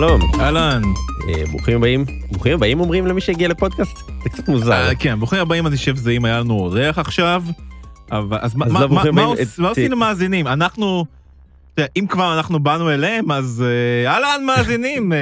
שלום, 0.00 0.20
אהלן. 0.40 0.82
אה, 1.28 1.46
ברוכים 1.50 1.76
הבאים. 1.76 2.04
ברוכים 2.32 2.54
הבאים 2.54 2.80
אומרים 2.80 3.06
למי 3.06 3.20
שהגיע 3.20 3.48
לפודקאסט? 3.48 3.96
זה 4.22 4.28
קצת 4.30 4.48
מוזר. 4.48 4.72
אה, 4.72 4.94
כן, 4.94 5.18
ברוכים 5.18 5.38
הבאים, 5.38 5.66
אני 5.66 5.76
חושב 5.76 5.96
שזה 5.96 6.10
אם 6.10 6.24
היה 6.24 6.40
לנו 6.40 6.54
אורח 6.54 6.98
עכשיו. 6.98 7.42
אז 8.40 8.54
מה- 8.54 8.66
לא, 9.58 9.70
עושים 9.70 9.92
למאזינים? 9.92 10.46
אנחנו, 10.46 11.04
אם 11.96 12.06
כבר 12.08 12.36
אנחנו 12.36 12.60
באנו 12.60 12.90
אליהם, 12.90 13.32
אז 13.32 13.64
אה, 13.66 14.12
אהלן 14.12 14.44
מאזינים, 14.46 15.12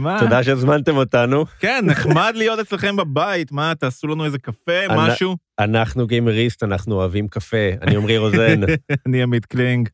מה? 0.00 0.20
תודה 0.20 0.42
שהזמנתם 0.42 0.96
אותנו. 0.96 1.44
כן, 1.60 1.84
נחמד 1.86 2.32
להיות 2.34 2.58
אצלכם 2.58 2.96
בבית, 2.96 3.52
מה, 3.52 3.72
תעשו 3.74 4.06
לנו 4.06 4.24
איזה 4.24 4.38
קפה, 4.38 4.88
משהו? 4.96 5.36
אנחנו 5.58 6.06
גיימריסט, 6.06 6.62
אנחנו 6.62 6.94
אוהבים 6.94 7.28
קפה. 7.28 7.70
אני 7.82 7.96
עמרי 7.96 8.18
רוזן, 8.18 8.60
אני 9.06 9.22
עמית 9.22 9.46
קלינג. 9.46 9.88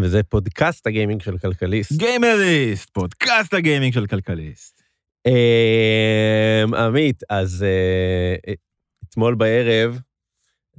וזה 0.00 0.22
פודקאסט 0.22 0.86
הגיימינג 0.86 1.22
של 1.22 1.38
כלכליסט. 1.38 1.92
גיימריסט, 1.92 2.90
פודקאסט 2.90 3.54
הגיימינג 3.54 3.94
של 3.94 4.06
כלכליסט. 4.06 4.82
אמ, 5.26 6.74
עמית, 6.74 7.22
אז 7.30 7.62
אה, 7.62 8.52
אתמול 9.08 9.34
בערב, 9.34 10.00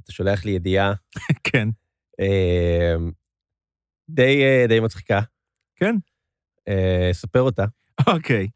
אתה 0.02 0.12
שולח 0.12 0.44
לי 0.44 0.50
ידיעה 0.50 0.92
כן, 1.52 1.68
אמ, 2.20 3.10
די 4.08 4.42
אה, 4.42 4.64
די 4.68 4.80
מצחיקה. 4.80 5.20
כן. 5.76 5.94
אה, 6.68 7.10
ספר 7.12 7.40
אותה. 7.40 7.64
אוקיי. 8.06 8.48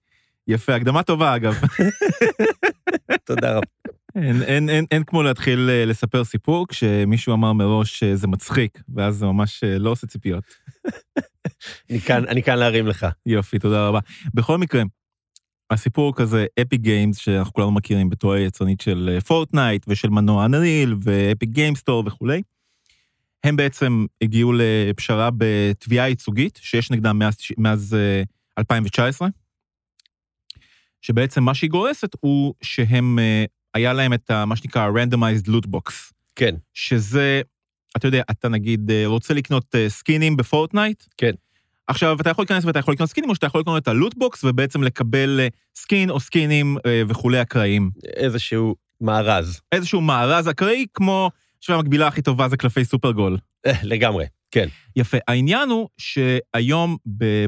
יפה, 0.49 0.75
הקדמה 0.75 1.03
טובה 1.03 1.37
אגב. 1.37 1.55
תודה 3.27 3.57
רבה. 3.57 3.78
אין, 4.23 4.43
אין, 4.43 4.69
אין, 4.71 4.85
אין 4.91 5.05
כמו 5.05 5.23
להתחיל 5.23 5.71
אה, 5.71 5.85
לספר 5.85 6.25
סיפור 6.25 6.67
כשמישהו 6.69 7.35
אמר 7.35 7.53
מראש 7.53 7.99
שזה 7.99 8.27
מצחיק, 8.27 8.83
ואז 8.95 9.17
זה 9.17 9.27
ממש 9.27 9.65
אה, 9.65 9.79
לא 9.79 9.91
עושה 9.91 10.07
ציפיות. 10.07 10.45
אני 11.91 12.01
כאן- 12.01 12.29
אני 12.29 12.43
כאן 12.43 12.59
להרים 12.59 12.87
לך. 12.87 13.07
יופי, 13.27 13.59
תודה 13.59 13.89
רבה. 13.89 13.99
בכל 14.35 14.59
מקרה, 14.59 14.83
הסיפור 15.71 16.17
כזה, 16.17 16.47
אפיק 16.63 16.81
גיימס, 16.81 17.17
שאנחנו 17.17 17.53
כולנו 17.53 17.71
מכירים 17.71 18.09
בתור 18.11 18.33
היצרנית 18.33 18.81
של 18.81 19.11
אה, 19.15 19.21
פורטנייט 19.21 19.85
ושל 19.89 20.09
מנוע 20.09 20.45
אנריל 20.45 20.95
ואפיק 21.03 21.49
גיימס 21.51 21.80
סטור 21.80 22.03
וכולי, 22.07 22.43
הם 23.45 23.57
בעצם 23.57 24.07
הגיעו 24.23 24.53
לפשרה 24.57 25.29
בתביעה 25.39 26.09
ייצוגית 26.09 26.59
שיש 26.63 26.91
נגדם 26.91 27.19
מאז, 27.19 27.37
מאז 27.59 27.95
אה, 27.95 28.23
2019, 28.59 29.29
שבעצם 31.03 31.43
מה 31.45 31.55
שהיא 31.55 31.71
גורסת 31.71 32.09
הוא 32.21 32.55
שהם, 32.63 33.19
אה, 33.19 33.45
היה 33.79 33.93
להם 33.93 34.13
את 34.13 34.31
ה, 34.31 34.45
מה 34.45 34.57
שנקרא 34.57 34.91
randomized 34.91 35.49
loot 35.49 35.67
box, 35.67 35.93
כן, 36.37 36.55
שזה, 36.75 37.41
אתה 37.97 38.09
יודע, 38.09 38.23
אתה 38.31 38.49
נגיד 38.49 38.91
אה, 38.91 39.03
רוצה 39.07 39.35
לקנות 39.35 39.75
אה, 39.75 39.89
skinים 39.89 40.37
ב-Fortnite? 40.37 41.05
כן. 41.17 41.31
עכשיו, 41.87 42.17
אתה 42.21 42.31
יכול 42.31 42.43
להיכנס 42.43 42.65
ואתה 42.65 42.79
יכול 42.79 42.95
לקנות 42.95 43.11
skinים, 43.11 43.31
או 43.31 43.35
שאתה 43.35 43.47
יכול 43.47 43.61
לקנות 43.61 43.83
את 43.83 43.89
ה 43.89 43.96
loot 43.96 44.24
box 44.24 44.45
ובעצם 44.45 44.83
לקבל 44.83 45.41
אה, 45.41 45.49
skin 45.77 46.11
או 46.11 46.21
skinים 46.21 46.77
וכולי 47.09 47.43
אקראיים. 47.43 47.91
איזשהו 48.17 48.77
מארז. 49.01 49.61
איזשהו 49.73 50.01
מארז 50.01 50.49
אקראי, 50.49 50.87
כמו, 50.95 51.31
שהמקבילה 51.61 52.07
הכי 52.07 52.23
טובה 52.23 52.49
זה 52.49 52.57
קלפי 52.57 52.85
סופרגול. 52.85 53.37
לגמרי, 53.83 54.25
כן. 54.51 54.69
יפה. 54.97 55.19
העניין 55.29 55.69
הוא 55.69 55.89
שהיום 55.99 56.97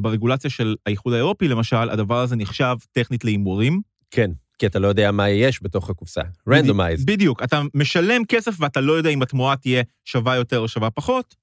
ברגולציה 0.03 0.51
של 0.51 0.77
האיחוד 0.87 1.13
האירופי, 1.13 1.49
למשל, 1.49 1.91
הדבר 1.91 2.21
הזה 2.21 2.37
נחשב 2.37 2.77
טכנית 2.93 3.25
להימורים. 3.25 3.81
כן, 4.11 4.31
כי 4.61 4.67
אתה 4.67 4.79
לא 4.79 4.89
יודע 4.89 5.11
מה 5.13 5.29
יש 5.31 5.63
בתוך 5.63 5.91
הקופסה. 5.91 6.21
randomized. 6.49 7.05
בדיוק. 7.05 7.43
אתה 7.43 7.63
משלם 7.75 8.25
כסף 8.25 8.53
ואתה 8.59 8.81
לא 8.81 8.93
יודע 8.93 9.11
אם 9.11 9.23
התמורה 9.23 9.57
תהיה 9.57 9.83
שווה 10.05 10.37
יותר 10.37 10.59
או 10.59 10.69
שווה 10.69 10.91
פחות. 10.91 11.35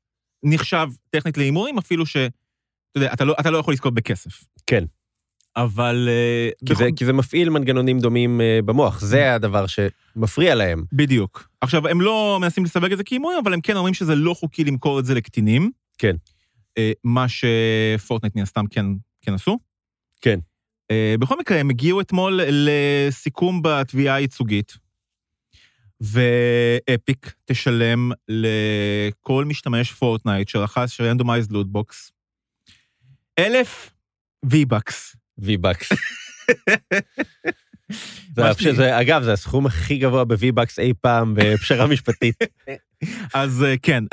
נחשב 0.43 0.87
טכנית 1.09 1.37
להימורים, 1.37 1.77
אפילו 1.77 2.05
ש... 2.05 2.17
אתה 2.17 2.29
יודע, 2.95 3.13
אתה 3.13 3.25
לא, 3.25 3.35
אתה 3.39 3.51
לא 3.51 3.57
יכול 3.57 3.73
לזכות 3.73 3.93
בכסף. 3.93 4.43
כן. 4.67 4.83
אבל... 5.55 6.09
אה, 6.11 6.49
כי 6.65 6.75
זה, 6.75 6.83
בכל- 6.85 6.95
כי 6.95 7.05
זה 7.05 7.13
מפעיל 7.13 7.49
מנגנונים 7.49 7.99
דומים 7.99 8.41
אה, 8.41 8.59
במוח, 8.65 8.99
זה 9.01 9.33
הדבר 9.33 9.65
שמפריע 9.67 10.55
להם. 10.55 10.83
בדיוק. 10.93 11.49
עכשיו, 11.61 11.87
הם 11.87 12.01
לא 12.01 12.37
מנסים 12.41 12.63
לסווג 12.65 12.91
את 12.91 12.97
זה 12.97 13.03
כהימורים, 13.03 13.37
אבל 13.43 13.53
הם 13.53 13.61
כן 13.61 13.75
אומרים 13.77 13.93
שזה 13.93 14.15
לא 14.15 14.33
חוקי 14.33 14.63
למכור 14.63 14.99
את 14.99 15.05
זה 15.05 15.13
לקטינים. 15.13 15.71
כן. 15.97 16.15
אה, 16.77 16.91
מה 17.03 17.25
ש 17.29 17.51
Fortnite 17.51 18.35
מן 18.35 18.41
הסתם 18.41 18.65
כן, 18.67 18.85
כן 19.21 19.33
עשו. 19.33 19.59
כן. 20.21 20.39
אה, 20.91 21.15
בכל 21.19 21.39
מקרה, 21.39 21.59
הם 21.59 21.69
הגיעו 21.69 22.01
אתמול 22.01 22.39
לסיכום 22.49 23.61
בתביעה 23.63 24.15
הייצוגית, 24.15 24.77
ו 26.01 26.28
Epic 26.28 27.33
תשלם 27.45 28.11
לכל 28.27 29.45
משתמש 29.45 29.91
Fortnite 29.91 30.47
שרכש 30.47 31.01
randomized 31.01 31.51
loot 31.51 31.81
box, 31.81 32.11
אלף 33.39 33.89
V-Bucks. 34.45 35.15
V-Bucks. 35.41 35.95
שלי- 38.59 38.75
זה- 38.75 39.01
אגב, 39.01 39.23
זה 39.23 39.33
הסכום 39.33 39.65
הכי 39.65 39.97
גבוה 39.97 40.25
ב-V-Bucks 40.25 40.79
אי 40.79 40.93
פעם 41.01 41.33
בפשרה 41.35 41.87
משפטית. 41.93 42.35
אז 43.33 43.63
אה, 43.63 43.75
כן. 43.81 44.03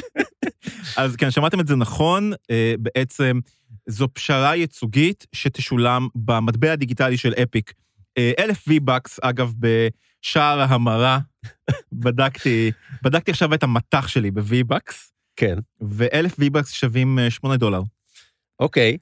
אז 0.96 1.16
כן, 1.16 1.30
שמעתם 1.30 1.60
את 1.60 1.66
זה 1.66 1.76
נכון, 1.76 2.32
אה, 2.50 2.74
בעצם 2.78 3.40
זו 3.86 4.08
פשרה 4.12 4.56
ייצוגית 4.56 5.26
שתשולם 5.32 6.08
במטבע 6.14 6.72
הדיגיטלי 6.72 7.16
של 7.16 7.32
אפיק. 7.42 7.72
אה, 8.18 8.32
אלף 8.38 8.68
V-Bucks, 8.68 9.18
אגב, 9.22 9.54
בשער 9.58 10.60
ההמרה, 10.60 11.18
בדקתי, 11.92 12.72
בדקתי 13.02 13.30
עכשיו 13.30 13.54
את 13.54 13.62
המטח 13.62 14.08
שלי 14.08 14.30
ב-V-Bucks, 14.30 14.94
כן, 15.36 15.58
ואלף 15.80 16.38
V-Bucks 16.40 16.72
שווים 16.72 17.18
אה, 17.18 17.30
8 17.30 17.56
דולר. 17.56 17.82
אוקיי. 18.60 18.98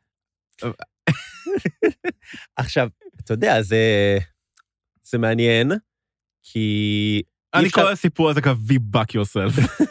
עכשיו, 2.56 2.88
אתה 3.20 3.32
יודע, 3.32 3.62
זה 3.62 4.18
זה 5.02 5.18
מעניין, 5.18 5.72
כי 6.42 7.22
אני 7.54 7.70
קורא 7.70 7.90
לסיפור 7.90 8.30
הזה 8.30 8.40
כ-V-Buck 8.40 9.12
yourself. 9.12 9.84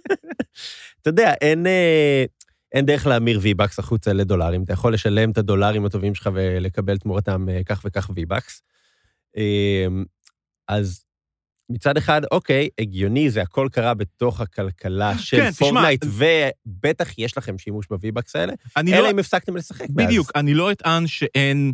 אתה 1.00 1.10
יודע, 1.10 1.34
אין, 1.40 1.66
אה, 1.66 2.24
אין 2.72 2.86
דרך 2.86 3.06
להמיר 3.06 3.40
V-Bucks 3.40 3.74
החוצה 3.78 4.12
לדולרים. 4.12 4.62
אתה 4.62 4.72
יכול 4.72 4.94
לשלם 4.94 5.30
את 5.30 5.38
הדולרים 5.38 5.84
הטובים 5.84 6.14
שלך 6.14 6.30
ולקבל 6.34 6.98
תמורתם 6.98 7.48
אה, 7.48 7.60
כך 7.64 7.82
וכך 7.84 8.10
V-Bucks. 8.10 8.60
אה, 9.36 9.86
אז 10.68 11.04
מצד 11.70 11.96
אחד, 11.96 12.22
אוקיי, 12.30 12.68
הגיוני, 12.80 13.30
זה 13.30 13.42
הכל 13.42 13.68
קרה 13.72 13.94
בתוך 13.94 14.40
הכלכלה 14.40 15.18
של 15.18 15.36
כן, 15.36 15.50
פורטנייט, 15.50 16.04
ובטח 16.04 17.18
יש 17.18 17.38
לכם 17.38 17.58
שימוש 17.58 17.86
ב-V-Bucks 17.90 18.30
האלה, 18.34 18.52
אלא 18.78 18.98
לא... 19.00 19.10
אם 19.10 19.18
הפסקתם 19.18 19.56
לשחק 19.56 19.80
מאז. 19.80 20.06
בדיוק, 20.06 20.32
אני 20.34 20.54
לא 20.54 20.72
אטען 20.72 21.06
שאין... 21.06 21.72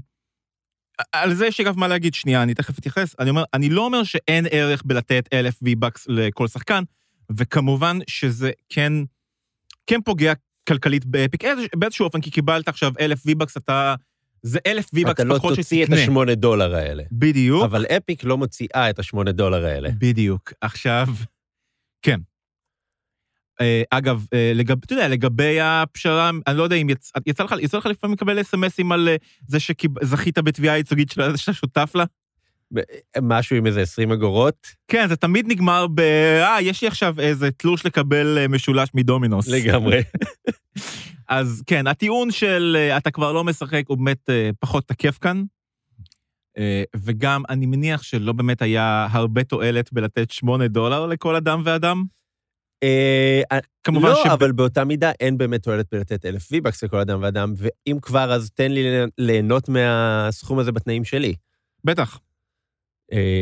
על 1.13 1.35
זה 1.35 1.47
יש 1.47 1.61
אגב 1.61 1.79
מה 1.79 1.89
להגיד, 1.89 2.15
שנייה, 2.15 2.43
אני 2.43 2.55
תכף 2.55 2.79
אתייחס. 2.79 3.15
אני 3.19 3.31
אומר, 3.31 3.45
אני 3.55 3.69
לא 3.69 3.85
אומר 3.85 4.05
שאין 4.05 4.47
ערך 4.51 4.83
בלתת 4.85 5.29
אלף 5.33 5.63
V-Bucks 5.63 6.05
לכל 6.09 6.49
שחקן, 6.49 6.85
וכמובן 7.37 7.99
שזה 8.07 8.51
כן, 8.69 8.93
כן 9.87 10.01
פוגע 10.05 10.33
כלכלית 10.69 11.07
באפיק 11.07 11.45
באיזשהו 11.75 12.05
אופן, 12.05 12.21
כי 12.21 12.31
קיבלת 12.31 12.69
עכשיו 12.69 12.93
אלף 13.01 13.27
V-Bucks, 13.27 13.53
אתה... 13.57 13.95
זה 14.43 14.59
אלף 14.67 14.87
V-Bucks 14.95 15.11
אתה 15.11 15.25
לא 15.25 15.35
פחות 15.35 15.57
תוציא 15.57 15.83
את 15.83 15.87
שתקנה. 15.87 16.03
השמונה 16.03 16.35
דולר 16.35 16.75
האלה. 16.75 17.03
בדיוק, 17.13 17.65
אבל 17.65 17.87
אפיק 17.87 18.25
לא 18.25 18.39
מוציאה 18.39 18.91
את 18.91 18.99
השמונה 18.99 19.33
דולר 19.33 19.67
האלה. 19.67 19.91
בדיוק. 19.99 20.53
עכשיו, 20.61 21.07
כן. 22.03 22.21
אה, 23.61 23.83
אגב, 23.91 24.27
אה, 24.35 24.53
לגב, 24.55 24.77
אתה 24.85 24.93
יודע, 24.93 25.09
לגבי 25.09 25.61
הפשרה, 25.61 26.31
אני 26.47 26.57
לא 26.57 26.63
יודע 26.63 26.77
אם 26.77 26.91
יצא, 26.91 27.19
יצא 27.27 27.45
לך, 27.45 27.55
יצא 27.61 27.79
לך 27.79 27.87
לפעמים 27.87 28.15
לקבל 28.15 28.41
אס.אם.אסים 28.41 28.93
על 28.93 29.09
אה, 29.09 29.17
זה 29.47 29.59
שזכית 29.61 30.39
בתביעה 30.39 30.77
ייצוגית 30.77 31.11
של 31.11 31.37
שאתה 31.37 31.53
שותף 31.53 31.93
לה? 31.95 32.05
משהו 33.23 33.57
עם 33.57 33.67
איזה 33.67 33.81
20 33.81 34.13
אגורות? 34.13 34.67
כן, 34.89 35.09
זה 35.09 35.17
תמיד 35.17 35.47
נגמר 35.49 35.87
ב... 35.95 36.01
אה, 36.01 36.61
יש 36.61 36.83
לי 36.83 36.89
עכשיו 36.89 37.21
איזה 37.21 37.51
תלוש 37.51 37.87
לקבל 37.87 38.39
אה, 38.39 38.49
משולש 38.49 38.89
מדומינוס. 38.95 39.49
לגמרי. 39.49 40.03
אז 41.29 41.63
כן, 41.67 41.87
הטיעון 41.87 42.31
של 42.31 42.77
אה, 42.79 42.97
אתה 42.97 43.11
כבר 43.11 43.33
לא 43.33 43.45
משחק 43.45 43.83
הוא 43.87 43.99
באמת 43.99 44.31
אה, 44.31 44.51
פחות 44.61 44.89
תקף 44.89 45.19
כאן. 45.19 45.43
וגם, 46.97 47.43
אני 47.49 47.67
מניח 47.67 48.03
שלא 48.03 48.33
באמת 48.33 48.63
היה 48.63 49.07
הרבה 49.11 49.45
תועלת 49.45 49.93
בלתת 49.93 50.31
8 50.31 50.69
דולר 50.69 51.07
לכל 51.07 51.37
אדם 51.37 51.63
ואדם. 51.65 52.05
כמובן 53.83 54.09
לא, 54.09 54.23
ש... 54.25 54.27
אבל 54.27 54.53
באותה 54.53 54.85
מידה 54.85 55.11
אין 55.21 55.39
באמת 55.39 55.63
תועלת 55.63 55.87
בלתת 55.93 56.27
אלף 56.27 56.53
V-Bucks 56.53 56.79
לכל 56.83 56.99
אדם 56.99 57.23
ואדם, 57.23 57.55
ואם 57.57 57.99
כבר, 58.03 58.33
אז 58.33 58.51
תן 58.51 58.73
לי 58.73 58.85
ליהנות 59.19 59.69
מהסכום 59.69 60.59
הזה 60.59 60.73
בתנאים 60.73 61.05
שלי. 61.05 61.35
בטח, 61.85 62.19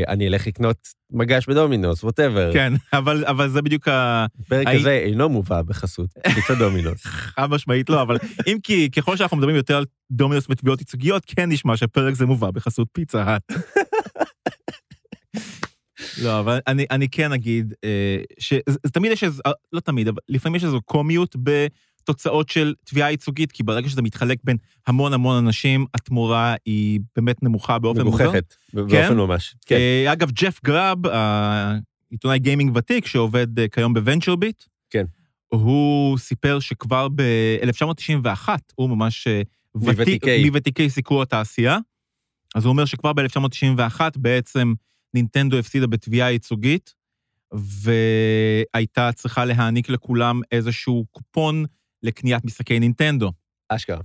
אני 0.09 0.29
אלך 0.29 0.47
לקנות 0.47 0.77
מגש 1.11 1.47
בדומינוס, 1.49 2.05
ווטאבר. 2.05 2.53
כן, 2.53 2.73
אבל, 2.93 3.25
אבל 3.25 3.49
זה 3.49 3.63
בדיוק 3.63 3.89
ה... 3.89 4.27
הפרק 4.41 4.67
הי- 4.67 4.77
הזה 4.81 4.91
אינו 4.91 5.29
מובא 5.29 5.63
בחסות 5.63 6.11
פיצה 6.35 6.55
דומינוס. 6.55 7.07
חד 7.35 7.51
משמעית 7.51 7.91
לא, 7.91 8.03
אבל 8.03 8.17
אם 8.47 8.59
כי 8.63 8.91
ככל 8.91 9.17
שאנחנו 9.17 9.37
מדברים 9.37 9.57
יותר 9.57 9.77
על 9.77 9.85
דומינוס 10.11 10.47
ותביעות 10.51 10.81
ייצוגיות, 10.81 11.23
כן 11.27 11.49
נשמע 11.53 11.77
שפרק 11.77 12.15
זה 12.15 12.27
מובא 12.27 12.51
בחסות 12.51 12.89
פיצה 12.93 13.23
האט. 13.23 13.43
לא, 16.23 16.41
אבל 16.41 16.59
אני, 16.67 16.87
אני 16.91 17.09
כן 17.09 17.33
אגיד, 17.33 17.75
אה, 17.85 18.17
שתמיד 18.39 19.13
יש 19.13 19.25
איזה, 19.25 19.43
לא 19.73 19.81
תמיד, 19.81 20.09
אבל 20.09 20.19
לפעמים 20.29 20.57
יש 20.57 20.65
איזו 20.65 20.81
קומיות 20.83 21.37
תוצאות 22.05 22.49
של 22.49 22.75
תביעה 22.85 23.11
ייצוגית, 23.11 23.53
כי 23.53 23.63
ברגע 23.63 23.89
שזה 23.89 24.03
מתחלק 24.03 24.39
בין 24.45 24.57
המון 24.87 25.13
המון 25.13 25.45
אנשים, 25.45 25.87
התמורה 25.95 26.55
היא 26.65 27.01
באמת 27.17 27.43
נמוכה 27.43 27.79
באופן. 27.79 28.01
מגוחכת, 28.01 28.55
באופן 28.73 29.17
ממש. 29.17 29.55
כן. 29.67 29.75
אה, 29.75 30.13
אגב, 30.13 30.31
ג'ף 30.31 30.61
גראב, 30.65 30.99
עיתונאי 32.11 32.39
גיימינג 32.39 32.77
ותיק 32.77 33.07
שעובד 33.07 33.59
אה, 33.59 33.69
כיום 33.69 33.95
בוונצ'רביט, 33.95 34.65
כן. 34.91 35.05
הוא 35.49 36.19
סיפר 36.19 36.61
שכבר 36.61 37.09
ב-1991, 37.09 38.49
הוא 38.75 38.91
ממש 38.91 39.27
אה, 39.27 39.43
ותיק. 39.75 40.23
מוותיקי 40.47 40.91
סיקור 40.91 41.23
התעשייה, 41.23 41.79
אז 42.55 42.65
הוא 42.65 42.71
אומר 42.71 42.85
שכבר 42.85 43.13
ב-1991 43.13 44.01
בעצם 44.17 44.75
נינטנדו 45.15 45.59
הפסידה 45.59 45.87
בתביעה 45.87 46.31
ייצוגית, 46.31 46.95
והייתה 47.53 49.13
צריכה 49.13 49.45
להעניק 49.45 49.89
לכולם 49.89 50.41
איזשהו 50.53 51.05
קופון 51.11 51.65
לקניית 52.03 52.45
משחקי 52.45 52.81
נינטנדו. 52.81 53.33
אשכרה. 53.69 54.01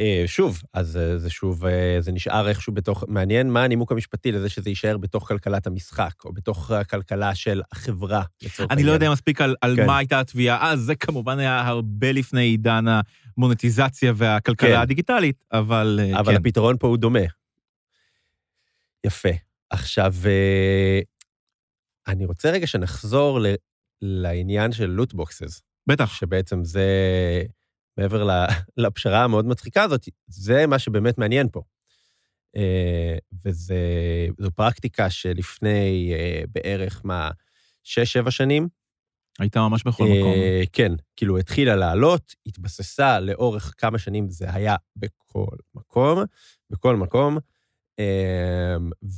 אה, 0.00 0.24
שוב, 0.26 0.62
אז 0.72 0.96
אה, 0.96 1.18
זה 1.18 1.30
שוב, 1.30 1.66
אה, 1.66 1.96
זה 2.00 2.12
נשאר 2.12 2.48
איכשהו 2.48 2.72
בתוך, 2.74 3.04
מעניין 3.08 3.50
מה 3.50 3.64
הנימוק 3.64 3.92
המשפטי 3.92 4.32
לזה 4.32 4.48
שזה 4.48 4.70
יישאר 4.70 4.98
בתוך 4.98 5.28
כלכלת 5.28 5.66
המשחק, 5.66 6.12
או 6.24 6.32
בתוך 6.32 6.70
הכלכלה 6.70 7.34
של 7.34 7.62
החברה, 7.72 8.22
לצורך 8.42 8.70
אני 8.70 8.82
לא 8.82 8.90
העניין. 8.90 9.02
יודע 9.02 9.12
מספיק 9.12 9.40
על, 9.40 9.54
על 9.60 9.76
כן. 9.76 9.86
מה 9.86 9.98
הייתה 9.98 10.20
התביעה 10.20 10.72
אז, 10.72 10.80
זה 10.80 10.94
כמובן 10.94 11.38
היה 11.38 11.60
הרבה 11.60 12.12
לפני 12.12 12.42
עידן 12.42 12.84
המונטיזציה 13.36 14.12
והכלכלה 14.16 14.70
כן. 14.70 14.80
הדיגיטלית, 14.80 15.44
אבל, 15.52 16.00
אבל 16.18 16.32
כן. 16.32 16.40
הפתרון 16.40 16.76
פה 16.78 16.86
הוא 16.86 16.96
דומה. 16.96 17.20
יפה. 19.06 19.28
עכשיו, 19.70 20.14
אני 22.06 22.24
רוצה 22.24 22.50
רגע 22.50 22.66
שנחזור 22.66 23.40
ל- 23.40 23.54
לעניין 24.02 24.72
של 24.72 24.86
לוטבוקסס, 24.86 25.62
בטח. 25.86 26.14
שבעצם 26.14 26.64
זה, 26.64 26.86
מעבר 27.98 28.28
לפשרה 28.76 29.24
המאוד 29.24 29.46
מצחיקה 29.46 29.82
הזאת, 29.82 30.08
זה 30.26 30.66
מה 30.66 30.78
שבאמת 30.78 31.18
מעניין 31.18 31.48
פה. 31.52 31.62
אה, 32.56 33.16
וזו 33.44 34.50
פרקטיקה 34.54 35.10
שלפני 35.10 36.12
אה, 36.14 36.42
בערך, 36.48 37.00
מה, 37.04 37.30
שש-שבע 37.82 38.30
שנים, 38.30 38.68
הייתה 39.38 39.60
ממש 39.60 39.84
בכל 39.84 40.04
מקום. 40.04 40.32
אה, 40.32 40.62
כן, 40.72 40.92
כאילו 41.16 41.38
התחילה 41.38 41.76
לעלות, 41.76 42.34
התבססה 42.46 43.20
לאורך 43.20 43.74
כמה 43.78 43.98
שנים, 43.98 44.30
זה 44.30 44.54
היה 44.54 44.76
בכל 44.96 45.56
מקום, 45.74 46.22
בכל 46.70 46.96
מקום, 46.96 47.38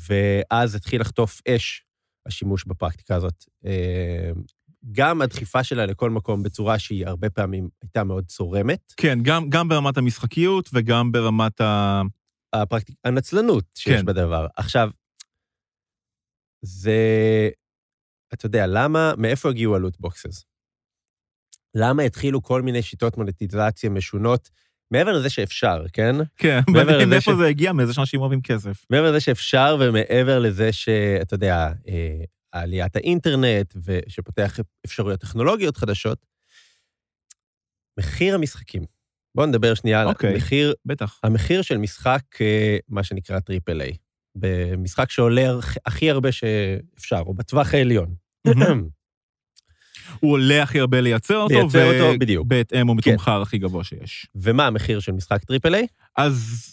ואז 0.09 0.75
התחיל 0.75 1.01
לחטוף 1.01 1.41
אש 1.49 1.85
השימוש 2.27 2.65
בפרקטיקה 2.65 3.17
הזאת. 3.17 3.45
גם 4.93 5.23
הדחיפה 5.23 5.65
שלה 5.65 5.87
לכל 5.87 6.11
מקום 6.11 6.43
בצורה 6.43 6.79
שהיא 6.79 7.07
הרבה 7.07 7.31
פעמים 7.31 7.69
הייתה 7.83 8.05
מאוד 8.05 8.27
צורמת, 8.27 8.93
כן, 8.97 9.19
גם, 9.23 9.49
גם 9.49 9.69
ברמת 9.69 9.97
המשחקיות 9.97 10.71
וגם 10.73 11.13
ברמת 11.13 11.61
ה... 11.61 12.03
הפרקטיק... 12.53 12.97
הנצלנות 13.05 13.65
שיש 13.75 14.01
כן. 14.01 14.07
בדבר. 14.07 14.47
עכשיו, 14.57 14.91
זה, 16.63 16.99
אתה 18.35 18.47
יודע, 18.47 18.67
למה, 18.67 19.13
מאיפה 19.19 19.49
הגיעו 19.49 19.75
הלוטבוקסס? 19.77 20.45
למה 21.75 22.03
התחילו 22.03 22.43
כל 22.43 22.63
מיני 22.63 22.83
שיטות 22.83 23.17
מונטיזציה 23.17 23.91
משונות, 23.91 24.51
מעבר 24.91 25.13
לזה 25.13 25.31
שאפשר, 25.31 25.85
כן? 25.93 26.17
כן, 26.37 26.61
מעבר 26.71 26.97
לזה 26.97 27.07
מאיפה 27.07 27.33
ש- 27.33 27.37
זה 27.39 27.47
הגיע, 27.47 27.73
מאיזה 27.73 27.95
שאנשים 27.95 28.21
אוהבים 28.21 28.43
כסף. 28.43 28.85
מעבר 28.91 29.11
לזה 29.11 29.21
שאפשר, 29.21 29.77
ומעבר 29.81 30.39
לזה 30.39 30.73
שאתה 30.73 31.35
יודע, 31.35 31.73
אה, 31.89 32.25
עליית 32.55 32.97
האינטרנט, 32.97 33.75
ושפותח 33.85 34.61
אפשרויות 34.87 35.21
טכנולוגיות 35.21 35.77
חדשות, 35.77 36.27
מחיר 37.99 38.35
המשחקים. 38.35 38.83
בואו 39.35 39.47
נדבר 39.47 39.75
שנייה 39.75 40.01
על 40.01 40.09
אוקיי. 40.09 40.37
מחיר 40.37 40.75
בטח. 40.85 41.21
המחיר 41.23 41.63
של 41.63 41.79
משחק, 41.79 42.21
אה, 42.41 42.77
מה 42.89 43.05
שנקרא 43.05 43.41
triple 43.41 43.81
A, 43.81 43.93
במשחק 44.35 45.11
שעולה 45.11 45.59
הכ- 45.59 45.79
הכי 45.87 46.11
הרבה 46.11 46.33
שאפשר, 46.33 47.23
או 47.27 47.35
בטווח 47.35 47.75
העליון. 47.75 48.15
הוא 50.21 50.33
עולה 50.33 50.63
הכי 50.63 50.81
הרבה 50.81 51.01
לייצר 51.01 51.37
אותו, 51.37 51.55
לייצר 51.55 51.93
אותו, 52.05 52.19
בדיוק. 52.19 52.45
ובהתאם 52.47 52.87
הוא 52.89 52.97
כן. 53.03 53.11
מתומחר 53.11 53.43
הכי 53.43 53.59
גבוה 53.59 53.85
שיש. 53.85 54.27
ומה 54.35 54.67
המחיר 54.67 55.01
של 55.01 55.13
משחק 55.13 55.45
triple 55.45 55.75
A? 55.75 55.87
אז... 56.17 56.71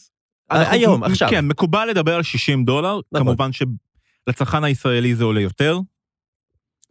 אנחנו- 0.51 0.73
היום, 0.73 1.03
עכשיו. 1.03 1.29
כן, 1.29 1.47
מקובל 1.47 1.87
לדבר 1.89 2.15
על 2.15 2.23
60 2.23 2.65
דולר, 2.65 2.99
נכון. 3.11 3.27
כמובן 3.27 3.51
שלצרכן 4.29 4.63
הישראלי 4.63 5.15
זה 5.15 5.23
עולה 5.23 5.41
יותר, 5.41 5.77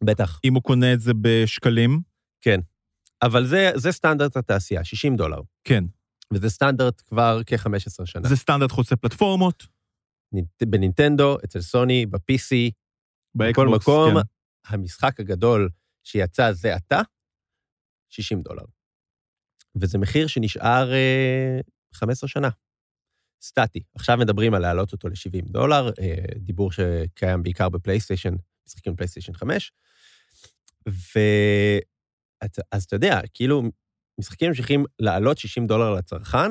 בטח. 0.05 0.41
אם 0.45 0.55
הוא 0.55 0.63
קונה 0.63 0.93
את 0.93 1.01
זה 1.01 1.13
בשקלים. 1.23 2.01
אבל 3.23 3.47
זה, 3.47 3.71
זה 3.77 3.93
סטנדרט 3.93 4.37
התעשייה, 4.37 4.85
60 4.85 5.17
דולר. 5.17 5.41
כן. 5.65 5.85
וזה 6.33 6.51
סטנדרט 6.51 7.03
כבר 7.09 7.41
כ-15 7.47 8.07
שנה. 8.07 8.29
זה 8.29 8.37
סטנדרט 8.37 8.71
חוצה 8.73 8.97
פלטפורמות, 8.97 9.67
נינט- 10.35 10.67
בנינטנדו, 10.69 11.37
אצל 11.45 11.61
סוני, 11.61 12.07
ב-PC, 12.07 12.71
בכל 13.35 13.69
מקום, 13.69 14.15
כן. 14.15 14.21
המשחק 14.67 15.21
הגדול 15.21 15.69
שיצא 16.05 16.53
זה 16.53 16.75
עתה, 16.75 17.01
60 18.09 18.43
דולר. 18.43 18.65
וזה 19.77 19.99
מחיר 19.99 20.27
שנשאר 20.27 20.93
אה, 20.93 21.61
15 21.95 22.29
שנה. 22.29 22.49
סטטי. 23.43 23.81
עכשיו 23.95 24.17
מדברים 24.19 24.55
על 24.55 24.63
להעלות 24.63 24.93
אותו 24.93 25.09
ל-70 25.09 25.53
דולר, 25.53 25.91
אה, 26.01 26.15
דיבור 26.37 26.71
שקיים 26.73 27.43
בעיקר 27.43 27.69
בפלייסטיישן, 27.69 28.35
משחקים 28.67 28.93
בפלייסטיישן 28.93 29.33
5. 29.33 29.73
ו... 30.89 31.19
את- 32.45 32.59
אז 32.73 32.85
אתה 32.85 32.97
יודע, 32.97 33.21
כאילו, 33.35 33.63
משחקים 34.21 34.49
ממשיכים 34.49 34.85
לעלות 34.99 35.39
60 35.39 35.67
דולר 35.67 35.95
לצרכן, 35.95 36.51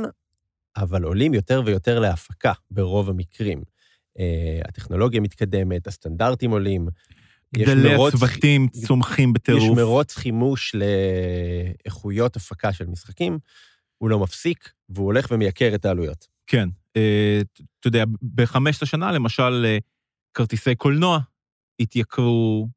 אבל 0.77 1.03
עולים 1.03 1.33
יותר 1.33 1.61
ויותר 1.65 1.99
להפקה 1.99 2.53
ברוב 2.71 3.09
המקרים. 3.09 3.61
אה, 4.19 4.59
הטכנולוגיה 4.65 5.21
מתקדמת, 5.21 5.87
הסטנדרטים 5.87 6.51
עולים. 6.51 6.87
יש 7.57 7.69
גדלי 7.69 7.95
הצוותים 8.07 8.67
צומחים 8.69 9.29
יש 9.29 9.33
בטירוף. 9.35 9.77
מרוץ 9.77 10.15
חימוש 10.15 10.75
לאיכויות 11.85 12.35
הפקה 12.35 12.73
של 12.73 12.85
משחקים, 12.85 13.39
הוא 13.97 14.09
לא 14.09 14.19
מפסיק, 14.19 14.71
והוא 14.89 15.05
הולך 15.05 15.27
ומייקר 15.31 15.75
את 15.75 15.85
העלויות. 15.85 16.27
כן. 16.47 16.69
אה, 16.97 17.41
אתה 17.79 17.87
יודע, 17.87 18.03
בחמשת 18.35 18.81
השנה, 18.81 19.11
למשל, 19.11 19.65
אה, 19.65 19.77
כרטיסי 20.33 20.75
קולנוע 20.75 21.19
התייקרו 21.79 22.67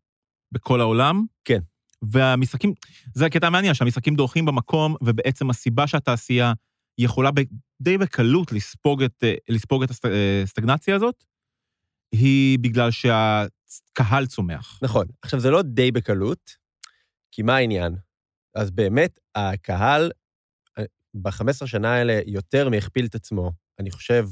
בכל 0.52 0.80
העולם. 0.80 1.24
כן. 1.44 1.58
והמשחקים, 2.02 2.72
זה 3.14 3.26
הקטע 3.26 3.46
המעניין, 3.46 3.74
שהמשחקים 3.74 4.14
דורכים 4.14 4.44
במקום, 4.44 4.96
ובעצם 5.02 5.50
הסיבה 5.50 5.86
שהתעשייה 5.86 6.52
יכולה 6.98 7.30
ב- 7.30 7.40
די 7.82 7.98
בקלות 7.98 8.52
לספוג 8.52 9.02
את, 9.02 9.24
אה, 9.24 9.34
לספוג 9.48 9.82
את 9.82 9.90
הסט- 9.90 10.08
הסטגנציה 10.44 10.96
הזאת, 10.96 11.24
היא 12.12 12.58
בגלל 12.58 12.90
שהקהל 12.90 14.26
צומח. 14.26 14.78
נכון. 14.82 15.06
עכשיו, 15.22 15.40
זה 15.40 15.50
לא 15.50 15.62
די 15.62 15.90
בקלות, 15.90 16.50
כי 17.30 17.42
מה 17.42 17.56
העניין? 17.56 17.96
אז 18.54 18.70
באמת, 18.70 19.18
הקהל 19.34 20.10
ב-15 21.14 21.66
שנה 21.66 21.94
האלה 21.94 22.20
יותר 22.26 22.68
מהכפיל 22.68 23.06
את 23.06 23.14
עצמו, 23.14 23.52
אני 23.78 23.90
חושב, 23.90 24.26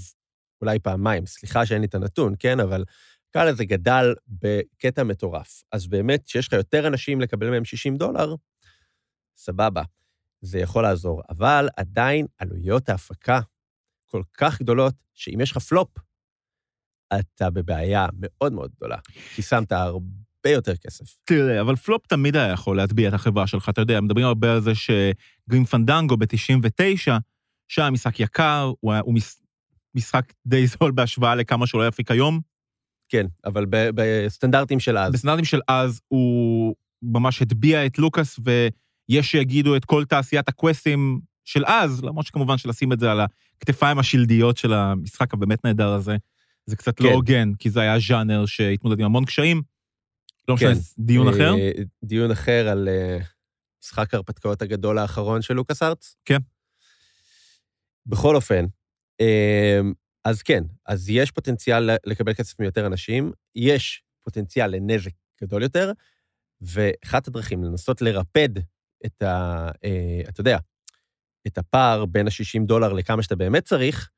אולי 0.61 0.79
פעמיים, 0.79 1.27
סליחה 1.27 1.67
שאין 1.67 1.81
לי 1.81 1.87
את 1.87 1.95
הנתון, 1.95 2.35
כן? 2.39 2.61
אבל 2.61 2.85
הקהל 3.31 3.49
הזה 3.49 3.65
גדל 3.65 4.15
בקטע 4.29 5.03
מטורף. 5.03 5.63
אז 5.73 5.87
באמת, 5.87 6.25
כשיש 6.25 6.47
לך 6.47 6.53
יותר 6.53 6.87
אנשים 6.87 7.21
לקבל 7.21 7.51
מהם 7.51 7.65
60 7.65 7.97
דולר, 7.97 8.35
סבבה, 9.37 9.83
זה 10.41 10.59
יכול 10.59 10.83
לעזור. 10.83 11.23
אבל 11.31 11.69
עדיין 11.77 12.27
עלויות 12.39 12.89
ההפקה 12.89 13.41
כל 14.07 14.23
כך 14.39 14.61
גדולות, 14.61 14.95
שאם 15.15 15.41
יש 15.41 15.51
לך 15.51 15.59
פלופ, 15.59 15.89
אתה 17.21 17.51
בבעיה 17.51 18.07
מאוד 18.21 18.53
מאוד 18.53 18.71
גדולה, 18.77 18.99
כי 19.35 19.43
שמת 19.43 19.73
הרבה 19.73 20.51
יותר 20.51 20.77
כסף. 20.77 21.17
תראה, 21.25 21.61
אבל 21.61 21.77
פלופ 21.77 22.07
תמיד 22.07 22.37
היה 22.37 22.53
יכול 22.53 22.77
להטביע 22.77 23.09
את 23.09 23.15
החברה 23.15 23.47
שלך, 23.47 23.69
אתה 23.69 23.81
יודע, 23.81 24.01
מדברים 24.01 24.27
הרבה 24.27 24.53
על 24.53 24.61
זה 24.61 24.73
שגרים 24.75 25.65
פנדנגו 25.65 26.17
ב-99, 26.17 27.13
שהיה 27.71 27.91
משחק 27.91 28.21
יקר, 28.21 28.73
הוא, 28.81 28.93
היה, 28.93 29.01
הוא 29.01 29.15
מש, 29.15 29.37
משחק 29.95 30.33
די 30.47 30.67
זול 30.67 30.91
בהשוואה 30.91 31.35
לכמה 31.35 31.67
שלא 31.67 31.87
יפיק 31.87 32.11
היום. 32.11 32.41
כן, 33.09 33.27
אבל 33.45 33.67
ב- 33.71 33.91
בסטנדרטים 33.95 34.81
של 34.81 34.99
אז. 34.99 35.13
בסטנדרטים 35.13 35.45
של 35.45 35.61
אז 35.69 36.01
הוא 36.09 36.75
ממש 37.03 37.43
הטביע 37.43 37.87
את 37.87 37.99
לוקאס, 37.99 38.41
ויש 38.45 39.31
שיגידו 39.31 39.77
את 39.77 39.85
כל 39.85 40.05
תעשיית 40.05 40.49
הקווסטים 40.49 41.21
של 41.45 41.65
אז, 41.67 42.05
למרות 42.05 42.27
שכמובן 42.27 42.59
שלשים 42.59 42.93
את 42.93 43.01
זה 43.01 43.13
על 43.13 43.21
הכתפיים 43.57 43.99
השלדיות 43.99 44.57
של 44.57 44.73
המשחק 44.73 45.35
הבאמת 45.35 45.65
נהדר 45.65 45.89
הזה, 45.89 46.17
זה 46.67 46.77
קצת 46.77 46.99
כן. 46.99 47.05
לא 47.05 47.11
הוגן, 47.11 47.55
כי 47.55 47.71
זה 47.71 47.81
היה 47.81 47.99
ז'אנר 47.99 48.47
שהתמודד 48.47 49.01
עם 49.01 49.07
המון 49.07 49.25
קשיים. 49.25 49.63
לא 50.49 50.55
משנה, 50.55 50.75
כן. 50.75 50.81
דיון 50.99 51.29
אחר. 51.29 51.55
אה, 51.55 51.73
דיון 52.05 52.31
אחר 52.31 52.69
על 52.69 52.89
אה, 52.89 53.19
משחק 53.83 54.15
ההרפתקאות 54.15 54.63
הגדול 54.63 54.99
האחרון 54.99 55.43
של 55.43 55.55
לוקאס 55.55 55.83
ארטס. 55.83 56.17
כן. 56.25 56.39
בכל 58.07 58.37
אופן, 58.37 58.67
אה, 59.21 59.81
אז 60.25 60.43
כן, 60.43 60.65
אז 60.87 61.09
יש 61.09 61.31
פוטנציאל 61.31 61.91
לקבל 62.07 62.35
כסף 62.35 62.61
מיותר 62.61 62.87
אנשים, 62.87 63.33
יש 63.55 64.03
פוטנציאל 64.23 64.71
לנזק 64.77 65.13
גדול 65.43 65.63
יותר, 65.63 65.93
ואחת 66.61 67.29
הדרכים 67.29 67.65
לנסות 67.65 68.03
לרפד 68.03 68.49
את 69.07 69.23
ה... 69.23 69.69
אה, 69.85 70.21
אתה 70.29 70.41
יודע, 70.41 70.59
את 71.47 71.59
הפער 71.59 72.05
בין 72.05 72.27
ה-60 72.27 72.67
דולר 72.67 72.93
לכמה 72.93 73.23
שאתה 73.23 73.37
באמת 73.37 73.65
צריך, 73.65 74.11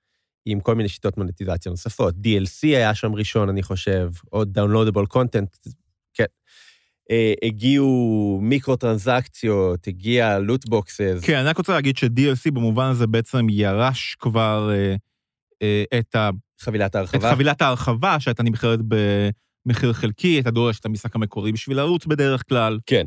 עם 0.45 0.61
כל 0.61 0.75
מיני 0.75 0.89
שיטות 0.89 1.17
מונטיזציה 1.17 1.71
נוספות. 1.71 2.15
DLC 2.15 2.63
היה 2.63 2.95
שם 2.95 3.15
ראשון, 3.15 3.49
אני 3.49 3.63
חושב, 3.63 4.11
או 4.33 4.43
Downloadable 4.43 5.15
Content, 5.15 5.73
הגיעו 7.43 8.39
מיקרו-טרנזקציות, 8.43 9.87
הגיע 9.87 10.39
לוטבוקסס. 10.39 11.21
כן, 11.23 11.37
אני 11.39 11.49
רק 11.49 11.59
רוצה 11.59 11.73
להגיד 11.73 11.97
ש-DLC 11.97 12.51
במובן 12.53 12.87
הזה 12.87 13.07
בעצם 13.07 13.47
ירש 13.51 14.17
כבר 14.19 14.71
אה, 14.73 14.95
אה, 15.63 15.99
את, 15.99 16.15
ה, 16.15 16.31
חבילת 16.61 16.91
את 16.91 16.95
ההרחבה. 16.95 17.31
חבילת 17.31 17.63
ההרחבה, 17.63 18.21
שהייתה 18.21 18.43
נמכרת 18.43 18.79
במחיר 18.89 19.93
חלקי, 19.93 20.29
הייתה 20.29 20.51
דורשת 20.51 20.81
את 20.81 20.87
המשחק 20.87 21.17
המקורי 21.17 21.53
בשביל 21.53 21.77
לרוץ 21.77 22.07
בדרך 22.07 22.43
כלל. 22.49 22.79
כן. 22.87 23.07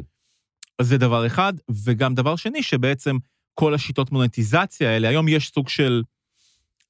אז 0.80 0.88
זה 0.88 0.98
דבר 0.98 1.28
אחד, 1.28 1.54
וגם 1.86 2.16
דבר 2.16 2.36
שני, 2.36 2.64
שבעצם 2.64 3.18
כל 3.54 3.74
השיטות 3.74 4.12
מונטיזציה 4.12 4.90
האלה, 4.90 5.10
היום 5.10 5.28
יש 5.28 5.50
סוג 5.50 5.70
של 5.70 6.04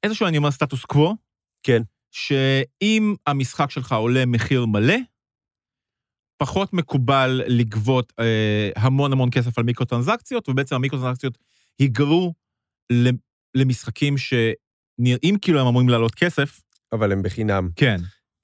איזשהו, 0.04 0.28
אני 0.28 0.38
אומר, 0.38 0.52
סטטוס 0.52 0.86
קוו, 0.86 1.16
כן. 1.64 1.82
שאם 2.12 3.16
המשחק 3.28 3.72
שלך 3.72 3.92
עולה 3.92 4.26
מחיר 4.26 4.66
מלא, 4.66 4.96
פחות 6.38 6.74
מקובל 6.74 7.42
לגבות 7.48 8.14
אה, 8.20 8.70
המון 8.76 9.12
המון 9.12 9.30
כסף 9.32 9.58
על 9.58 9.64
מיקרו-טרנזקציות, 9.64 10.50
ובעצם 10.50 10.76
המיקרו-טרנזקציות 10.76 11.38
היגרו 11.80 12.34
למשחקים 13.56 14.16
שנראים 14.18 15.38
כאילו 15.42 15.60
הם 15.60 15.68
אמורים 15.68 15.90
לעלות 15.90 16.16
כסף. 16.16 16.62
אבל 16.92 17.12
הם 17.12 17.22
בחינם. 17.22 17.70
כן. 17.76 17.98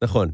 נכון. 0.04 0.32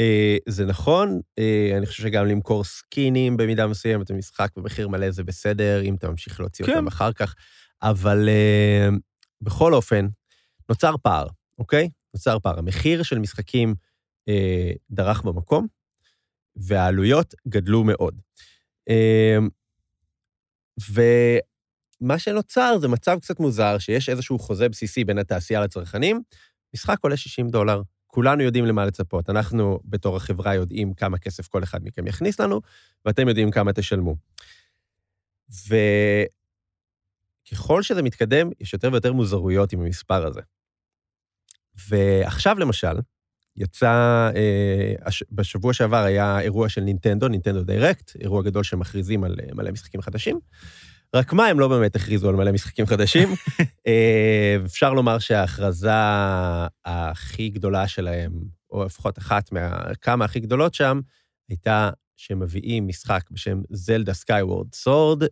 אה, 0.00 0.36
זה 0.48 0.66
נכון, 0.66 1.20
אה, 1.38 1.72
אני 1.78 1.86
חושב 1.86 2.02
שגם 2.02 2.26
למכור 2.26 2.64
סקינים 2.64 3.36
במידה 3.36 3.66
מסוימת 3.66 4.10
במשחק 4.10 4.50
במחיר 4.56 4.88
מלא 4.88 5.10
זה 5.10 5.24
בסדר, 5.24 5.82
אם 5.82 5.94
אתה 5.94 6.10
ממשיך 6.10 6.40
להוציא 6.40 6.66
כן. 6.66 6.72
אותם 6.72 6.86
אחר 6.86 7.12
כך, 7.12 7.34
אבל 7.82 8.28
אה, 8.28 8.88
בכל 9.40 9.74
אופן, 9.74 10.06
נוצר 10.68 10.94
פער, 11.02 11.26
אוקיי? 11.58 11.88
נוצר 12.14 12.38
פער. 12.38 12.58
המחיר 12.58 13.02
של 13.02 13.18
משחקים 13.18 13.74
אה, 14.28 14.70
דרך 14.90 15.22
במקום, 15.22 15.66
והעלויות 16.58 17.34
גדלו 17.48 17.84
מאוד. 17.84 18.20
אה, 18.88 19.38
ומה 20.90 22.18
שנוצר 22.18 22.78
זה 22.80 22.88
מצב 22.88 23.18
קצת 23.22 23.40
מוזר, 23.40 23.78
שיש 23.78 24.08
איזשהו 24.08 24.38
חוזה 24.38 24.68
בסיסי 24.68 25.04
בין 25.04 25.18
התעשייה 25.18 25.60
לצרכנים, 25.60 26.22
משחק 26.74 26.96
עולה 27.00 27.16
60 27.16 27.48
דולר, 27.48 27.82
כולנו 28.06 28.42
יודעים 28.42 28.66
למה 28.66 28.86
לצפות. 28.86 29.30
אנחנו 29.30 29.80
בתור 29.84 30.16
החברה 30.16 30.54
יודעים 30.54 30.94
כמה 30.94 31.18
כסף 31.18 31.46
כל 31.46 31.62
אחד 31.62 31.84
מכם 31.84 32.06
יכניס 32.06 32.40
לנו, 32.40 32.60
ואתם 33.04 33.28
יודעים 33.28 33.50
כמה 33.50 33.72
תשלמו. 33.72 34.16
וככל 37.46 37.82
שזה 37.82 38.02
מתקדם, 38.02 38.50
יש 38.60 38.72
יותר 38.72 38.88
ויותר 38.92 39.12
מוזרויות 39.12 39.72
עם 39.72 39.80
המספר 39.80 40.26
הזה. 40.26 40.40
ועכשיו 41.88 42.58
למשל, 42.58 42.96
יצא, 43.58 44.30
אה, 44.36 44.94
הש- 45.02 45.24
בשבוע 45.32 45.72
שעבר 45.72 46.04
היה 46.04 46.40
אירוע 46.40 46.68
של 46.68 46.80
נינטנדו, 46.80 47.28
נינטנדו 47.28 47.62
דיירקט, 47.64 48.16
אירוע 48.20 48.42
גדול 48.42 48.64
שמכריזים 48.64 49.24
על 49.24 49.36
אה, 49.42 49.54
מלא 49.54 49.70
משחקים 49.72 50.00
חדשים. 50.00 50.40
רק 51.14 51.32
מה, 51.32 51.46
הם 51.46 51.60
לא 51.60 51.68
באמת 51.68 51.96
הכריזו 51.96 52.28
על 52.28 52.36
מלא 52.36 52.52
משחקים 52.52 52.86
חדשים. 52.86 53.28
אה, 53.86 54.56
אפשר 54.64 54.92
לומר 54.92 55.18
שההכרזה 55.18 55.90
הכי 56.84 57.48
גדולה 57.48 57.88
שלהם, 57.88 58.32
או 58.70 58.84
לפחות 58.84 59.18
אחת 59.18 59.52
מהכמה 59.52 60.24
הכי 60.24 60.40
גדולות 60.40 60.74
שם, 60.74 61.00
הייתה 61.48 61.90
שהם 62.16 62.40
מביאים 62.40 62.88
משחק 62.88 63.30
בשם 63.30 63.60
זלדה 63.70 64.14
Skyward 64.14 64.74
Sword, 64.74 65.22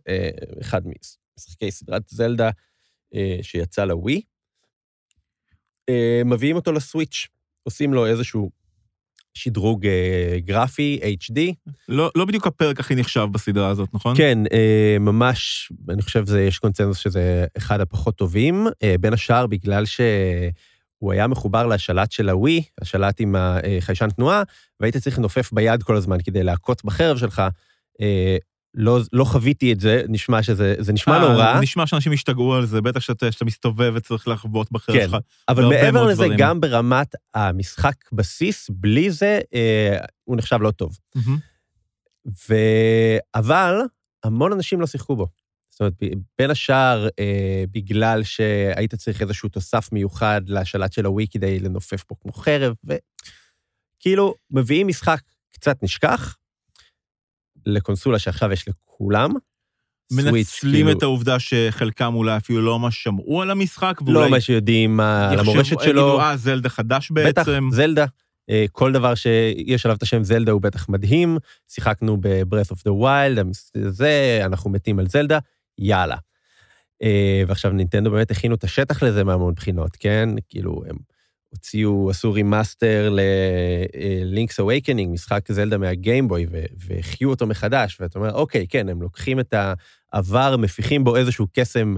אחד 0.61 0.81
משחקי 1.37 1.71
סדרת 1.71 2.03
זלדה 2.07 2.49
שיצא 3.41 3.85
לווי. 3.85 4.21
מביאים 6.25 6.55
אותו 6.55 6.71
ל 6.71 6.78
Switch, 6.78 7.27
עושים 7.67 7.93
לו 7.93 8.05
איזשהו 8.05 8.49
שדרוג 9.33 9.85
אה, 9.85 10.37
גרפי, 10.39 10.99
HD, 11.21 11.39
לא, 11.89 12.11
לא 12.15 12.25
בדיוק 12.25 12.47
הפרק 12.47 12.79
הכי 12.79 12.95
נחשב 12.95 13.27
בסדרה 13.31 13.69
הזאת, 13.69 13.89
נכון? 13.93 14.17
כן, 14.17 14.37
אה, 14.53 14.97
ממש, 14.99 15.71
אני 15.89 16.01
חושב 16.01 16.25
שיש 16.25 16.59
קונצנזוס 16.59 16.97
שזה 16.97 17.45
אחד 17.57 17.81
הפחות 17.81 18.15
טובים, 18.15 18.67
אה, 18.83 18.95
בין 18.99 19.13
השאר 19.13 19.47
בגלל 19.47 19.85
שהוא 19.85 21.11
היה 21.11 21.27
מחובר 21.27 21.67
לשלט 21.67 22.11
של 22.11 22.29
הווי, 22.29 22.63
השלט 22.81 23.15
עם 23.19 23.35
החיישן 23.37 24.09
תנועה, 24.09 24.43
והיית 24.79 24.97
צריך 24.97 25.19
לנופף 25.19 25.53
ביד 25.53 25.83
כל 25.83 25.95
הזמן 25.95 26.17
כדי 26.23 26.43
להכות 26.43 26.85
בחרב 26.85 27.17
שלך. 27.17 27.41
לא, 28.73 28.99
לא 29.13 29.23
חוויתי 29.23 29.73
את 29.73 29.79
זה, 29.79 30.03
נשמע 30.07 30.43
שזה 30.43 30.75
זה 30.79 30.93
נשמע 30.93 31.13
אה, 31.13 31.19
נורא, 31.19 31.59
נשמע 31.61 31.87
שאנשים 31.87 32.11
השתגעו 32.11 32.53
על 32.53 32.65
זה, 32.65 32.81
בטח 32.81 32.99
שאתה, 32.99 33.31
שאתה 33.31 33.45
מסתובב 33.45 33.91
וצריך 33.95 34.27
לחבוט 34.27 34.71
בחרב 34.71 34.95
כן. 34.95 35.07
שלך. 35.07 35.17
אבל 35.49 35.65
מעבר 35.65 36.03
לזה, 36.03 36.23
דברים. 36.23 36.37
גם 36.37 36.61
ברמת 36.61 37.15
המשחק 37.33 37.95
בסיס, 38.11 38.69
בלי 38.69 39.11
זה, 39.11 39.39
אה, 39.53 39.97
הוא 40.23 40.37
נחשב 40.37 40.57
לא 40.61 40.71
טוב. 40.71 40.97
מהמם. 41.15 41.37
ו... 42.49 42.55
אבל 43.35 43.81
המון 44.23 44.51
אנשים 44.51 44.81
לא 44.81 44.87
שיחקו 44.87 45.15
בו. 45.15 45.27
זאת 45.69 45.79
אומרת, 45.79 45.93
בין 46.37 46.51
השאר, 46.51 47.07
אה, 47.19 47.63
בגלל 47.71 48.23
שהיית 48.23 48.95
צריך 48.95 49.21
איזשהו 49.21 49.49
תוסף 49.49 49.91
מיוחד 49.91 50.41
לשלט 50.47 50.93
של 50.93 51.05
הווי 51.05 51.27
כדי 51.31 51.59
לנופף 51.59 52.03
פה 52.03 52.15
כמו 52.21 52.31
חרב, 52.31 52.73
וכאילו, 52.83 54.35
מביאים 54.51 54.87
משחק 54.87 55.19
קצת 55.53 55.83
נשכח 55.83 56.37
לקונסולה 57.67 58.19
שעכשיו 58.19 58.51
יש 58.51 58.65
לכולם. 58.67 59.31
מנצלים 60.11 60.73
כאילו, 60.85 60.91
את 60.97 61.03
העובדה 61.03 61.39
שחלקם 61.39 62.13
אולי 62.15 62.37
אפילו 62.37 62.61
לא 62.61 62.79
ממש 62.79 63.03
שמעו 63.03 63.41
על 63.41 63.51
המשחק, 63.51 63.99
לא 64.07 64.17
ואולי 64.17 64.29
מה 64.31 64.41
שיודעים 64.41 64.97
מה- 64.97 65.29
על 65.29 65.33
יחשבו- 65.35 65.51
המורשת 65.51 65.79
שלו. 65.79 65.89
יגידו, 66.01 66.19
אה, 66.21 66.37
זלדה 66.37 66.69
חדש 66.69 67.11
בטח, 67.11 67.41
בעצם. 67.49 67.69
זלדה. 67.71 68.05
אה, 68.49 68.65
כל 68.71 68.91
דבר 68.91 69.15
שיש 69.15 69.85
עליו 69.85 69.97
את 69.97 70.03
השם 70.03 70.23
זלדה 70.23 70.51
הוא 70.51 70.61
בטח 70.61 70.89
מדהים. 70.89 71.37
שיחקנו 71.67 72.17
ב-Breath 72.21 72.71
of 72.73 72.79
the 72.79 72.91
Wild, 73.03 73.39
זה, 73.87 74.41
אנחנו 74.45 74.69
מתים 74.69 74.99
על 74.99 75.07
זלדה, 75.07 75.39
יאללה. 75.79 76.15
אה, 77.03 77.43
ועכשיו 77.47 77.71
נינטנדו 77.71 78.11
באמת 78.11 78.31
הכינו 78.31 78.55
את 78.55 78.63
השטח 78.63 79.03
לזה 79.03 79.23
מהמון 79.23 79.53
בחינות, 79.53 79.91
כן? 79.99 80.29
כאילו, 80.49 80.81
הם 80.89 80.95
הוציאו, 81.49 82.09
עשו 82.09 82.33
remaster 82.33 83.09
ל-Link's 83.09 84.59
Awakening, 84.59 85.07
משחק 85.07 85.51
זלדה 85.51 85.77
מה 85.77 85.91
Game 85.91 86.18
Boy, 86.18 86.45
והחיו 86.87 87.29
אותו 87.29 87.47
מחדש, 87.47 87.97
ואתה 87.99 88.19
אומר, 88.19 88.33
אוקיי, 88.33 88.67
כן, 88.69 88.89
הם 88.89 89.01
לוקחים 89.01 89.39
את 89.39 89.53
העבר, 90.13 90.57
מפיחים 90.57 91.03
בו 91.03 91.15
איזשהו 91.15 91.47
קסם 91.53 91.95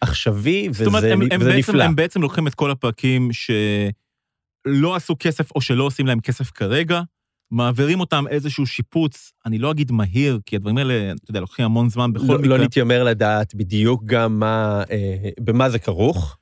עכשווי, 0.00 0.68
זאת 0.72 0.86
אומרת, 0.86 1.02
וזה 1.02 1.12
הם, 1.12 1.22
נ- 1.22 1.32
הם, 1.32 1.40
וזה 1.40 1.50
בעצם, 1.50 1.72
נפלא. 1.72 1.84
הם 1.84 1.96
בעצם 1.96 2.22
לוקחים 2.22 2.46
את 2.46 2.54
כל 2.54 2.70
הפרקים 2.70 3.28
שלא 3.32 4.96
עשו 4.96 5.16
כסף 5.18 5.50
או 5.54 5.60
שלא 5.60 5.84
עושים 5.84 6.06
להם 6.06 6.20
כסף 6.20 6.50
כרגע, 6.50 7.02
מעבירים 7.50 8.00
אותם 8.00 8.24
איזשהו 8.30 8.66
שיפוץ, 8.66 9.32
אני 9.46 9.58
לא 9.58 9.70
אגיד 9.70 9.92
מהיר, 9.92 10.40
כי 10.46 10.56
הדברים 10.56 10.78
האלה, 10.78 11.12
אתה 11.22 11.30
יודע, 11.30 11.40
לוקחים 11.40 11.64
המון 11.64 11.88
זמן 11.88 12.12
בכל 12.12 12.24
לא, 12.32 12.38
מקרה. 12.38 12.56
לא 12.56 12.64
נתיימר 12.64 13.04
לדעת 13.04 13.54
בדיוק 13.54 14.04
גם 14.04 14.38
מה, 14.38 14.82
אה, 14.90 15.30
במה 15.40 15.70
זה 15.70 15.78
כרוך, 15.78 16.36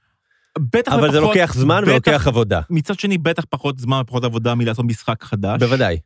בטח 0.59 0.93
אבל 0.93 1.13
זה 1.13 1.21
לוקח 1.21 1.55
זמן 1.55 1.83
בטח- 1.83 1.91
ולוקח 1.91 2.27
עבודה. 2.27 2.61
מצד 2.71 2.99
שני, 2.99 3.19
בטח 3.19 3.45
פחות 3.51 3.79
זמן 3.79 4.01
ופחות 4.01 4.25
עבודה 4.25 4.55
מלעשות 4.55 4.85
משחק 4.85 5.23
חדש. 5.25 5.61
בוודאי. 5.63 5.99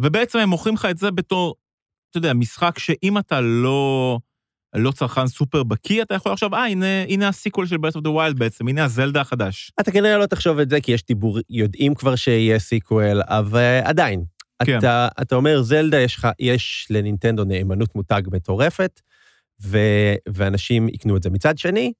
ובעצם 0.00 0.38
הם 0.38 0.48
מוכרים 0.48 0.74
לך 0.74 0.84
את 0.90 0.98
זה 0.98 1.10
בתור, 1.10 1.54
אתה 2.10 2.18
יודע, 2.18 2.32
משחק 2.32 2.78
שאם 2.78 3.18
אתה 3.18 3.40
לא, 3.40 4.18
לא 4.74 4.90
צרכן 4.90 5.26
סופר 5.26 5.62
בקיא, 5.62 6.02
אתה 6.02 6.14
יכול 6.14 6.32
לחשוב, 6.32 6.54
אה, 6.54 6.66
הנה, 6.66 7.02
הנה 7.08 7.28
ה 7.28 7.33
sequel 7.33 7.66
של 7.66 7.76
Breath 7.76 7.96
of 7.96 8.00
the 8.00 8.08
Wild 8.08 8.34
בעצם, 8.38 8.68
הנה 8.68 8.84
הזלדה 8.84 9.20
החדש. 9.20 9.72
אתה 9.80 9.90
כנראה 9.90 10.18
לא 10.18 10.26
תחשוב 10.26 10.58
את 10.58 10.70
זה, 10.70 10.80
כי 10.80 10.92
יש 10.92 11.04
דיבור, 11.06 11.38
יודעים 11.50 11.94
כבר 11.94 12.16
שיהיה 12.16 12.58
sequel, 12.58 13.20
אבל 13.24 13.80
עדיין. 13.84 14.24
כן. 14.66 14.78
אתה, 14.78 15.08
אתה 15.22 15.34
אומר, 15.34 15.62
זלדה, 15.62 16.00
יש, 16.00 16.18
יש 16.38 16.86
לנינטנדו 16.90 17.44
נאמנות 17.44 17.94
מותג 17.94 18.22
מטורפת, 18.32 19.00
ו, 19.62 19.78
ואנשים 20.28 20.88
יקנו 20.88 21.16
את 21.16 21.22
זה. 21.22 21.30
מצד 21.30 21.58
שני, 21.58 21.92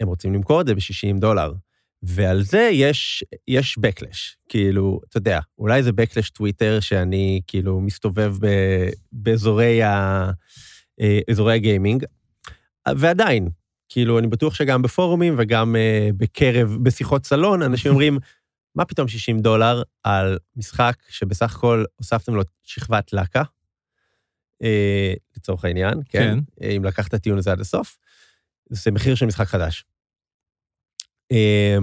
הם 0.00 0.08
רוצים 0.08 0.34
למכור 0.34 0.60
את 0.60 0.66
זה 0.66 0.74
ב-60 0.74 1.20
דולר, 1.20 1.52
ועל 2.02 2.42
זה 2.42 2.68
יש, 2.72 3.24
יש 3.48 3.78
backlash. 3.78 4.36
כאילו, 4.48 5.00
אתה 5.08 5.16
יודע, 5.16 5.40
אולי 5.58 5.82
זה 5.82 5.90
backlash 5.90 6.30
טוויטר 6.32 6.80
שאני 6.80 7.40
כאילו 7.46 7.80
מסתובב 7.80 8.34
ב, 8.40 8.48
באזורי 9.12 9.82
ה, 9.82 10.30
אה, 11.00 11.20
אזורי 11.30 11.54
הגיימינג, 11.54 12.04
ועדיין, 12.96 13.48
כאילו, 13.88 14.18
אני 14.18 14.26
בטוח 14.26 14.54
שגם 14.54 14.82
בפורומים 14.82 15.34
וגם 15.38 15.76
אה, 15.76 16.08
בקרב, 16.16 16.76
בשיחות 16.82 17.26
סלון, 17.26 17.62
אנשים 17.62 17.90
אומרים, 17.90 18.18
מה 18.74 18.84
פתאום 18.84 19.08
60 19.08 19.40
דולר 19.40 19.82
על 20.02 20.38
משחק 20.56 20.96
שבסך 21.08 21.54
הכל 21.56 21.84
הוספתם 21.96 22.34
לו 22.34 22.42
שכבת 22.62 23.12
לקה, 23.12 23.42
אה, 24.62 25.14
לצורך 25.36 25.64
העניין, 25.64 25.94
כן? 26.08 26.20
כן. 26.20 26.38
אה, 26.62 26.70
אם 26.70 26.84
לקחת 26.84 27.08
את 27.08 27.14
הטיעון 27.14 27.38
הזה 27.38 27.52
עד 27.52 27.60
הסוף, 27.60 27.98
זה 28.70 28.90
מחיר 28.90 29.14
של 29.14 29.26
משחק 29.26 29.46
חדש. 29.46 29.84
אה, 31.32 31.78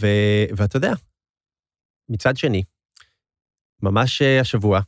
ו, 0.00 0.06
ואתה 0.56 0.76
יודע, 0.76 0.92
מצד 2.08 2.36
שני, 2.36 2.62
ממש 3.82 4.22
אה, 4.22 4.40
השבוע, 4.40 4.80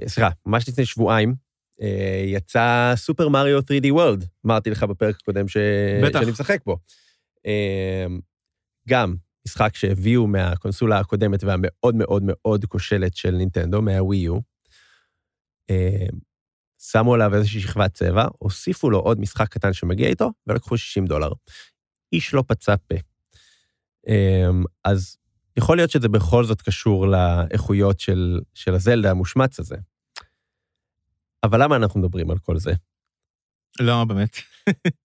אה, 0.00 0.08
סליחה, 0.08 0.30
ממש 0.46 0.68
לפני 0.68 0.86
שבועיים, 0.86 1.34
אה, 1.82 2.24
יצא 2.26 2.92
סופר 2.96 3.28
מריו 3.28 3.58
3D 3.58 3.86
World, 3.94 4.26
אמרתי 4.46 4.70
לך 4.70 4.82
בפרק 4.82 5.16
הקודם 5.20 5.48
ש... 5.48 5.56
בטח. 6.04 6.20
שאני 6.20 6.30
משחק 6.30 6.64
בו. 6.66 6.78
אה, 7.46 8.06
גם 8.88 9.14
משחק 9.46 9.76
שהביאו 9.76 10.26
מהקונסולה 10.26 10.98
הקודמת 10.98 11.44
והמאוד 11.44 11.94
מאוד 11.94 12.22
מאוד 12.26 12.64
כושלת 12.64 13.16
של 13.16 13.30
נינטנדו, 13.30 13.82
מהווי 13.82 14.16
יו. 14.16 14.38
שמו 16.90 17.14
עליו 17.14 17.34
איזושהי 17.34 17.60
שכבת 17.60 17.94
צבע, 17.94 18.26
הוסיפו 18.38 18.90
לו 18.90 18.98
עוד 18.98 19.20
משחק 19.20 19.48
קטן 19.48 19.72
שמגיע 19.72 20.08
איתו, 20.08 20.30
ולקחו 20.46 20.78
60 20.78 21.06
דולר. 21.06 21.32
איש 22.12 22.34
לא 22.34 22.44
פצה 22.46 22.76
פה. 22.76 22.94
אה, 24.08 24.48
אז 24.84 25.16
יכול 25.56 25.76
להיות 25.76 25.90
שזה 25.90 26.08
בכל 26.08 26.44
זאת 26.44 26.62
קשור 26.62 27.06
לאיכויות 27.06 28.00
של, 28.00 28.40
של 28.54 28.74
הזלדה 28.74 29.10
המושמץ 29.10 29.60
הזה. 29.60 29.76
אבל 31.42 31.62
למה 31.62 31.76
אנחנו 31.76 32.00
מדברים 32.00 32.30
על 32.30 32.38
כל 32.38 32.58
זה? 32.58 32.72
לא, 33.80 34.04
באמת. 34.08 34.36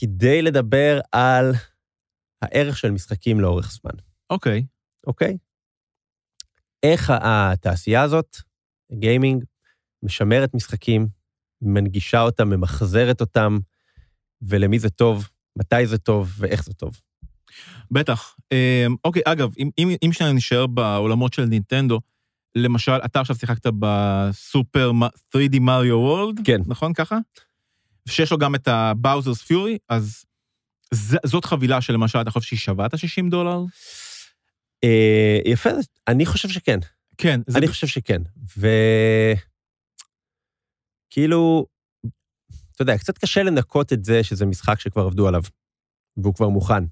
כדי 0.00 0.42
לדבר 0.42 1.00
על 1.12 1.52
הערך 2.42 2.76
של 2.76 2.90
משחקים 2.90 3.40
לאורך 3.40 3.72
זמן, 3.72 3.94
אוקיי. 4.30 4.66
אוקיי? 5.06 5.38
איך 6.82 7.12
התעשייה 7.20 8.02
הזאת, 8.02 8.36
גיימינג, 8.92 9.44
משמרת 10.06 10.54
משחקים, 10.54 11.08
מנגישה 11.62 12.20
אותם, 12.20 12.50
ממחזרת 12.50 13.20
אותם, 13.20 13.58
ולמי 14.42 14.78
זה 14.78 14.90
טוב, 14.90 15.28
מתי 15.58 15.86
זה 15.86 15.98
טוב 15.98 16.32
ואיך 16.38 16.64
זה 16.64 16.72
טוב. 16.74 17.00
בטח. 17.90 18.36
אמ, 18.52 18.96
אוקיי, 19.04 19.22
אגב, 19.24 19.54
אם, 19.58 19.70
אם, 19.78 19.90
אם 20.04 20.12
שנייה 20.12 20.32
נשאר 20.32 20.66
בעולמות 20.66 21.32
של 21.32 21.44
נינטנדו, 21.44 22.00
למשל, 22.54 22.92
אתה 23.04 23.20
עכשיו 23.20 23.36
שיחקת 23.36 23.66
בסופר 23.78 24.92
מ- 24.92 25.02
3D 25.04 25.60
מריו 25.60 25.98
וורלד, 25.98 26.40
כן. 26.44 26.60
נכון 26.66 26.92
ככה? 26.92 27.18
שיש 28.08 28.30
לו 28.32 28.38
גם 28.38 28.54
את 28.54 28.68
הבאוזרס 28.68 29.42
פיורי, 29.42 29.78
אז 29.88 30.24
ז, 30.94 31.16
זאת 31.26 31.44
חבילה 31.44 31.80
שלמשל, 31.80 32.20
אתה 32.20 32.30
חושב 32.30 32.46
שהיא 32.46 32.58
שווה 32.58 32.86
את 32.86 32.94
ה-60 32.94 33.30
דולר? 33.30 33.60
אה, 34.84 35.38
יפה, 35.44 35.70
אני 36.08 36.26
חושב 36.26 36.48
שכן. 36.48 36.78
כן. 37.18 37.40
אני 37.54 37.68
חושב 37.68 37.86
שכן. 37.86 38.22
ו... 38.58 38.68
כאילו, 41.16 41.66
אתה 42.74 42.82
יודע, 42.82 42.98
קצת 42.98 43.18
קשה 43.18 43.42
לנקות 43.42 43.92
את 43.92 44.04
זה 44.04 44.24
שזה 44.24 44.46
משחק 44.46 44.80
שכבר 44.80 45.06
עבדו 45.06 45.28
עליו, 45.28 45.42
והוא 46.16 46.34
כבר 46.34 46.48
מוכן. 46.48 46.84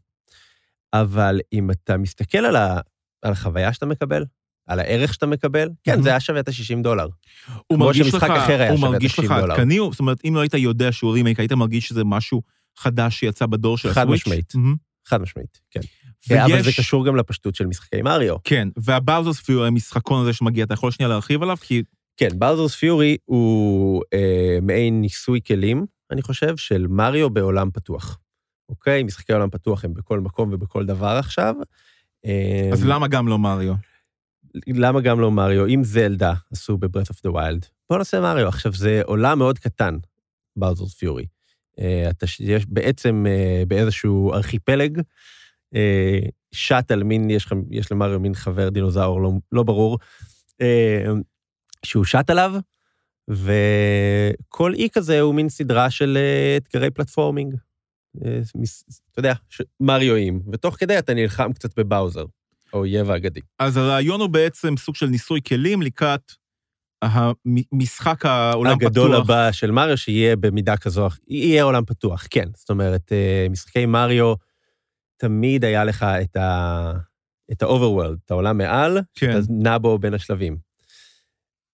אבל 0.93 1.41
אם 1.53 1.71
אתה 1.71 1.97
מסתכל 1.97 2.39
על, 2.39 2.57
ה... 2.57 2.81
על 3.23 3.33
החוויה 3.33 3.73
שאתה 3.73 3.87
מקבל, 3.87 4.25
על 4.67 4.81
הערך 4.81 5.15
שאתה 5.15 5.27
מקבל, 5.27 5.69
כן, 5.83 5.91
מהמם. 5.91 6.03
זה 6.03 6.09
היה 6.09 6.21
שווה 6.21 6.41
את 6.41 6.49
ה-60 6.49 6.83
דולר. 6.83 7.05
הוא 7.57 7.63
כמו 7.69 7.79
מרגיש 7.79 8.07
שמשחק 8.07 8.31
לך, 8.31 8.43
אחר 8.43 8.61
היה 8.61 8.71
הוא 8.71 8.77
שווה 8.77 8.89
את 8.89 8.93
מרגיש 8.93 9.19
לך 9.19 9.25
90 9.25 9.41
דולר. 9.41 9.55
עדכני, 9.55 9.79
זאת 9.91 10.01
אומרת, 10.01 10.19
אם 10.25 10.35
לא 10.35 10.41
היית 10.41 10.55
יודע 10.55 10.93
שהוא 10.93 11.13
רימייק, 11.13 11.39
היית 11.41 11.53
מרגיש 11.53 11.89
שזה 11.89 12.05
משהו 12.05 12.43
חדש 12.79 13.19
שיצא 13.21 13.47
בדור 13.47 13.79
של 13.79 13.93
חד 13.93 14.03
הסוויץ'? 14.03 14.21
משמעית. 14.23 14.55
מהמם. 14.55 14.77
חד 15.07 15.21
משמעית, 15.21 15.61
כן. 15.71 15.81
אבל 16.31 16.49
זה 16.63 16.67
ויש- 16.69 16.81
קשור 16.81 17.07
גם 17.07 17.17
לפשטות 17.17 17.55
של 17.55 17.67
משחקי 17.67 18.03
מריו. 18.03 18.37
כן, 18.45 18.69
והבאוזרס 18.77 19.41
פיורי, 19.41 19.69
המשחקון 19.69 20.23
הזה 20.23 20.33
שמגיע, 20.33 20.65
אתה 20.65 20.75
יכול 20.75 20.91
שנייה 20.91 21.09
להרחיב 21.09 21.43
עליו? 21.43 21.57
כי 21.61 21.83
כן, 22.17 22.29
באוזרס 22.39 22.75
פיורי 22.75 23.17
הוא 23.25 24.03
אה, 24.15 24.59
מעין 24.63 25.01
ניסוי 25.01 25.41
כלים, 25.47 25.87
אני 26.11 26.23
חושב, 26.23 26.57
של 26.57 26.87
מריו 26.87 27.31
בעולם 27.31 27.71
פתוח. 27.71 28.19
אוקיי? 28.69 29.03
משחקי 29.03 29.33
עולם 29.33 29.51
פתוח 29.51 29.85
הם 29.85 29.95
בכל 29.95 30.21
מקום 30.21 30.51
ובכל 30.53 30.87
דבר 30.87 31.17
עכשיו. 31.19 31.55
אה, 32.27 32.71
אז 32.73 32.85
למה 32.85 33.09
גם 33.09 33.29
לא 33.29 33.39
מריו? 33.39 33.75
למה 34.67 35.01
גם 35.01 35.21
לא 35.21 35.31
מריו? 35.31 35.67
אם 35.67 35.85
זלדה 35.85 36.35
עשו 36.53 36.79
ב-Breath 36.79 37.13
of 37.13 37.17
the 37.27 37.33
Wild, 37.33 37.67
בואו 37.91 37.99
נעשה 37.99 38.21
מריו. 38.21 38.49
עכשיו, 38.49 38.73
זה 38.73 39.03
עולם 39.05 39.39
מאוד 39.39 39.59
קטן, 39.59 39.97
באוזרס 40.57 40.95
פיורי. 40.95 41.27
אה, 41.79 42.11
אתה 42.11 42.27
יש 42.41 42.67
בעצם 42.67 43.25
אה, 43.29 43.63
באיזשהו 43.69 44.33
ארכיפלג, 44.33 45.01
אה, 45.75 46.19
שאטל, 46.53 47.03
מין, 47.03 47.31
יש, 47.31 47.49
יש 47.71 47.93
למריו 47.93 48.21
מין 48.21 48.35
חבר 48.35 48.69
דינוזאור, 48.69 49.23
לא, 49.23 49.33
לא 49.53 49.63
ברור, 49.63 49.99
שהוא 51.85 52.05
שט 52.05 52.31
עליו, 52.31 52.55
וכל 53.29 54.75
אי 54.75 54.89
כזה 54.93 55.21
הוא 55.21 55.35
מין 55.35 55.49
סדרה 55.49 55.91
של 55.91 56.19
אה, 56.21 56.57
אתגרי 56.57 56.91
פלטפורמינג. 56.91 57.55
אה, 58.25 58.41
אתה 59.13 59.19
יודע, 59.19 59.35
מריואים, 59.81 60.41
ותוך 60.53 60.77
כדי 60.77 60.99
אתה 60.99 61.15
נלחם 61.15 61.53
קצת 61.53 61.79
בבאוזר, 61.79 62.25
האויב 62.73 63.11
האגדי. 63.11 63.41
אז 63.59 63.77
הרעיון 63.77 64.21
הוא 64.21 64.29
בעצם 64.29 64.77
סוג 64.77 64.95
של 64.95 65.07
ניסוי 65.07 65.41
כלים 65.49 65.83
לקראת 65.83 66.33
המשחק 67.03 68.27
העולם 68.27 68.77
פתוח. 68.77 68.87
הגדול 68.87 69.15
הבא 69.15 69.53
של 69.53 69.71
מריו, 69.71 69.97
שיהיה 69.97 70.37
במידה 70.37 70.77
כזו, 70.77 71.09
יהיה 71.29 71.63
עולם 71.63 71.85
פתוח, 71.85 72.27
כן. 72.31 72.49
זאת 72.55 72.71
אומרת, 72.71 73.13
אה, 73.13 73.47
משחקי 73.51 73.87
מריו, 73.87 74.35
תמיד 75.17 75.65
היה 75.65 75.85
לך 75.85 76.03
את 76.03 76.37
ה... 76.37 76.93
את 77.53 77.63
ה-overworld, 77.63 78.17
את 78.25 78.31
העולם 78.31 78.59
מעל, 78.59 78.99
כן. 79.15 79.33
שאתה 79.33 79.53
נע 79.53 79.79
בו 79.79 79.99
בין 79.99 80.15
השלבים. 80.15 80.57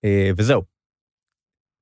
אה, 0.04 0.30
וזהו. 0.36 0.62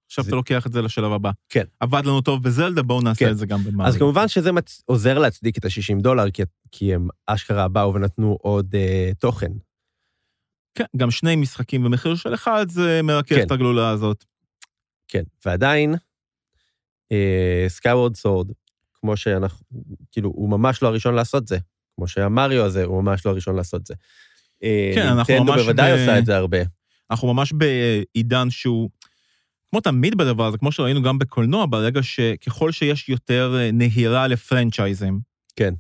עכשיו 0.07 0.25
זה- 0.25 0.29
אתה 0.29 0.37
לוקח 0.37 0.67
את 0.67 0.73
זה 0.73 0.83
לשלב 0.83 1.13
הבא. 1.13 1.31
כן. 1.49 1.65
עבד 1.81 2.03
לנו 2.07 2.21
טוב 2.21 2.43
בזלדה, 2.43 2.83
בואו 2.83 3.01
נעשה 3.01 3.25
כן. 3.25 3.31
את 3.31 3.39
זה 3.39 3.47
גם 3.47 3.65
במריו. 3.65 3.89
אז 3.89 3.97
כמובן 3.97 4.29
שזה 4.29 4.53
מצ... 4.53 4.83
עוזר 4.87 5.19
להצדיק 5.19 5.59
את 5.59 5.65
ה-60 5.65 6.03
דולר, 6.03 6.31
כי, 6.31 6.43
כי 6.71 6.95
הם 6.95 7.09
אשכרה 7.27 7.69
באו 7.69 7.95
ונתנו 7.95 8.39
עוד 8.41 8.75
אה, 8.75 9.11
תוכן. 9.19 9.53
כן, 10.75 10.85
גם 10.97 11.11
שני 11.11 11.37
משחקים 11.37 11.85
במחיר 11.85 12.15
של 12.15 12.35
אחד, 12.35 12.67
זה 12.69 13.01
מרכז 13.05 13.37
כן. 13.37 13.43
את 13.47 13.51
הגלולה 13.51 13.91
הזאת. 13.91 14.25
כן, 15.09 15.23
ועדיין, 15.47 15.95
Skyward 17.69 18.17
Sword, 18.17 18.51
כמו 18.95 19.17
שאנחנו, 19.17 19.67
כאילו, 20.13 20.31
הוא 20.31 20.51
ממש 20.51 20.83
לא 20.83 20.89
הראשון 20.89 21.15
לעשות 21.15 21.47
זה. 21.49 21.59
כמו 21.97 22.09
שהמריו 22.09 22.65
הזה, 22.65 22.85
הוא 22.85 23.03
ממש 23.03 23.27
לא 23.27 23.31
הראשון 23.31 23.57
לעשות 23.57 23.87
זה. 23.87 23.95
אה, 24.63 24.91
כן, 24.95 25.07
אנחנו 25.07 25.33
נינטנדו 25.35 25.53
ממש 25.53 25.63
בוודאי 25.63 25.93
ב- 25.93 26.01
עושה 26.01 26.19
את 26.19 26.27
זה 26.27 26.37
הרבה. 26.37 26.59
אנחנו 27.11 27.35
ממש 27.35 27.53
בעידן 27.53 28.51
שהוא, 28.51 28.91
כמו 29.71 29.81
תמיד 29.81 30.15
בדבר 30.15 30.47
הזה, 30.47 30.59
כמו 30.59 30.73
שראינו 30.73 31.03
גם 31.03 31.19
בקולנוע, 31.19 31.67
ברגע 31.67 32.03
שככל 32.03 32.73
שיש 32.73 33.09
יותר 33.09 33.57
אה, 33.59 33.71
נהירה 33.73 34.27
ל 34.27 34.34
franchises, 34.34 35.19
כן. 35.57 35.75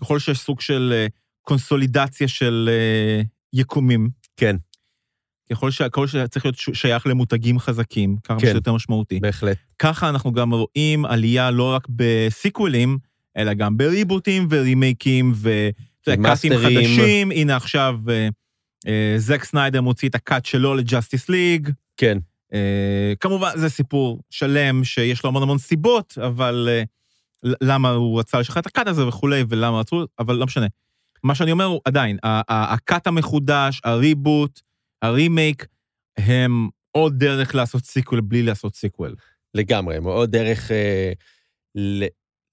ככל 0.00 0.18
שיש 0.18 0.38
סוג 0.38 0.60
של 0.60 0.92
אה, 0.94 1.06
קונסולידציה 1.42 2.28
של 2.28 2.68
אה, 2.72 3.22
יקומים, 3.52 4.08
כן, 4.36 4.56
ככל 5.50 5.70
שהכל 5.70 6.06
צריך 6.30 6.44
להיות 6.44 6.58
ש- 6.58 6.70
שייך 6.74 7.06
למותגים 7.06 7.58
חזקים, 7.58 8.16
ככה 8.24 8.40
כן. 8.40 8.46
שזה 8.46 8.56
יותר 8.56 8.72
משמעותי. 8.72 9.20
בהחלט. 9.20 9.56
ככה 9.78 10.08
אנחנו 10.08 10.32
גם 10.32 10.54
רואים 10.54 11.04
עלייה 11.04 11.50
לא 11.50 11.74
רק 11.74 11.86
בסיקוולים, 11.90 12.98
אלא 13.36 13.54
גם 13.54 13.76
בריבוטים 13.76 14.48
ורימייקים 14.50 15.32
וקאטים 15.36 16.20
ורימאסטרים. 16.20 16.58
חדשים. 16.60 17.30
הנה 17.30 17.56
עכשיו 17.56 17.96
זק 19.16 19.44
סניידר 19.44 19.80
מוציא 19.80 20.08
את 20.08 20.14
ה 20.14 20.21
cut 20.21 20.44
שלו 20.44 20.74
ל 20.74 20.81
Justice 20.81 21.28
League. 21.28 21.68
כן, 21.96 22.18
אה, 22.54 23.12
כמובן, 23.20 23.50
זה 23.56 23.68
סיפור 23.68 24.20
שלם 24.30 24.84
שיש 24.84 25.24
לו 25.24 25.28
המון 25.30 25.42
המון 25.42 25.58
סיבות, 25.58 26.18
אבל 26.26 26.68
אה, 26.70 26.82
למה 27.62 27.90
הוא 27.90 28.20
רצה 28.20 28.40
לשחרר 28.40 28.60
את 28.60 28.66
ה 28.66 28.71
cut 28.71 28.86
הזה 28.86 29.08
וכולי, 29.08 29.44
ולמה 29.48 29.80
רצו, 29.80 30.06
אבל 30.18 30.36
לא 30.36 30.46
משנה. 30.46 30.66
מה 31.22 31.34
שאני 31.34 31.52
אומר 31.52 31.64
הוא 31.64 31.80
עדיין, 31.84 32.18
ה 32.48 32.62
cut 32.62 33.06
המחודש, 33.06 33.80
ה 33.84 33.93
reboot, 33.93 34.60
הרימייק, 35.02 35.66
הם 36.16 36.68
עוד 36.90 37.18
דרך 37.18 37.54
לעשות 37.54 37.84
sequel 37.84 38.20
בלי 38.20 38.42
לעשות 38.42 38.74
sequel. 38.74 39.14
לגמרי. 39.54 39.98
מאוד 39.98 40.30
דרך 40.30 40.70
אה, 40.70 41.12
ל- 41.74 42.06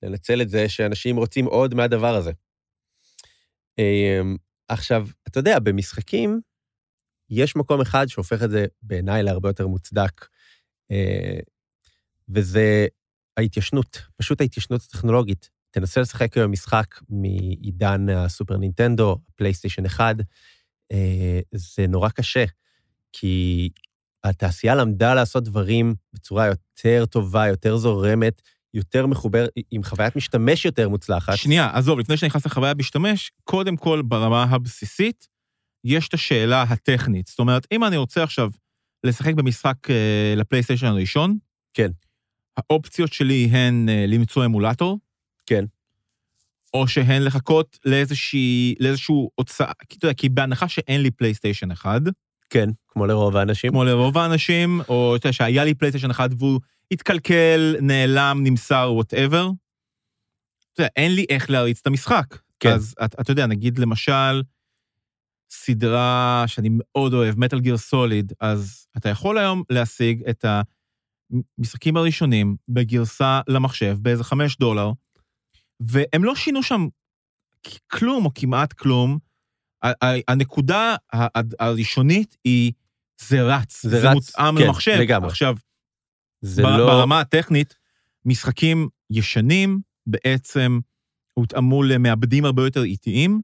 לנצל 0.04 0.42
את 0.42 0.50
זה 0.50 0.70
שאנשים 0.70 1.18
רוצים 1.18 1.46
עוד 1.46 1.74
מהדבר 1.74 2.16
הזה. 2.16 2.32
אה, 3.80 4.22
עכשיו, 4.70 5.08
אתה 5.28 5.40
יודע, 5.40 5.60
במשחקים, 5.60 6.42
יש 7.30 7.56
מקום 7.56 7.82
אחד 7.82 8.08
שהופך 8.08 8.44
את 8.44 8.50
זה 8.50 8.66
בעיניי 8.82 9.24
להרבה 9.24 9.50
יותר 9.50 9.68
מוצדק, 9.68 10.28
אה, 10.92 11.40
וזה 12.30 12.88
ההתיישנות, 13.38 14.02
פשוט 14.18 14.42
ההתיישנות 14.42 14.82
הטכנולוגית. 14.82 15.50
תנסה 15.72 16.02
לשחק 16.02 16.38
היום 16.38 16.52
משחק 16.52 16.96
מעידן 17.10 18.10
הסופר 18.10 18.58
נינטנדו, 18.58 19.18
פלייסטיישן 19.36 19.86
1, 19.86 20.16
אה, 20.92 21.40
זה 21.52 21.88
נורא 21.88 22.10
קשה, 22.10 22.46
כי 23.12 23.70
התעשייה 24.24 24.76
למדה 24.76 25.14
לעשות 25.14 25.44
דברים 25.44 25.96
בצורה 26.14 26.48
יותר 26.48 27.06
טובה, 27.06 27.48
יותר 27.48 27.78
זורמת, 27.78 28.42
יותר 28.74 29.08
מחובר, 29.08 29.46
עם 29.72 29.84
חוויית 29.84 30.16
משתמש 30.16 30.66
יותר 30.66 30.90
מוצלחת. 30.90 31.38
שנייה, 31.38 31.70
עזוב, 31.74 32.00
לפני 32.00 32.18
שאני 32.18 32.28
נכנס 32.28 32.46
לחוויה 32.46 32.74
משתמש, 32.74 33.32
קודם 33.44 33.78
כל, 33.78 34.02
ברמה 34.02 34.44
הבסיסית, 34.44 35.28
יש 35.84 36.08
את 36.08 36.14
השאלה 36.14 36.62
הטכנית. 36.62 37.28
זאת 37.28 37.40
אומרת, 37.40 37.68
אם 37.72 37.84
אני 37.84 37.98
רוצה 37.98 38.24
עכשיו 38.24 38.50
לשחק 39.04 39.34
במשחק 39.34 39.90
אה, 39.90 40.34
לפלייסטיישן 40.38 40.86
הראשון, 40.86 41.38
כן. 41.74 41.92
האופציות 42.58 43.14
שלי 43.14 43.46
הן 43.46 43.90
אה, 43.90 44.06
למצוא 44.08 44.46
אמולטור, 44.46 45.00
כן. 45.46 45.66
או 46.74 46.88
שהן 46.88 47.22
לחכות 47.24 47.80
לאיזושהי, 47.86 48.76
לאיזשהו 48.80 49.30
הוצאה, 49.36 49.72
כי 49.90 49.98
אתה 49.98 50.06
יודע, 50.06 50.14
כי 50.14 50.30
בהנחה 50.30 50.68
שאין 50.68 51.02
לי 51.02 51.12
פלייסטיישן 51.12 51.72
אחד, 51.72 52.02
כן, 52.50 52.70
כמו 52.88 53.06
לרוב 53.06 53.38
האנשים. 53.38 53.72
כמו 53.72 53.84
לרוב 53.84 54.18
האנשים, 54.18 54.82
או 54.90 55.16
אתה 55.16 55.28
יודע, 55.28 55.34
שהיה 55.34 55.64
לי 55.64 55.74
פלייסטיישן 55.74 56.10
אחד 56.10 56.30
והוא 56.38 56.60
התקלקל, 56.92 57.76
נעלם, 57.82 58.40
נמסר, 58.44 58.92
whatever. 58.94 59.50
אתה 60.74 60.82
יודע, 60.82 60.90
אין 60.96 61.16
לי 61.16 61.26
איך 61.30 61.50
להריץ 61.50 61.80
את 61.82 61.88
המשחק. 61.88 62.38
כן. 62.60 62.70
אז 62.70 62.96
אתה 63.06 63.22
אתה 63.22 63.32
יודע, 63.32 63.46
נגיד 63.46 63.80
למשל, 63.80 64.42
סדרה 65.52 66.44
שאני 66.48 66.70
מאוד 66.72 67.14
אוהב, 67.14 67.40
מטאל 67.40 67.60
גיר 67.60 67.78
סוליד, 67.78 68.34
אז 68.40 68.88
אתה 68.98 69.10
יכול 69.10 69.38
היום 69.38 69.64
להשיג 69.70 70.24
את 70.30 70.46
המשחקים 71.60 71.98
הראשונים 71.98 72.56
בגרסה 72.70 73.42
למחשב 73.48 73.98
באיזה 74.02 74.24
חמש 74.24 74.58
דולר, 74.58 74.92
והם 75.80 76.24
לא 76.24 76.36
שינו 76.36 76.64
שם 76.64 76.88
כלום 77.88 78.26
או 78.26 78.32
כמעט 78.36 78.74
כלום. 78.74 79.18
הנקודה 80.28 80.96
הראשונית 81.60 82.38
היא, 82.44 82.72
זה 83.22 83.42
רץ, 83.42 83.84
זה 83.84 83.90
זה, 83.90 84.10
רץ, 84.10 84.14
מותאם 84.14 84.58
כן, 84.58 84.64
למחשב. 84.64 84.98
לגמרי. 85.00 85.28
עכשיו, 85.28 85.56
זה 86.42 86.64
בר- 86.64 86.78
לא... 86.78 86.86
ברמה 86.86 87.20
הטכנית, 87.20 87.76
משחקים 88.26 88.88
ישנים 89.10 89.80
בעצם 90.08 90.80
הותאמו 91.34 91.84
למעבדים 91.84 92.46
הרבה 92.46 92.64
יותר 92.64 92.84
איטיים, 92.84 93.42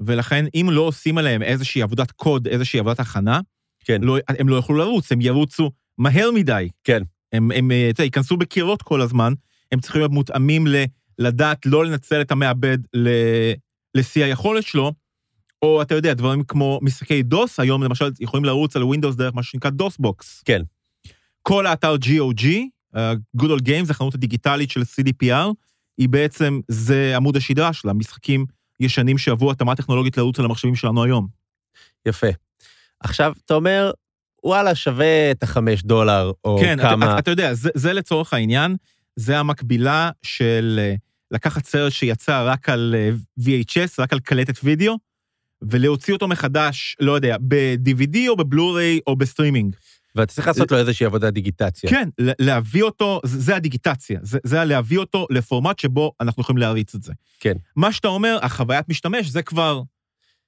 ולכן 0.00 0.44
אם 0.54 0.68
לא 0.70 0.80
עושים 0.80 1.18
עליהם 1.18 1.42
איזושהי 1.42 1.82
עבודת 1.82 2.10
קוד, 2.10 2.48
איזושהי 2.48 2.80
עבודת 2.80 3.00
הכנה, 3.00 3.40
כן. 3.84 4.02
לא, 4.02 4.16
הם 4.28 4.48
לא 4.48 4.56
יוכלו 4.56 4.76
לרוץ, 4.76 5.12
הם 5.12 5.20
ירוצו 5.20 5.70
מהר 5.98 6.30
מדי. 6.34 6.68
כן. 6.84 7.02
הם, 7.32 7.50
הם 7.50 7.70
אה, 7.70 7.90
אתה 7.90 8.00
יודע, 8.00 8.04
ייכנסו 8.04 8.36
בקירות 8.36 8.82
כל 8.82 9.00
הזמן, 9.00 9.32
הם 9.72 9.80
צריכים 9.80 10.00
להיות 10.00 10.12
מותאמים 10.12 10.66
ל, 10.66 10.84
לדעת 11.18 11.66
לא 11.66 11.84
לנצל 11.84 12.20
את 12.20 12.30
המעבד 12.30 12.78
ל- 12.96 13.52
לשיא 13.94 14.24
היכולת 14.24 14.62
שלו, 14.64 14.92
או 15.62 15.82
אתה 15.82 15.94
יודע, 15.94 16.14
דברים 16.14 16.42
כמו 16.42 16.78
משחקי 16.82 17.22
דוס, 17.22 17.60
היום 17.60 17.82
למשל 17.82 18.10
יכולים 18.20 18.44
לרוץ 18.44 18.76
על 18.76 18.82
ווינדוס 18.84 19.16
דרך 19.16 19.34
מה 19.34 19.42
שנקרא 19.42 19.70
DOSBox. 19.70 20.42
כן. 20.44 20.62
כל 21.46 21.66
האתר 21.66 21.94
GOG, 21.94 22.44
uh, 22.94 22.98
Good 23.36 23.48
Old 23.48 23.62
Games, 23.62 23.90
החנות 23.90 24.14
הדיגיטלית 24.14 24.70
של 24.70 24.80
CDPR, 24.80 25.52
היא 25.98 26.08
בעצם, 26.08 26.60
זה 26.68 27.16
עמוד 27.16 27.36
השדרה 27.36 27.72
שלה, 27.72 27.92
משחקים 27.92 28.46
ישנים 28.80 29.18
שעברו 29.18 29.50
התאמה 29.50 29.76
טכנולוגית 29.76 30.16
לרוץ 30.16 30.38
על 30.38 30.44
המחשבים 30.44 30.74
שלנו 30.74 31.04
היום. 31.04 31.26
יפה. 32.06 32.26
עכשיו, 33.00 33.32
אתה 33.44 33.54
אומר, 33.54 33.90
וואלה, 34.44 34.74
שווה 34.74 35.30
את 35.30 35.42
החמש 35.42 35.82
דולר, 35.82 36.32
או 36.44 36.58
כן, 36.60 36.78
כמה... 36.82 37.06
אתה, 37.06 37.18
אתה 37.18 37.30
יודע, 37.30 37.54
זה, 37.54 37.70
זה 37.74 37.92
לצורך 37.92 38.34
העניין, 38.34 38.76
זה 39.16 39.38
המקבילה 39.38 40.10
של 40.22 40.80
אה, 40.82 40.94
לקחת 41.30 41.66
סרט 41.66 41.92
שיצא 41.92 42.42
רק 42.46 42.68
על 42.68 42.94
אה, 42.98 43.10
VHS, 43.40 43.94
רק 43.98 44.12
על 44.12 44.20
קלטת 44.20 44.54
וידאו, 44.64 44.98
ולהוציא 45.62 46.14
אותו 46.14 46.28
מחדש, 46.28 46.96
לא 47.00 47.12
יודע, 47.12 47.36
ב-DVD 47.48 48.18
או 48.28 48.36
בבלו-ריי 48.36 49.00
או 49.06 49.16
בסטרימינג. 49.16 49.74
ואתה 50.14 50.32
צריך 50.32 50.46
לעשות 50.46 50.70
לו 50.70 50.78
איזושהי 50.78 51.06
עבודת 51.06 51.32
דיגיטציה. 51.32 51.90
כן, 51.90 52.08
להביא 52.18 52.82
אותו, 52.82 53.20
זה, 53.24 53.56
הדיגיטציה, 53.56 54.18
זה, 54.22 54.38
זה 54.44 54.64
להביא 54.64 54.98
אותו 54.98 55.26
לפורמט 55.30 55.78
שבו 55.78 56.12
אנחנו 56.20 56.42
יכולים 56.42 56.58
להריץ 56.58 56.94
את 56.94 57.02
זה. 57.02 57.12
כן. 57.40 57.54
מה 57.76 57.92
שאתה 57.92 58.08
אומר, 58.08 58.38
החוויית 58.42 58.88
משתמש, 58.88 59.26
זה 59.28 59.42
כבר 59.42 59.82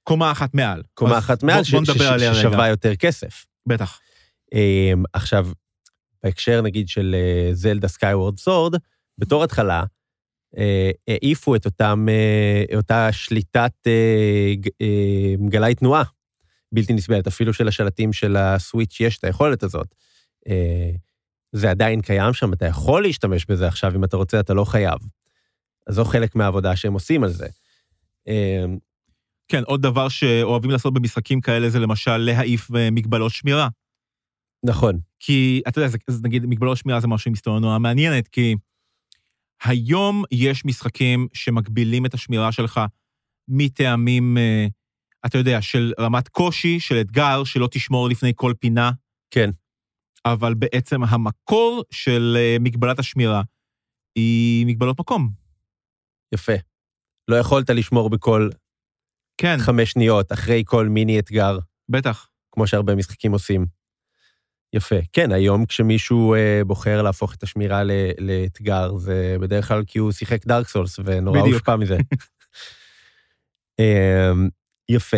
קומה 0.03 0.31
אחת 0.31 0.53
מעל. 0.53 0.83
קומה 0.93 1.17
אחת 1.17 1.43
מעל, 1.43 1.63
בוא 1.71 1.85
ש- 1.85 1.89
ש-. 1.91 2.37
ששווה 2.37 2.67
יותר 2.67 2.95
כסף. 2.95 3.45
בטח. 3.65 3.99
אמ, 4.53 5.03
עכשיו, 5.13 5.47
בהקשר 6.23 6.61
נגיד 6.61 6.89
של 6.89 7.15
זלדה 7.51 7.87
Skyward 7.87 8.39
Sword, 8.39 8.75
בתור 9.17 9.43
התחלה, 9.43 9.83
אה, 10.57 10.91
העיפו 11.07 11.55
את 11.55 11.65
אותם, 11.65 12.05
אה, 12.09 12.77
אותה 12.77 13.11
שליטת 13.11 13.71
אה, 13.87 14.53
גלאי 15.49 15.75
תנועה 15.75 16.03
בלתי 16.71 16.93
נסבלת, 16.93 17.27
אפילו 17.27 17.53
של 17.53 17.67
השלטים 17.67 18.13
של 18.13 18.35
הסוויץ' 18.35 18.99
יש 18.99 19.17
את 19.17 19.23
היכולת 19.23 19.63
הזאת. 19.63 19.95
אה, 20.47 20.91
זה 21.51 21.71
עדיין 21.71 22.01
קיים 22.01 22.33
שם, 22.33 22.53
אתה 22.53 22.65
יכול 22.65 23.03
להשתמש 23.03 23.45
בזה 23.45 23.67
עכשיו, 23.67 23.95
אם 23.95 24.03
אתה 24.03 24.17
רוצה, 24.17 24.39
אתה 24.39 24.53
לא 24.53 24.65
חייב. 24.65 24.99
אז 25.87 25.95
זו 25.95 26.05
חלק 26.05 26.35
מהעבודה 26.35 26.75
שהם 26.75 26.93
עושים 26.93 27.23
על 27.23 27.29
זה. 27.29 27.47
אה, 28.27 28.65
כן, 29.47 29.63
עוד 29.63 29.81
דבר 29.81 30.09
שאוהבים 30.09 30.71
לעשות 30.71 30.93
במשחקים 30.93 31.41
כאלה 31.41 31.69
זה 31.69 31.79
למשל 31.79 32.17
להעיף 32.17 32.75
אה, 32.75 32.91
מגבלות 32.91 33.31
שמירה. 33.31 33.67
נכון, 34.65 34.99
כי, 35.19 35.61
אתה 35.67 35.79
יודע, 35.79 35.89
זה, 35.89 35.97
זה, 36.07 36.19
נגיד, 36.23 36.45
מגבלות 36.45 36.77
שמירה 36.77 36.99
זה 36.99 37.07
משהו 37.07 37.29
עם 37.29 37.33
היסטוריה 37.33 37.59
נורא 37.59 37.79
מעניינת, 37.79 38.27
כי 38.27 38.55
היום 39.63 40.23
יש 40.31 40.65
משחקים 40.65 41.27
שמגבילים 41.33 42.05
את 42.05 42.13
השמירה 42.13 42.51
שלך 42.51 42.81
מטעמים, 43.47 44.37
אה, 44.37 44.67
אתה 45.27 45.37
יודע, 45.37 45.61
של 45.61 45.93
רמת 45.99 46.27
קושי, 46.27 46.79
של 46.79 47.01
אתגר, 47.01 47.43
שלא 47.43 47.67
תשמור 47.71 48.09
לפני 48.09 48.31
כל 48.35 48.53
פינה, 48.59 48.91
כן, 49.31 49.49
אבל 50.25 50.53
בעצם 50.53 51.03
המקור 51.03 51.83
של 51.91 52.37
אה, 52.39 52.57
מגבלת 52.59 52.99
השמירה 52.99 53.41
היא 54.15 54.65
מגבלות 54.65 54.99
מקום. 54.99 55.29
יפה. 56.33 56.53
לא 57.27 57.35
יכולת 57.35 57.69
לשמור 57.69 58.09
בכל 58.09 58.49
כן, 59.37 59.55
חמש 59.59 59.91
שניות 59.91 60.31
אחרי 60.31 60.63
כל 60.65 60.87
מיני 60.87 61.19
אתגר. 61.19 61.59
בטח. 61.89 62.29
כמו 62.51 62.67
שהרבה 62.67 62.95
משחקים 62.95 63.31
עושים. 63.31 63.65
יפה. 64.73 64.95
כן, 65.13 65.31
היום 65.31 65.65
כשמישהו 65.65 66.33
אה, 66.33 66.61
בוחר 66.65 67.01
להפוך 67.01 67.35
את 67.35 67.43
השמירה 67.43 67.83
ל- 67.83 68.11
לאתגר, 68.19 68.97
זה 68.97 69.35
בדרך 69.41 69.67
כלל 69.67 69.83
כי 69.87 69.99
הוא 69.99 70.11
שיחק 70.11 70.45
דארק 70.45 70.67
סולס 70.67 70.99
ונורא. 71.05 71.39
הושפע 71.39 71.75
מזה. 71.75 71.97
יפה. 74.89 75.17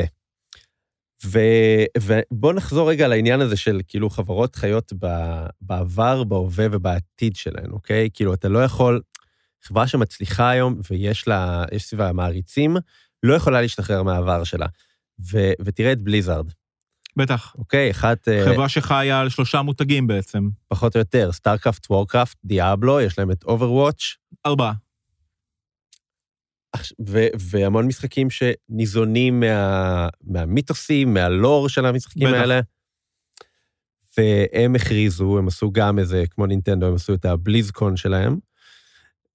ו- 1.25 1.85
ובואו 1.97 2.53
נחזור 2.53 2.89
רגע 2.89 3.07
לעניין 3.07 3.41
הזה 3.41 3.57
של 3.57 3.81
כאילו 3.87 4.09
חברות 4.09 4.55
חיות 4.55 4.93
ב- 4.99 5.45
בעבר, 5.61 6.23
בהווה 6.23 6.65
ובעתיד 6.71 7.35
שלהן, 7.35 7.71
אוקיי? 7.71 8.09
כאילו, 8.13 8.33
אתה 8.33 8.49
לא 8.49 8.63
יכול, 8.63 9.01
חברה 9.63 9.87
שמצליחה 9.87 10.49
היום 10.49 10.79
ויש 10.91 11.27
לה, 11.27 11.65
יש 11.71 11.83
סביבה 11.83 12.11
מעריצים, 12.11 12.77
לא 13.23 13.33
יכולה 13.33 13.61
להשתחרר 13.61 14.03
מהעבר 14.03 14.43
שלה. 14.43 14.65
ו- 15.31 15.53
ותראה 15.61 15.91
את 15.91 16.01
בליזארד, 16.01 16.51
בטח. 17.15 17.55
אוקיי? 17.57 17.91
אחת, 17.91 18.27
אה, 18.27 18.45
חברה 18.45 18.69
שחיה 18.69 19.19
על 19.19 19.29
שלושה 19.29 19.61
מותגים 19.61 20.07
בעצם. 20.07 20.49
פחות 20.67 20.95
או 20.95 20.99
יותר, 20.99 21.31
סטארקראפט, 21.31 21.91
וורקראפט, 21.91 22.37
דיאבלו, 22.45 23.01
יש 23.01 23.19
להם 23.19 23.31
את 23.31 23.43
אוברוואץ', 23.43 24.01
ארבעה. 24.45 24.73
ו- 27.07 27.27
והמון 27.39 27.87
משחקים 27.87 28.27
שניזונים 28.29 29.39
מה- 29.39 30.07
מהמיתוסים, 30.23 31.13
מהלור 31.13 31.69
של 31.69 31.85
המשחקים 31.85 32.27
בטח. 32.27 32.37
האלה. 32.39 32.59
והם 34.17 34.75
הכריזו, 34.75 35.37
הם 35.37 35.47
עשו 35.47 35.71
גם 35.71 35.99
איזה, 35.99 36.23
כמו 36.31 36.45
נינטנדו, 36.45 36.87
הם 36.87 36.95
עשו 36.95 37.13
את 37.13 37.25
הבליזקון 37.25 37.97
שלהם, 37.97 38.37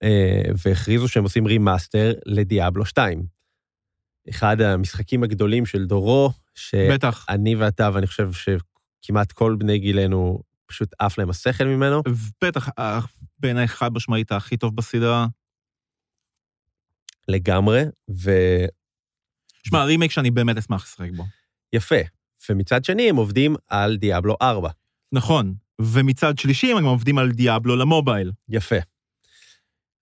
אה, 0.02 0.42
והכריזו 0.64 1.08
שהם 1.08 1.22
עושים 1.22 1.46
רימאסטר 1.46 2.12
לדיאבלו 2.26 2.84
2. 2.86 3.26
אחד 4.30 4.60
המשחקים 4.60 5.22
הגדולים 5.22 5.66
של 5.66 5.84
דורו. 5.84 6.30
שאני 6.54 7.54
ואתה, 7.54 7.90
ואני 7.94 8.06
חושב 8.06 8.30
שכמעט 8.32 9.32
כל 9.32 9.56
בני 9.58 9.78
גילנו, 9.78 10.40
פשוט 10.66 10.88
עף 10.98 11.18
להם 11.18 11.30
השכל 11.30 11.64
ממנו. 11.64 12.02
בטח, 12.44 12.68
בעיניי 13.38 13.68
חד 13.68 13.92
משמעית 13.92 14.32
הכי 14.32 14.56
טוב 14.56 14.76
בסדרה. 14.76 15.26
לגמרי, 17.28 17.82
ויפה. 18.08 18.72
שמע, 19.68 19.84
רימייק 19.84 20.10
שאני 20.10 20.30
באמת 20.30 20.56
אשמח 20.56 20.84
לשחק 20.84 21.10
בו. 21.16 21.24
ומצד 22.50 22.84
שני, 22.84 23.10
הם 23.10 23.16
עובדים 23.16 23.56
על 23.68 23.96
דיאבלו 23.96 24.36
4. 24.42 24.70
נכון. 25.12 25.54
ומצד 25.80 26.38
שלישי 26.38 26.72
הם 26.72 26.84
עובדים 26.84 27.18
על 27.18 27.32
דיאבלו 27.32 27.76
למובייל. 27.76 28.32
יפה. 28.48 28.76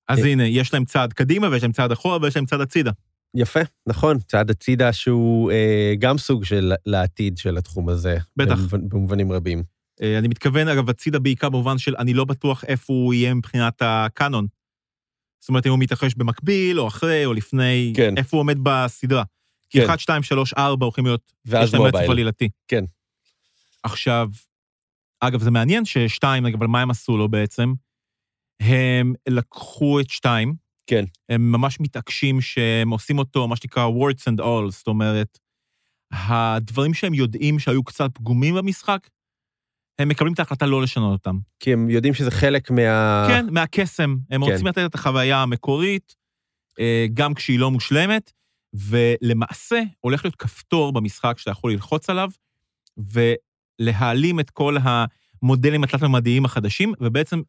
אז 0.09 0.19
אה. 0.19 0.27
הנה, 0.27 0.47
יש 0.47 0.75
להם 0.75 0.85
צעד 0.85 1.13
קדימה 1.13 1.49
ויש 1.49 1.63
להם 1.63 1.73
צעד 1.73 1.93
אחורה 1.93 2.19
ויש 2.23 2.37
להם 2.37 2.47
צעד 2.47 2.61
הצידה. 2.61 2.91
יפה, 3.35 3.61
נכון. 3.87 4.19
צעד 4.19 4.51
הצידה 4.51 4.93
שהוא 4.93 5.51
אה, 5.51 5.95
גם 5.99 6.19
סוג 6.19 6.45
של 6.45 6.73
לעתיד 6.87 7.39
של 7.39 7.57
התחום 7.59 7.89
הזה. 7.89 8.19
בטח. 8.37 8.59
במובנ- 8.59 8.89
במובנים 8.89 9.33
רבים. 9.33 9.63
אה, 10.03 10.19
אני 10.19 10.29
מתכוון, 10.29 10.69
אגב, 10.69 10.91
הצידה 10.91 11.19
בעיקר 11.19 11.49
במובן 11.49 11.79
של 11.79 11.95
אני 11.99 12.15
לא 12.15 12.25
בטוח 12.25 12.65
איפה 12.65 12.93
הוא 12.93 13.15
יהיה 13.15 13.35
מבחינת 13.35 13.83
הקאנון. 13.85 14.47
זאת 15.42 15.48
אומרת, 15.48 15.66
אם 15.66 15.70
הוא 15.70 15.78
מתרחש 15.78 16.14
במקביל, 16.14 16.81
או 16.81 16.88
אחרי, 16.88 17.26
או 17.26 17.33
לפני, 17.33 17.92
כן. 17.96 18.14
איפה 18.16 18.37
הוא 18.37 18.40
עומד 18.40 18.59
בסדרה. 18.62 19.22
כי 19.70 19.78
כן. 19.78 19.85
1, 19.85 20.00
2, 20.00 20.22
3, 20.22 20.52
4 20.52 20.87
הולכים 20.87 21.05
להיות, 21.07 21.33
יש 21.46 21.74
להם 21.74 21.83
רצף. 21.83 22.11
עלילתי. 22.11 22.48
כן. 22.68 22.85
עכשיו, 23.83 24.28
אגב, 25.20 25.42
זה 25.42 25.50
מעניין 25.50 25.85
ששתיים, 25.85 26.46
אבל 26.46 26.66
מה 26.66 26.81
הם 26.81 26.90
עשו 26.90 27.16
לו 27.16 27.28
בעצם? 27.28 27.72
הם 28.61 29.14
לקחו 29.28 30.00
את 30.00 30.11
שתיים, 30.11 30.55
כן. 30.87 31.05
הם 31.28 31.52
ממש 31.52 31.81
מתעקשים 31.81 32.40
שהם 32.40 32.90
עושים 32.90 33.18
אותו, 33.18 33.48
מה 33.48 33.57
שנקרא 33.57 33.88
words 33.88 34.33
and 34.33 34.40
all, 34.40 34.70
זאת 34.70 34.87
אומרת, 34.87 35.38
הדברים 36.12 36.94
שהם 36.94 37.14
יודעים 37.14 37.59
שהיו 37.59 37.85
קצת 37.85 38.11
פגומים 38.14 38.55
במשחק, 38.55 39.09
הם 40.03 40.09
מקבלים 40.09 40.33
את 40.33 40.38
ההחלטה 40.38 40.67
לא 40.67 40.83
לשנות 40.83 41.12
אותם. 41.12 41.38
כי 41.61 41.73
הם 41.73 41.91
יודעים 41.91 42.15
שזה 42.15 42.31
חלק 42.31 42.71
מה... 42.71 43.27
כן, 43.29 43.47
מהקסם. 43.51 44.17
הם 44.31 44.45
כן. 44.45 44.51
רוצים 44.51 44.67
לתת 44.67 44.85
את 44.85 44.95
החוויה 44.95 45.43
המקורית, 45.43 46.15
אה, 46.81 47.07
גם 47.15 47.35
כשהיא 47.35 47.59
לא 47.59 47.71
מושלמת, 47.71 48.33
ולמעשה 48.75 49.83
הולך 50.01 50.25
להיות 50.25 50.37
כפתור 50.37 50.93
במשחק 50.93 51.38
שאתה 51.38 51.51
יכול 51.51 51.73
ללחוץ 51.73 52.11
עליו, 52.11 52.31
ולהעלים 53.81 54.41
את 54.41 54.51
כל 54.51 54.77
המודלים 54.83 55.85
התלת-ממדיים 55.85 56.45
החדשים, 56.45 56.93
ובעצם 57.01 57.43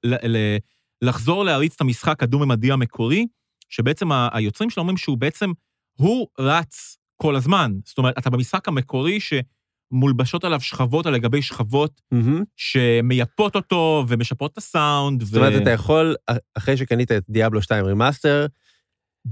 לחזור 1.02 1.46
להריץ 1.46 1.74
את 1.76 1.82
המשחק 1.82 2.24
הדו-ממדי 2.24 2.72
המקורי, 2.72 3.28
שבעצם 3.70 4.10
היוצרים 4.12 4.70
שלו 4.70 4.82
אומרים 4.82 4.98
שהוא 4.98 5.18
בעצם, 5.18 5.52
הוא 5.94 6.28
רץ 6.40 6.98
כל 7.16 7.36
הזמן. 7.36 7.72
זאת 7.86 7.98
אומרת, 7.98 8.18
אתה 8.18 8.30
במשחק 8.30 8.68
המקורי 8.68 9.20
שמולבשות 9.94 10.44
עליו 10.44 10.62
שכבות 10.62 11.06
על 11.06 11.18
גבי 11.18 11.42
שכבות, 11.42 12.02
מהמם. 12.12 12.44
שמייפות 12.56 13.56
אותו 13.56 14.06
ומשפרות 14.08 14.52
את 14.52 14.58
הסאונד. 14.58 15.24
זאת 15.24 15.36
אומרת, 15.36 15.62
אתה 15.62 15.70
יכול, 15.70 16.16
אחרי 16.58 16.78
שקנית 16.78 17.12
את 17.12 17.24
דיאבלו 17.30 17.62
2 17.62 17.86
רימאסטר, 17.86 18.46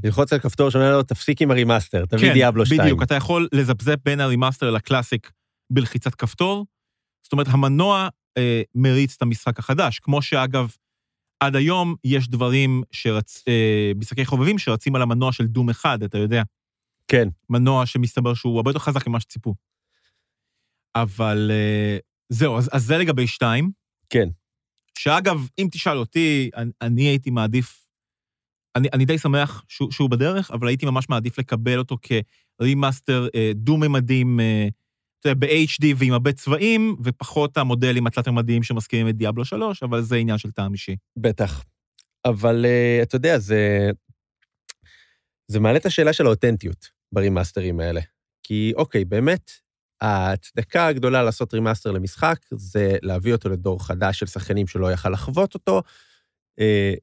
ללחוץ 0.04 0.34
על 0.34 0.40
כפתור 0.40 0.70
שאומר 0.70 0.98
לו, 0.98 1.04
תפסיק 1.04 1.42
עם 1.42 1.52
הרימאסטר, 1.52 2.06
תביא 2.06 2.28
כן, 2.28 2.34
דיאבלו 2.34 2.66
2. 2.66 2.82
בדיוק, 2.82 3.04
אתה 3.04 3.16
יכול 3.16 3.48
לזפזפ 3.54 3.96
בין 4.06 4.20
הרימאסטר 4.20 4.72
לקלאסיק 4.72 5.32
בלחיצת 5.70 6.16
כפתור. 6.16 6.66
זאת 7.24 7.32
אומרת, 7.32 7.48
המנוע 7.50 8.08
אה, 8.38 8.62
מריץ 8.76 9.16
את 9.18 9.22
המשחק 9.22 9.60
החדש, 9.60 10.00
כמו 10.00 10.22
שאגב, 10.22 10.76
עד 11.40 11.56
היום 11.56 11.96
יש 12.04 12.30
דברים 12.30 12.84
שרצ... 12.92 13.44
אה, 13.48 13.92
משחקי 13.96 14.26
חובבים 14.26 14.58
שרצים 14.58 14.96
על 14.96 15.02
המנוע 15.02 15.32
של 15.32 15.48
דום 15.48 15.70
אחד, 15.70 16.04
אתה 16.04 16.18
יודע. 16.18 16.44
כן. 17.08 17.28
מנוע 17.50 17.86
שמסתבר 17.86 18.34
שהוא 18.34 18.58
הרבה 18.58 18.70
יותר 18.70 18.80
חזק 18.80 19.08
ממה 19.08 19.20
שציפו. 19.20 19.54
אבל 20.96 21.52
אה, 21.54 21.98
זהו, 22.30 22.58
אז, 22.58 22.70
אז 22.74 22.84
זה 22.84 22.98
לגבי 22.98 23.28
שתיים. 23.28 23.72
כן. 24.10 24.30
שאגב, 24.98 25.48
אם 25.60 25.68
תשאל 25.72 25.98
אותי, 25.98 26.50
אני, 26.56 26.72
אני 26.82 27.02
הייתי 27.02 27.30
מעדיף, 27.30 27.88
אני, 28.76 28.88
אני 28.94 29.06
די 29.06 29.18
שמח 29.18 29.64
שהוא, 29.68 29.92
שהוא 29.92 30.10
בדרך, 30.10 30.52
אבל 30.52 30.68
הייתי 30.68 30.86
ממש 30.86 31.10
מעדיף 31.10 31.40
לקבל 31.40 31.78
אותו 31.78 31.98
כרימאסטר 32.60 33.28
אה, 33.36 33.52
דו-ממדים, 33.56 34.40
אה, 34.40 34.68
אתה 35.20 35.30
יודע, 35.30 35.48
ב-HD 35.48 35.86
ועם 35.98 36.14
הרבה 36.14 36.34
צבעים, 36.34 36.96
ופחות 37.04 37.58
המודלים 37.58 38.08
התלת-ממדיים 38.08 38.64
שמזכירים 38.64 39.10
את 39.10 39.16
דיאבלו 39.16 39.46
3, 39.46 39.84
אבל 39.84 40.02
זה 40.02 40.16
עניין 40.16 40.38
של 40.38 40.52
טעם 40.52 40.74
אישי. 40.74 40.96
בטח. 41.18 41.64
אבל 42.26 42.66
uh, 42.66 43.04
אתה 43.04 43.16
יודע, 43.16 43.40
זה... 43.40 43.90
זה 45.48 45.60
מעלה 45.60 45.78
את 45.78 45.86
השאלה 45.86 46.14
של 46.14 46.26
האותנטיות 46.26 46.90
ברימאסטרים 47.12 47.80
האלה. 47.80 48.02
כי 48.44 48.74
אוקיי, 48.76 49.06
באמת, 49.06 49.52
ההצדקה 50.02 50.88
הגדולה 50.88 51.24
לעשות 51.24 51.54
רימאסטר 51.54 51.92
למשחק 51.92 52.38
זה 52.52 52.98
להביא 53.02 53.34
אותו 53.34 53.50
לדור 53.50 53.86
חדש 53.86 54.20
של 54.20 54.26
שחקנים 54.26 54.68
שלא 54.68 54.92
יכל 54.92 55.10
לחוות 55.10 55.54
אותו, 55.54 55.82
אה, 56.60 56.94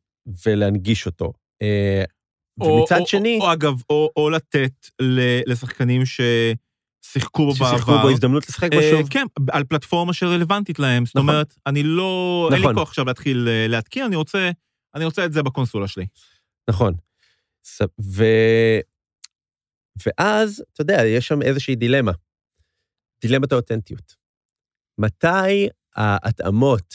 ולהנגיש 0.46 1.06
אותו. 1.06 1.32
אה, 1.62 2.04
ומצד 2.60 3.00
או, 3.00 3.06
שני... 3.06 3.38
או, 3.40 3.46
או 3.46 3.52
אגב, 3.52 3.82
או, 3.90 4.10
או 4.16 4.30
לתת 4.30 4.86
לשחקנים 5.46 6.02
ששיחקו 6.06 7.46
בו 7.46 7.52
בעבר. 7.52 7.76
ששיחקו 7.76 7.98
בו 8.02 8.10
הזדמנות 8.10 8.48
לשחק 8.48 8.72
בו 8.72 8.80
אה, 8.80 8.90
שוב. 8.90 9.08
כן, 9.10 9.26
על 9.50 9.64
פלטפורמה 9.64 10.12
שרלוונטית 10.12 10.78
להם. 10.78 11.06
זאת 11.06 11.16
נכון. 11.16 11.28
אומרת, 11.28 11.54
אני 11.66 11.82
לא... 11.82 12.48
אין 12.52 12.60
לי 12.60 12.64
נכון. 12.64 12.74
כוח 12.74 12.88
עכשיו 12.88 13.04
להתחיל 13.04 13.48
אה, 13.48 13.66
להתקין, 13.68 14.04
אני 14.04 14.16
רוצה, 14.16 14.50
אני 14.94 15.04
רוצה 15.04 15.24
את 15.24 15.32
זה 15.32 15.42
בקונסולה 15.42 15.88
שלי. 15.88 16.06
נכון. 16.70 16.94
ו... 18.00 18.24
ואז, 20.06 20.64
אתה 20.72 20.80
יודע, 20.80 21.04
יש 21.06 21.28
שם 21.28 21.42
איזושהי 21.42 21.74
דילמה. 21.74 22.12
דילמת 23.20 23.52
האותנטיות. 23.52 24.16
מתי 25.00 25.68
ההתאמות, 25.96 26.94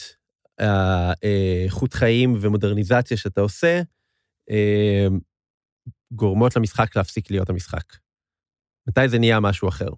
האיכות 0.58 1.94
חיים 1.94 2.34
ומודרניזציה 2.40 3.16
שאתה 3.16 3.40
עושה, 3.40 3.82
אה, 4.50 5.06
גורמות 6.12 6.56
למשחק 6.56 6.96
להפסיק 6.96 7.30
להיות 7.30 7.50
המשחק? 7.50 7.96
מתי 8.88 9.08
זה 9.08 9.18
נהיה 9.18 9.40
משהו 9.40 9.68
אחר? 9.68 9.88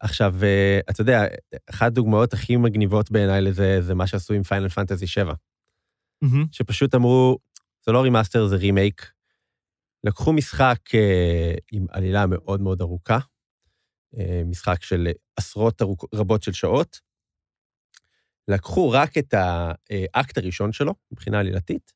עכשיו, 0.00 0.34
אה, 0.42 0.80
אתה 0.90 1.00
יודע, 1.00 1.24
אחת 1.70 1.86
הדוגמאות 1.86 2.32
הכי 2.32 2.56
מגניבות 2.56 3.10
בעיניי 3.10 3.40
לזה, 3.42 3.82
זה 3.82 3.94
מה 3.94 4.06
שעשו 4.06 4.34
עם 4.34 4.42
פיינל 4.42 4.68
פנטזי 4.68 5.06
7. 5.06 5.34
מהמם. 6.22 6.44
שפשוט 6.52 6.94
אמרו, 6.94 7.38
זה 7.86 7.92
לא 7.92 8.02
רימאסטר, 8.02 8.46
זה 8.46 8.56
רימייק. 8.56 9.12
לקחו 10.04 10.32
משחק 10.32 10.78
אה, 10.94 11.54
עם 11.72 11.86
עלילה 11.90 12.26
מאוד 12.26 12.60
מאוד 12.60 12.80
ארוכה, 12.80 13.14
אה, 13.14 13.20
משחק 14.46 14.82
של 14.82 15.08
עשרות 15.36 15.82
רבות 16.14 16.42
של 16.42 16.52
שעות. 16.52 17.00
לקחו 18.48 18.90
רק 18.90 19.18
את 19.18 19.34
האקט 19.34 20.38
הראשון 20.38 20.72
שלו, 20.72 20.94
מבחינה 21.12 21.38
עלילתית, 21.38 21.92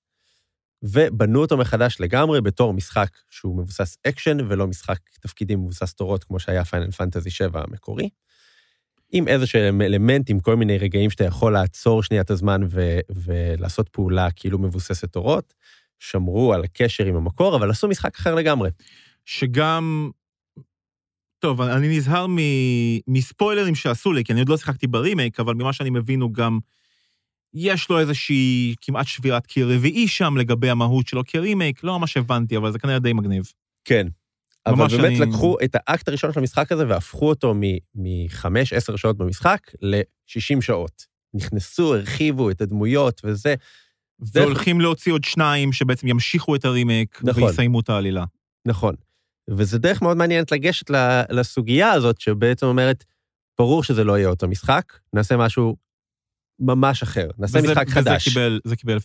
ובנו 0.83 1.41
אותו 1.41 1.57
מחדש 1.57 1.97
לגמרי 2.01 2.41
בתור 2.41 2.75
משחק 2.75 3.09
שהוא 3.31 3.59
מבוסס 3.59 3.97
אקשן, 4.07 4.37
ולא 4.49 4.67
משחק 4.67 4.99
תפקידים 5.21 5.61
מבוסס 5.61 5.95
תורות, 5.95 6.25
כמו 6.25 6.41
שהיה 6.41 6.65
פיינל 6.65 6.91
פנטזי 6.91 7.31
7 7.31 7.63
המקורי. 7.69 8.09
עם 9.13 9.29
איזה 9.29 9.47
שהם 9.47 9.83
אלמנטים, 9.83 10.41
כל 10.41 10.57
מיני 10.57 10.79
רגעים 10.79 11.11
שאתה 11.11 11.25
יכול 11.25 11.53
לעצור 11.53 12.03
שנייה 12.03 12.23
את 12.23 12.31
הזמן 12.31 12.61
ו- 12.69 12.99
ולעשות 13.11 13.89
פעולה 13.89 14.31
כאילו 14.31 14.59
מבוססת 14.59 15.13
תורות, 15.13 15.55
שמרו 15.99 16.55
על 16.55 16.65
הקשר 16.65 17.05
עם 17.05 17.17
המקור, 17.17 17.57
אבל 17.57 17.71
עשו 17.71 17.89
משחק 17.89 18.17
אחר 18.17 18.35
לגמרי. 18.35 18.71
שגם... 19.25 20.11
טוב, 21.45 21.61
אני 21.61 21.97
נזהר 21.97 22.27
מ- 22.27 22.99
מספוילרים 23.09 23.75
שעשו 23.75 24.13
לי, 24.13 24.25
כי 24.25 24.33
אני 24.33 24.41
עוד 24.41 24.49
לא 24.49 24.57
שיחקתי 24.57 24.87
ברימייק, 24.87 25.41
אבל 25.41 25.55
ממה 25.55 25.73
שאני 25.73 25.91
מבין 25.91 26.21
הוא 26.21 26.33
גם... 26.33 26.59
יש 27.55 27.89
לו 27.91 27.99
איזושהי 28.01 28.75
כמעט 28.81 29.07
שבירת 29.07 29.47
קיר 29.47 29.71
רביעי 29.75 30.09
שם 30.09 30.37
לגבי 30.37 30.71
המהות 30.71 31.07
שלו 31.07 31.23
כרימייק, 31.27 31.85
לא 31.85 31.99
ממש 31.99 32.17
הבנתי, 32.17 32.57
אבל 32.57 32.73
זה 32.73 32.79
כנראה 32.79 32.99
די 32.99 33.13
מגניב. 33.13 33.45
כן. 33.85 34.07
אבל 34.67 34.87
באמת 34.89 35.21
אני- 35.21 35.21
לקחו 35.21 35.57
את 35.65 35.75
האקט 35.75 36.09
הראשון 36.09 36.33
של 36.33 36.39
המשחק 36.41 36.73
הזה 36.73 36.89
והפכו 36.89 37.29
אותו 37.29 37.55
מחמש, 37.95 38.73
עשר 38.73 38.97
שעות 38.97 39.17
במשחק 39.17 39.61
ל-60 39.83 40.61
שעות. 40.61 41.05
נכנסו, 41.35 41.95
הרחיבו 41.95 42.51
את 42.51 42.61
הדמויות 42.61 43.21
וזה. 43.25 43.55
זה- 44.19 44.41
והולכים 44.43 44.81
להוציא 44.81 45.13
עוד 45.13 45.25
שניים 45.25 45.73
שבעצם 45.73 46.09
ימשיכו 46.09 46.55
את 46.57 46.65
הרימייק 46.65 47.21
נכון. 47.25 47.43
ויסיימו 47.43 47.81
את 47.81 47.89
העלילה. 47.89 48.25
נכון. 48.67 48.95
וזה 49.51 49.79
דרך 49.79 50.03
מאוד 50.03 50.17
מעניינת 50.17 50.53
לגשת 50.53 50.91
לסוגיה 51.31 51.93
הזאת, 51.93 52.21
שבעצם 52.21 52.67
אומרת, 52.67 53.05
ברור 53.59 53.85
שזה 53.85 54.05
לא 54.05 54.19
יהיה 54.19 54.29
אותו 54.29 54.49
משחק, 54.49 54.93
נעשה 55.13 55.37
משהו 55.37 55.77
ממש 56.61 57.03
אחר, 57.03 57.29
נעשה 57.39 57.59
וזה- 57.59 57.69
משחק 57.73 57.89
חדש. 57.89 58.29
וזה 58.29 58.35
קיבל, 58.35 58.61
זה 58.65 58.77
קיבל 58.77 58.99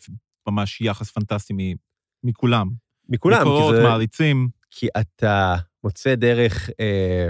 ממש 0.48 0.82
יחס 0.82 1.12
פנטסטי 1.12 1.54
מ- 1.58 1.76
מכולם. 2.24 2.68
מכולם, 3.10 3.42
מקורות, 3.42 3.74
כי, 3.76 3.82
זה, 3.82 3.88
מעריצים. 3.88 4.50
כי 4.72 4.88
אתה 5.00 5.56
מוצא 5.84 6.16
דרך 6.16 6.70
אה, 6.80 7.28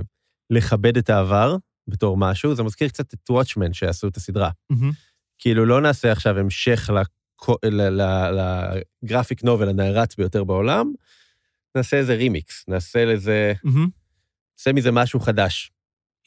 לכבד 0.50 0.98
את 0.98 1.10
העבר 1.10 1.56
בתור 1.88 2.18
משהו, 2.18 2.56
זה 2.56 2.64
מזכיר 2.64 2.88
קצת 2.88 3.14
את 3.14 3.30
וואטשמן 3.30 3.74
שעשו 3.74 4.08
את 4.08 4.18
הסדרה. 4.18 4.50
מהמם. 4.70 4.92
כאילו, 5.38 5.66
לא 5.66 5.82
נעשה 5.82 6.12
עכשיו 6.12 6.40
המשך 6.40 6.90
לגרפיק 9.04 9.44
נובל 9.44 9.70
הנערץ 9.70 10.16
ביותר 10.16 10.44
בעולם, 10.44 10.94
נעשה 11.76 11.98
איזה 11.98 12.16
רימיקס, 12.16 12.66
נעשה 12.68 13.06
לזה. 13.06 13.54
נעשה 14.58 14.74
מזה 14.74 14.92
משהו 14.92 15.20
חדש. 15.20 15.72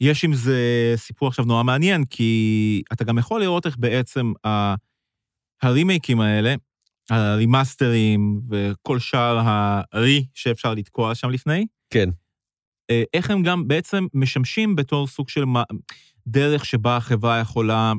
יש 0.01 0.23
עם 0.25 0.33
זה 0.33 0.93
סיפור 0.95 1.27
עכשיו 1.27 1.45
נורא 1.45 1.63
מעניין, 1.63 2.05
כי 2.05 2.81
אתה 2.93 3.03
גם 3.03 3.17
יכול 3.17 3.41
לראות 3.41 3.65
איך 3.65 3.77
בעצם 3.77 4.33
ה- 4.47 4.75
הרימייקים 5.61 6.21
האלה, 6.21 6.55
הרימאסטרים 7.09 8.41
וכל 8.49 8.99
שאר 8.99 9.37
הרי 9.91 10.25
שאפשר 10.33 10.73
לתקוע 10.73 11.15
שם 11.15 11.29
לפני, 11.29 11.65
כן. 11.89 12.09
אה, 12.91 13.03
איך 13.13 13.31
הם 13.31 13.43
גם 13.43 13.67
בעצם 13.67 14.05
משמשים 14.13 14.75
בתור 14.75 15.07
סוג 15.07 15.29
של 15.29 15.43
דרך 16.27 16.65
שבה 16.65 16.97
החברה 16.97 17.39
יכולה, 17.39 17.93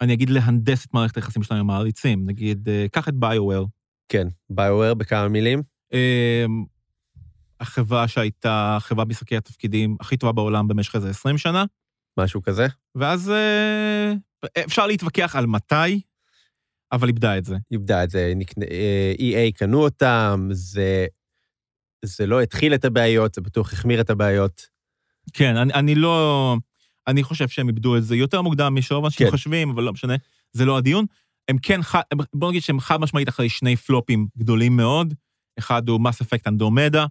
אני 0.00 0.14
אגיד, 0.14 0.30
להנדס 0.30 0.86
את 0.86 0.94
מערכת 0.94 1.16
היחסים 1.16 1.42
שלהם 1.42 1.60
עם 1.60 1.70
העריצים. 1.70 2.26
נגיד, 2.26 2.68
אה, 2.68 2.86
קח 2.92 3.08
את 3.08 3.14
ביואר, 3.14 3.64
כן, 4.08 4.26
ביואר 4.50 4.94
בכמה 4.94 5.28
מילים. 5.28 5.62
אמ, 5.92 6.64
החברה 7.60 8.08
שהייתה 8.08 8.78
חברת 8.80 9.08
משחקי 9.08 9.36
התפקידים 9.36 9.96
הכי 10.00 10.16
טובה 10.16 10.32
בעולם 10.32 10.68
במשך 10.68 10.94
איזה 10.94 11.10
20 11.10 11.38
שנה, 11.38 11.64
משהו 12.18 12.42
כזה. 12.42 12.66
ואז 12.94 13.30
אה, 13.30 14.12
אפשר 14.64 14.86
להתווכח 14.86 15.36
על 15.36 15.46
מתי, 15.46 16.00
אבל 16.92 17.08
איבדה 17.08 17.38
את 17.38 17.44
זה. 17.44 17.56
איבדה 17.70 18.04
את 18.04 18.10
זה, 18.10 18.32
אה, 18.70 19.12
EA 19.18 19.58
קנו 19.58 19.82
אותם, 19.82 20.48
זה, 20.52 21.06
זה 22.04 22.26
לא 22.26 22.40
התחיל 22.40 22.74
את 22.74 22.84
הבעיות, 22.84 23.34
זה 23.34 23.40
בטוח 23.40 23.72
החמיר 23.72 24.00
את 24.00 24.10
הבעיות. 24.10 24.66
כן, 25.32 25.56
אני, 25.56 25.74
אני 25.74 25.94
לא... 25.94 26.56
אני 27.06 27.22
חושב 27.22 27.48
שהם 27.48 27.68
איבדו 27.68 27.96
את 27.96 28.04
זה 28.04 28.16
יותר 28.16 28.42
מוקדם 28.42 28.74
משרוב 28.74 29.04
אנשים 29.04 29.26
כן. 29.26 29.30
חושבים, 29.30 29.70
אבל 29.70 29.82
לא 29.82 29.92
משנה, 29.92 30.14
זה 30.52 30.64
לא 30.64 30.78
הדיון. 30.78 31.04
הם 31.48 31.58
כן, 31.58 31.80
בוא 32.34 32.50
נגיד 32.50 32.62
שהם 32.62 32.80
חד 32.80 32.96
משמעית 32.96 33.28
אחרי 33.28 33.48
שני 33.48 33.76
פלופים 33.76 34.26
גדולים 34.38 34.76
מאוד. 34.76 35.14
אחד 35.58 35.88
הוא 35.88 36.00
מס 36.00 36.20
אפקט 36.20 36.46
אנדרומדה, 36.46 37.06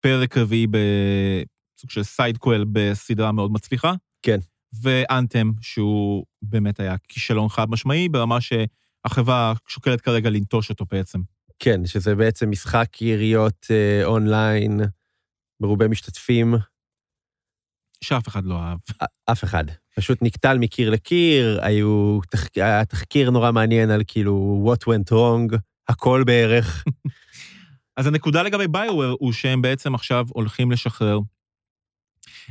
פרק 0.00 0.36
רביעי 0.36 0.66
בסוג 0.66 1.90
של 1.90 2.02
סייד 2.02 2.38
קואל 2.38 2.64
בסדרה 2.72 3.32
מאוד 3.32 3.52
מצליחה. 3.52 3.92
כן. 4.22 4.38
ואנתם, 4.82 5.50
שהוא 5.60 6.24
באמת 6.42 6.80
היה 6.80 6.96
כישלון 7.08 7.48
חד 7.48 7.70
משמעי, 7.70 8.08
ברמה 8.08 8.38
שהחברה 8.40 9.52
שוקלת 9.68 10.00
כרגע 10.00 10.30
לנטוש 10.30 10.70
אותו 10.70 10.84
בעצם. 10.90 11.20
כן, 11.58 11.86
שזה 11.86 12.14
בעצם 12.14 12.50
משחק 12.50 13.02
יריות 13.02 13.66
אה, 13.70 14.04
אונליין, 14.04 14.80
מרובה 15.60 15.88
משתתפים. 15.88 16.54
שאף 18.04 18.28
אחד 18.28 18.44
לא 18.44 18.58
אהב. 18.62 18.78
אף 19.30 19.44
אחד. 19.44 19.64
פשוט 19.96 20.18
נקטל 20.22 20.58
מקיר 20.58 20.90
לקיר, 20.90 21.60
היו, 21.62 22.18
תח... 22.30 22.46
היה 22.56 22.84
תחקיר 22.84 23.30
נורא 23.30 23.52
מעניין 23.52 23.90
על 23.90 24.02
כאילו 24.06 24.64
what 24.66 24.82
went 24.84 25.12
wrong, 25.12 25.58
הכל 25.88 26.22
בערך. 26.26 26.84
אז 27.96 28.06
הנקודה 28.06 28.42
לגבי 28.42 28.68
ביואר 28.68 29.14
הוא 29.18 29.32
שהם 29.32 29.62
בעצם 29.62 29.94
עכשיו 29.94 30.26
הולכים 30.28 30.70
לשחרר 30.70 31.18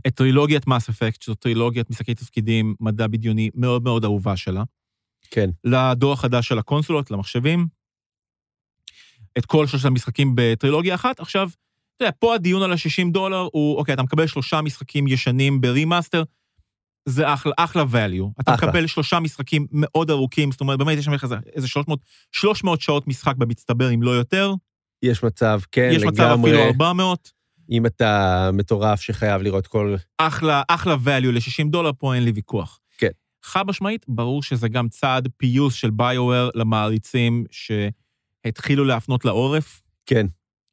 את 0.07 0.15
טרילוגיית 0.15 0.67
מס 0.67 0.89
אפקט, 0.89 1.21
שזו 1.21 1.35
טרילוגיית 1.35 1.89
משחקי 1.89 2.15
תפקידים, 2.15 2.75
מדע 2.79 3.07
בדיוני 3.07 3.49
מאוד 3.55 3.83
מאוד 3.83 4.03
אהובה 4.03 4.37
שלה, 4.37 4.63
כן, 5.31 5.49
לדור 5.63 6.13
החדש 6.13 6.47
של 6.47 6.59
הקונסולות, 6.59 7.11
למחשבים. 7.11 7.67
את 9.37 9.45
כל 9.45 9.67
שלושת 9.67 9.85
המשחקים 9.85 10.31
בטרילוגיה 10.35 10.95
אחת. 10.95 11.19
עכשיו, 11.19 11.49
אתה 11.95 12.05
יודע, 12.05 12.11
פה 12.19 12.35
הדיון 12.35 12.61
על 12.63 12.71
ה-60 12.71 13.11
דולר 13.11 13.47
הוא, 13.53 13.77
אוקיי, 13.77 13.93
אתה 13.93 14.03
מקבל 14.03 14.27
שלושה 14.27 14.61
משחקים 14.61 15.07
ישנים 15.07 15.61
ברימאסטר, 15.61 16.23
זה 17.05 17.33
אחלה, 17.33 17.53
אחלה 17.57 17.83
value. 17.83 18.41
אתה 18.41 18.53
אחלה. 18.53 18.67
מקבל 18.69 18.87
שלושה 18.87 19.19
משחקים 19.19 19.67
מאוד 19.71 20.09
ארוכים, 20.09 20.51
זאת 20.51 20.61
אומרת, 20.61 20.79
באמת 20.79 20.97
יש 20.97 21.05
שם 21.05 21.13
איזה- 21.13 21.35
איזה 21.55 21.67
300, 21.67 21.99
300 22.31 22.81
שעות 22.81 23.07
משחק 23.07 23.35
במצטבר, 23.35 23.93
אם 23.93 24.03
לא 24.03 24.11
יותר. 24.11 24.53
יש 25.03 25.23
מצב, 25.23 25.59
כן, 25.71 25.89
יש 25.93 26.01
לגמרי. 26.01 26.11
מצב 26.11 26.37
אפילו 26.41 26.63
400. 26.63 27.31
אם 27.71 27.85
אתה 27.85 28.49
מטורף 28.53 29.01
שחייב 29.01 29.41
לראות 29.41 29.67
כל... 29.67 29.95
אחלה, 30.17 30.61
אחלה 30.67 30.95
value 30.95 31.31
ל-60 31.31 31.69
דולר, 31.71 31.91
פה 31.97 32.15
אין 32.15 32.23
לי 32.23 32.31
ויכוח. 32.31 32.79
כן. 32.97 33.09
חד 33.43 33.67
משמעית, 33.67 34.05
ברור 34.07 34.43
שזה 34.43 34.69
גם 34.69 34.89
צעד 34.89 35.27
פיוס 35.37 35.73
של 35.73 35.89
ביואר 35.89 36.49
למעריצים 36.55 37.45
שהתחילו 37.51 38.85
להפנות 38.85 39.25
לעורף. 39.25 39.81
כן, 40.05 40.25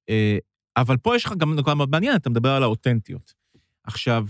אה, 0.08 0.38
אבל 0.76 0.96
פה 0.96 1.16
יש 1.16 1.24
לך 1.24 1.32
גם 1.32 1.54
נקודה 1.54 1.74
מאוד 1.74 1.90
מעניינת, 1.90 2.20
אתה 2.20 2.30
מדבר 2.30 2.50
על 2.50 2.62
האותנטיות. 2.62 3.34
עכשיו, 3.84 4.26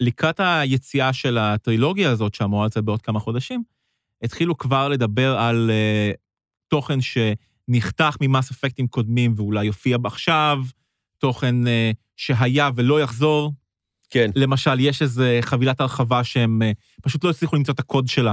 לקראת 0.00 0.40
היציאה 0.40 1.12
של 1.12 1.38
הטרילוגיה 1.38 2.10
הזאת, 2.10 2.34
שאמורה 2.34 2.66
לצאת 2.66 2.84
בעוד 2.84 3.02
כמה 3.02 3.20
חודשים, 3.20 3.62
התחילו 4.22 4.58
כבר 4.58 4.88
לדבר 4.88 5.38
על 5.38 5.70
uh, 5.70 6.16
תוכן 6.68 7.00
שנחתך 7.70 8.16
ממס 8.20 8.50
אפקטים 8.50 8.86
קודמים 8.86 9.34
ואולי 9.36 9.64
יופיע 9.64 9.96
עכשיו, 10.04 10.58
תוכן 11.18 11.66
uh, 11.66 11.94
שהיה 12.16 12.70
ולא 12.74 13.00
יחזור. 13.00 13.52
כן. 14.10 14.30
למשל, 14.34 14.80
יש 14.80 15.02
איזו 15.02 15.24
חבילת 15.40 15.80
הרחבה 15.80 16.24
שהם 16.24 16.62
uh, 16.62 17.00
פשוט 17.02 17.24
לא 17.24 17.30
הצליחו 17.30 17.56
למצוא 17.56 17.74
את 17.74 17.80
הקוד 17.80 18.08
שלה. 18.08 18.32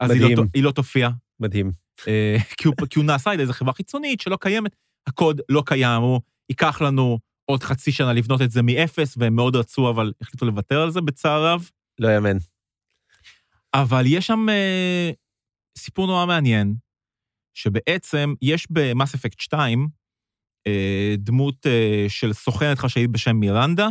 אז 0.00 0.10
היא 0.10 0.20
לא, 0.20 0.28
מדהים. 0.28 0.46
ת- 0.48 0.50
היא 0.54 0.62
לא 0.62 0.70
תופיע. 0.70 1.08
מדהים. 1.40 1.70
אה, 2.08 2.36
כי 2.58 2.68
הוא, 2.68 2.74
כי 2.90 2.98
הוא 2.98 3.06
נעשה 3.06 3.30
על 3.30 3.40
איזו 3.40 3.52
חברה 3.52 3.72
חיצונית 3.72 4.20
שלא 4.20 4.36
קיימת. 4.40 4.76
הקוד 5.06 5.40
לא 5.48 5.62
קיים, 5.66 6.02
הוא 6.02 6.20
ייקח 6.50 6.82
לנו 6.82 7.18
עוד 7.44 7.62
חצי 7.62 7.92
שנה 7.92 8.12
לבנות 8.12 8.42
את 8.42 8.50
זה 8.50 8.62
מאפס, 8.62 9.14
והם 9.16 9.36
מאוד 9.36 9.56
רצו, 9.56 9.90
אבל 9.90 10.12
החליטו 10.20 10.46
לוותר 10.46 10.80
על 10.80 10.90
זה 10.90 11.00
בצער 11.00 11.46
רב. 11.46 11.70
לא 11.98 12.08
יאמן. 12.08 12.36
אבל 13.74 14.04
יש 14.06 14.26
שם 14.26 14.46
אה, 14.48 15.10
סיפור 15.78 16.06
נורא 16.06 16.26
מעניין, 16.26 16.74
שבעצם 17.54 18.34
יש 18.42 18.66
במס 18.70 19.14
אפקט 19.14 19.40
2 19.40 19.88
אה, 20.66 21.14
דמות 21.18 21.66
אה, 21.66 22.06
של 22.08 22.32
סוכנת 22.32 22.78
חשאית 22.78 23.10
בשם 23.10 23.36
מירנדה, 23.36 23.88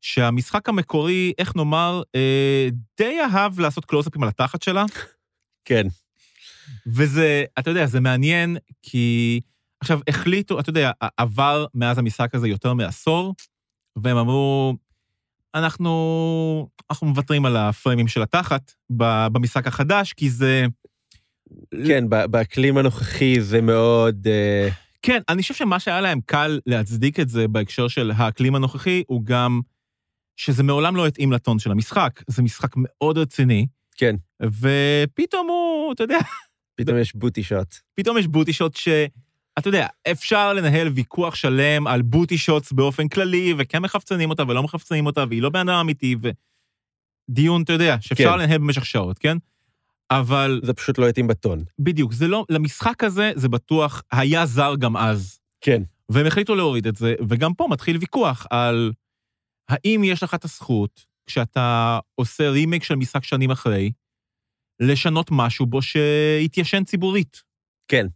שהמשחק 0.00 0.68
המקורי, 0.68 1.32
איך 1.38 1.56
נאמר, 1.56 2.02
אה, 2.14 2.68
די 2.98 3.20
אהב 3.20 3.60
לעשות 3.60 3.84
קלוזאפים 3.84 4.22
על 4.22 4.28
התחת 4.28 4.62
שלה. 4.62 4.84
כן, 5.64 5.86
וזה, 6.86 7.44
אתה 7.58 7.70
יודע, 7.70 7.86
זה 7.86 8.00
מעניין, 8.00 8.56
כי 8.82 9.40
עכשיו 9.80 10.00
החליטו, 10.08 10.60
אתה 10.60 10.70
יודע, 10.70 10.90
עבר 11.16 11.66
מאז 11.74 11.98
המשחק 11.98 12.34
הזה 12.34 12.48
יותר 12.48 12.74
מעשור, 12.74 13.34
והם 13.96 14.16
אמרו, 14.16 14.74
אנחנו, 15.54 16.68
אנחנו 16.90 17.06
מוותרים 17.06 17.46
על 17.46 17.56
הפריימים 17.56 18.08
של 18.08 18.22
התחת 18.22 18.72
במשחק 18.90 19.66
החדש, 19.66 20.12
כי 20.12 20.30
זה... 20.30 20.66
כן, 21.86 22.04
באקלים 22.08 22.76
הנוכחי 22.76 23.40
זה 23.40 23.60
מאוד... 23.60 24.26
אה, 24.26 24.68
כן, 25.02 25.20
אני 25.28 25.42
חושב 25.42 25.54
שמה 25.54 25.80
שהיה 25.80 26.00
להם 26.00 26.20
קל 26.26 26.60
להצדיק 26.66 27.20
את 27.20 27.28
זה 27.28 27.48
בהקשר 27.48 27.88
של 27.88 28.12
האקלים 28.16 28.54
הנוכחי, 28.54 29.02
הוא 29.06 29.22
גם 29.24 29.60
שזה 30.36 30.62
מעולם 30.62 30.96
לא 30.96 31.06
התאים 31.06 31.32
לטון 31.32 31.58
של 31.58 31.70
המשחק. 31.70 32.22
זה 32.26 32.42
משחק 32.42 32.72
מאוד 32.76 33.18
רציני, 33.18 33.66
כן, 33.96 34.16
ופתאום 34.42 35.46
הוא, 35.48 35.92
אתה 35.92 36.02
יודע, 36.02 36.18
פתאום 36.76 36.98
יש 36.98 37.14
בוטי 37.14 37.42
שוט. 37.42 37.74
פתאום 37.94 38.18
יש 38.18 38.26
בוטי 38.26 38.52
שוט 38.52 38.76
ש... 38.76 38.88
אתה 39.58 39.68
יודע, 39.68 39.86
אפשר 40.10 40.52
לנהל 40.52 40.88
ויכוח 40.88 41.34
שלם 41.34 41.86
על 41.86 42.02
בוטי 42.02 42.38
שוטס 42.38 42.72
באופן 42.72 43.08
כללי, 43.08 43.54
וכן 43.58 43.82
מחפצנים 43.82 44.30
אותה 44.30 44.42
ולא 44.48 44.62
מחפצנים 44.62 45.06
אותה, 45.06 45.24
והיא 45.28 45.42
לא 45.42 45.50
בן 45.50 45.68
אדם 45.68 45.78
אמיתי, 45.78 46.16
ודיון, 47.30 47.62
אתה 47.62 47.72
יודע, 47.72 47.96
שאפשר 48.00 48.32
כן. 48.32 48.38
לנהל 48.38 48.58
במשך 48.58 48.86
שעות, 48.86 49.18
כן? 49.18 49.36
אבל 50.10 50.60
זה 50.64 50.74
פשוט 50.74 50.98
לא 50.98 51.08
התאים 51.08 51.26
בטון. 51.26 51.64
בדיוק, 51.78 52.12
זה 52.12 52.28
לא, 52.28 52.44
למשחק 52.48 53.04
הזה 53.04 53.32
זה 53.34 53.48
בטוח 53.48 54.02
היה 54.12 54.46
זר 54.46 54.74
גם 54.78 54.96
אז. 54.96 55.40
כן. 55.60 55.82
והם 56.08 56.26
החליטו 56.26 56.54
להוריד 56.54 56.86
את 56.86 56.96
זה, 56.96 57.14
וגם 57.28 57.54
פה 57.54 57.66
מתחיל 57.70 57.96
ויכוח 57.96 58.46
על 58.50 58.92
האם 59.68 60.04
יש 60.04 60.22
לך 60.22 60.34
את 60.34 60.44
הזכות, 60.44 61.06
כשאתה 61.26 61.98
עושה 62.14 62.50
רימייק 62.50 62.82
של 62.82 62.94
משחק 62.94 63.24
שנים 63.24 63.50
אחרי, 63.50 63.92
לשנות 64.80 65.28
משהו 65.30 65.66
בו 65.66 65.82
שהתיישן 65.82 66.84
ציבורית. 66.84 67.42
כן. 67.88 68.06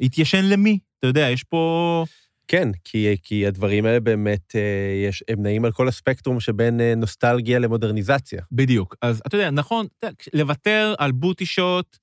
התיישן 0.00 0.44
למי? 0.44 0.78
אתה 0.98 1.06
יודע, 1.06 1.28
יש 1.30 1.44
פה... 1.44 2.04
כן, 2.48 2.68
כי, 2.84 3.16
כי 3.22 3.46
הדברים 3.46 3.84
האלה 3.84 4.00
באמת, 4.00 4.56
אה, 4.56 5.08
יש, 5.08 5.24
הם 5.28 5.42
נעים 5.42 5.64
על 5.64 5.72
כל 5.72 5.88
הספקטרום 5.88 6.40
שבין 6.40 6.80
אה, 6.80 6.94
נוסטלגיה 6.94 7.58
למודרניזציה. 7.58 8.42
בדיוק. 8.52 8.96
אז 9.02 9.22
אתה 9.26 9.36
יודע, 9.36 9.50
נכון, 9.50 9.86
לוותר 10.34 10.94
על 10.98 11.12
בוטי 11.12 11.46
שוט 11.46 11.98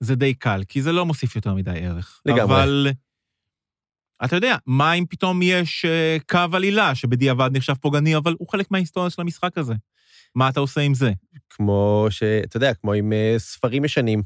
זה 0.00 0.14
די 0.14 0.34
קל, 0.34 0.62
כי 0.68 0.82
זה 0.82 0.92
לא 0.92 1.06
מוסיף 1.06 1.36
יותר 1.36 1.54
מדי 1.54 1.70
ערך. 1.74 2.20
לגמרי. 2.26 2.42
אבל 2.42 2.88
אתה 4.24 4.36
יודע, 4.36 4.56
מה 4.66 4.92
אם 4.92 5.04
פתאום 5.06 5.40
יש 5.42 5.84
אה, 5.84 6.16
קו 6.28 6.56
עלילה 6.56 6.94
שבדיעבד 6.94 7.50
נחשב 7.52 7.74
פוגעני, 7.74 8.16
אבל 8.16 8.34
הוא 8.38 8.48
חלק 8.48 8.70
מההיסטוריה 8.70 9.10
של 9.10 9.20
המשחק 9.20 9.58
הזה? 9.58 9.74
מה 10.34 10.48
אתה 10.48 10.60
עושה 10.60 10.80
עם 10.80 10.94
זה? 10.94 11.12
כמו 11.50 12.06
ש... 12.10 12.22
אתה 12.22 12.56
יודע, 12.56 12.74
כמו 12.74 12.92
עם 12.92 13.12
ספרים 13.38 13.84
ישנים, 13.84 14.22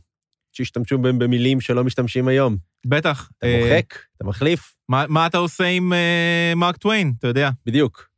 שהשתמשו 0.53 0.99
בהם 0.99 1.19
במילים 1.19 1.61
שלא 1.61 1.85
משתמשים 1.85 2.29
היום. 2.29 2.57
בטח. 2.87 3.31
אתה 3.39 3.47
אה, 3.47 3.61
מוחק, 3.63 3.99
אתה 4.17 4.25
מחליף, 4.25 4.75
מה, 4.89 5.05
מה 5.09 5.27
אתה 5.27 5.39
עושה 5.39 5.65
עם 5.65 5.93
אה, 5.93 6.53
מרק 6.57 6.77
טוויין, 6.77 7.13
אתה 7.19 7.29
יודע? 7.29 7.51
בדיוק. 7.67 8.11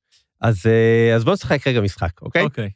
אז, 0.42 0.66
אה, 0.66 1.14
אז 1.14 1.24
בואו 1.24 1.34
נשחק 1.34 1.66
רגע 1.66 1.80
משחק, 1.80 2.22
אוקיי? 2.22 2.42
אוקיי. 2.42 2.70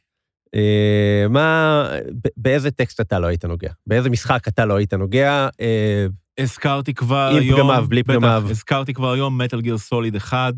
אה, 0.55 1.25
מה... 1.29 1.89
באיזה 2.37 2.71
טקסט 2.71 3.01
אתה 3.01 3.19
לא 3.19 3.27
היית 3.27 3.45
נוגע? 3.45 3.71
באיזה 3.87 4.09
משחק 4.09 4.47
אתה 4.47 4.65
לא 4.65 4.77
היית 4.77 4.93
נוגע? 4.93 5.49
אה, 5.61 6.05
הזכרתי 6.37 6.93
כבר 6.93 7.29
עם 7.31 7.41
היום... 7.41 7.59
פגמיו, 7.59 7.85
בלי 7.89 8.03
בטח, 8.03 8.13
פגמיו. 8.13 8.43
הזכרתי 8.49 8.93
כבר 8.93 9.11
היום 9.11 9.41
מטל 9.41 9.61
גיר 9.61 9.77
סוליד 9.77 10.15
1. 10.15 10.53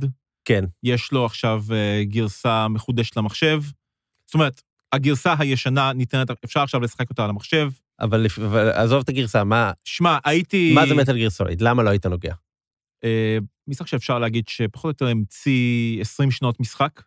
כן, 0.46 0.64
יש 0.84 1.12
לו 1.12 1.26
עכשיו 1.26 1.64
גרסה 2.04 2.68
מחודשת 2.68 3.18
למחשב. 3.18 3.62
זאת 4.26 4.34
אומרת, 4.34 4.62
הגרסה 4.92 5.34
הישנה 5.40 5.94
ניתנת, 5.94 6.28
אפשר 6.46 6.60
עכשיו 6.60 6.82
לשחק 6.82 7.10
אותה 7.10 7.24
על 7.24 7.30
המחשב. 7.30 7.70
אבל, 8.02 8.26
אבל 8.46 8.70
עזוב 8.70 9.02
את 9.04 9.10
הגרסה, 9.10 9.44
מה, 9.44 9.72
שמע, 9.86 10.18
הייתי... 10.26 10.74
מה 10.74 10.88
זה 10.88 10.96
מטל 10.96 11.18
גיר 11.18 11.30
סוליד? 11.30 11.62
למה 11.62 11.84
לא 11.84 11.90
היית 11.90 12.06
נוגע? 12.06 12.34
אה, 13.04 13.38
משחק 13.68 13.88
שאפשר 13.88 14.20
להגיד 14.20 14.48
שפחות 14.48 14.84
או 14.86 14.90
יותר 14.90 15.08
המציא 15.08 16.02
20 16.02 16.32
שנות 16.32 16.60
משחק. 16.60 17.02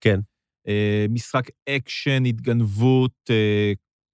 כן. 0.00 0.20
אה, 0.68 1.06
משחק 1.08 1.44
אקשן, 1.68 2.24
התגנבות, 2.26 3.12
אה, 3.30 3.72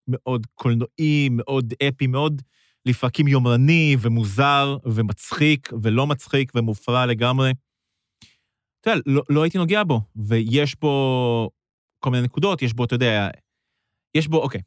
מאוד 0.08 0.46
קולנועי, 0.54 1.28
מאוד 1.30 1.74
אפי, 1.88 2.06
מאוד 2.06 2.42
לפרקים 2.86 3.28
יומרני 3.28 3.96
ומוזר 4.00 4.76
ומצחיק 4.84 5.72
ולא 5.82 6.06
מצחיק 6.06 6.52
ומופרע 6.54 7.06
לגמרי. 7.06 7.52
אתה 8.80 8.90
יודע, 8.90 9.02
לא, 9.06 9.22
לא 9.28 9.42
הייתי 9.42 9.58
נוגע 9.58 9.84
בו, 9.84 10.00
ויש 10.16 10.76
בו 10.80 11.50
כל 11.98 12.10
מיני 12.10 12.22
נקודות, 12.22 12.62
יש 12.62 12.72
בו, 12.72 12.84
אתה 12.84 12.94
יודע, 12.94 13.28
יש 14.16 14.28
בו, 14.28 14.42
אוקיי, 14.42 14.60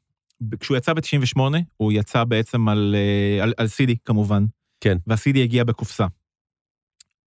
כשהוא 0.59 0.77
יצא 0.77 0.93
ב-98, 0.93 1.41
הוא 1.77 1.91
יצא 1.91 2.23
בעצם 2.23 2.69
על, 2.69 2.95
אה, 2.97 3.43
על, 3.43 3.53
על 3.57 3.65
CD 3.65 3.91
כמובן. 4.05 4.45
כן. 4.81 4.97
וה-CD 5.07 5.39
הגיע 5.39 5.63
בקופסה. 5.63 6.07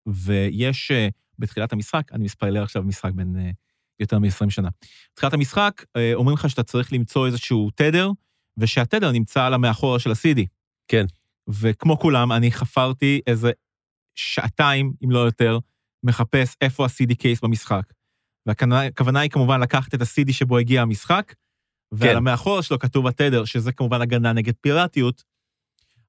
ויש, 0.06 0.90
אה, 0.90 1.08
בתחילת 1.38 1.72
המשחק, 1.72 2.12
אני 2.12 2.24
מספיילר 2.24 2.62
עכשיו 2.62 2.82
משחק 2.82 3.12
בין 3.12 3.36
אה, 3.38 3.50
יותר 4.00 4.18
מ-20 4.18 4.50
שנה. 4.50 4.68
בתחילת 5.12 5.32
המשחק 5.32 5.84
אומרים 6.14 6.36
לך 6.36 6.50
שאתה 6.50 6.62
צריך 6.62 6.92
למצוא 6.92 7.26
איזשהו 7.26 7.70
תדר, 7.74 8.10
ושהתדר 8.56 9.12
נמצא 9.12 9.44
על 9.44 9.54
המאחורה 9.54 9.98
של 9.98 10.10
ה-CD. 10.10 10.40
כן. 10.88 11.04
וכמו 11.48 11.98
כולם, 11.98 12.32
אני 12.32 12.52
חפרתי 12.52 13.20
איזה 13.26 13.50
שעתיים, 14.14 14.92
אם 15.04 15.10
לא 15.10 15.18
יותר, 15.18 15.58
מחפש 16.02 16.56
איפה 16.60 16.84
ה-CD 16.84 17.14
קייס 17.14 17.40
במשחק. 17.40 17.92
והכוונה 18.46 19.20
היא 19.20 19.30
כמובן 19.30 19.60
לקחת 19.60 19.94
את 19.94 20.00
ה-CD 20.00 20.32
שבו 20.32 20.58
הגיע 20.58 20.82
המשחק, 20.82 21.34
ועל 21.92 22.10
כן. 22.10 22.16
המאחורה 22.16 22.62
שלו 22.62 22.78
כתוב 22.78 23.06
התדר, 23.06 23.44
שזה 23.44 23.72
כמובן 23.72 24.00
הגנה 24.00 24.32
נגד 24.32 24.52
פיראטיות, 24.60 25.22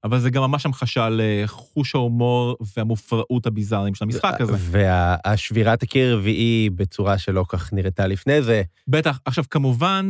אבל 0.03 0.19
זה 0.19 0.29
גם 0.29 0.41
ממש 0.41 0.65
המחשה 0.65 1.07
לחוש 1.11 1.95
ההומור 1.95 2.57
והמופרעות 2.77 3.45
הביזאריים 3.45 3.95
של 3.95 4.03
המשחק 4.05 4.33
הזה. 4.39 4.53
והשבירת 4.59 5.83
הקיר 5.83 6.13
הרביעי 6.13 6.69
בצורה 6.69 7.17
שלא 7.17 7.45
כך 7.49 7.73
נראתה 7.73 8.07
לפני 8.07 8.41
זה. 8.41 8.63
בטח. 8.87 9.19
עכשיו, 9.25 9.43
כמובן 9.49 10.09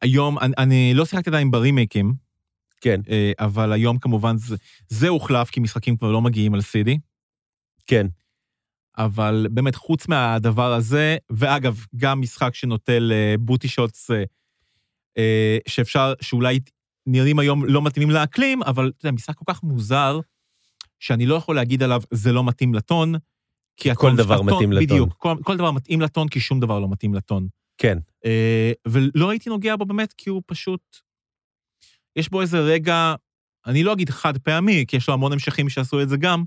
שהיום, 0.00 0.38
אני, 0.38 0.54
אני 0.58 0.92
לא 0.94 1.04
שיחקתי 1.04 1.30
עדיין 1.30 1.50
ברימייקים, 1.50 2.14
כן, 2.80 3.00
אה, 3.08 3.32
אבל 3.38 3.72
היום 3.72 3.98
כמובן 3.98 4.36
זה, 4.36 4.56
זה 4.88 5.08
הוחלף, 5.08 5.50
כי 5.50 5.60
משחקים 5.60 5.96
כבר 5.96 6.12
לא 6.12 6.22
מגיעים 6.22 6.54
על 6.54 6.60
CD. 6.60 6.90
כן. 7.86 8.06
אבל 8.98 9.46
באמת, 9.50 9.74
חוץ 9.74 10.08
מהדבר 10.08 10.72
הזה, 10.72 11.16
ואגב, 11.30 11.84
גם 11.96 12.20
משחק 12.20 12.54
שנוטל 12.54 13.12
אה, 13.12 13.34
בוטי 13.40 13.68
שוטס, 13.68 14.10
אה, 14.10 14.24
אה, 15.18 15.58
שאפשר, 15.68 16.12
שאולי 16.20 16.60
נראים 17.06 17.38
היום 17.38 17.64
לא 17.64 17.82
מתאימים 17.82 18.10
לאקלים, 18.10 18.62
אבל 18.62 18.92
אתה 18.98 19.06
יודע, 19.06 19.14
משחק 19.14 19.34
כל 19.36 19.52
כך 19.52 19.62
מוזר, 19.62 20.20
שאני 21.00 21.26
לא 21.26 21.34
יכול 21.34 21.56
להגיד 21.56 21.82
עליו, 21.82 22.02
זה 22.10 22.32
לא 22.32 22.44
מתאים 22.44 22.74
לטון, 22.74 23.14
כי 23.76 23.94
כל 23.94 24.06
הטון- 24.06 24.16
דבר 24.16 24.34
הטון- 24.34 24.46
מתאים 24.46 24.72
לטון. 24.72 24.84
בדיוק, 24.84 25.14
כל, 25.18 25.36
כל 25.42 25.56
דבר 25.56 25.70
מתאים 25.70 26.00
לטון, 26.00 26.28
כי 26.28 26.40
שום 26.40 26.60
דבר 26.60 26.78
לא 26.78 26.88
מתאים 26.90 27.14
לטון. 27.14 27.48
כן. 27.78 27.98
ולא 28.88 29.30
הייתי 29.30 29.50
נוגע 29.50 29.76
בו 29.76 29.84
באמת, 29.84 30.12
כי 30.12 30.30
הוא 30.30 30.42
פשוט... 30.46 30.80
יש 32.16 32.28
בו 32.30 32.40
איזה 32.40 32.60
רגע, 32.60 33.14
אני 33.66 33.82
לא 33.84 33.92
אגיד 33.92 34.10
חד 34.10 34.38
פעמי, 34.38 34.84
כי 34.88 34.96
יש 34.96 35.08
לו 35.08 35.14
המון 35.14 35.32
המשכים 35.32 35.68
שעשו 35.68 36.02
את 36.02 36.08
זה 36.08 36.16
גם, 36.16 36.44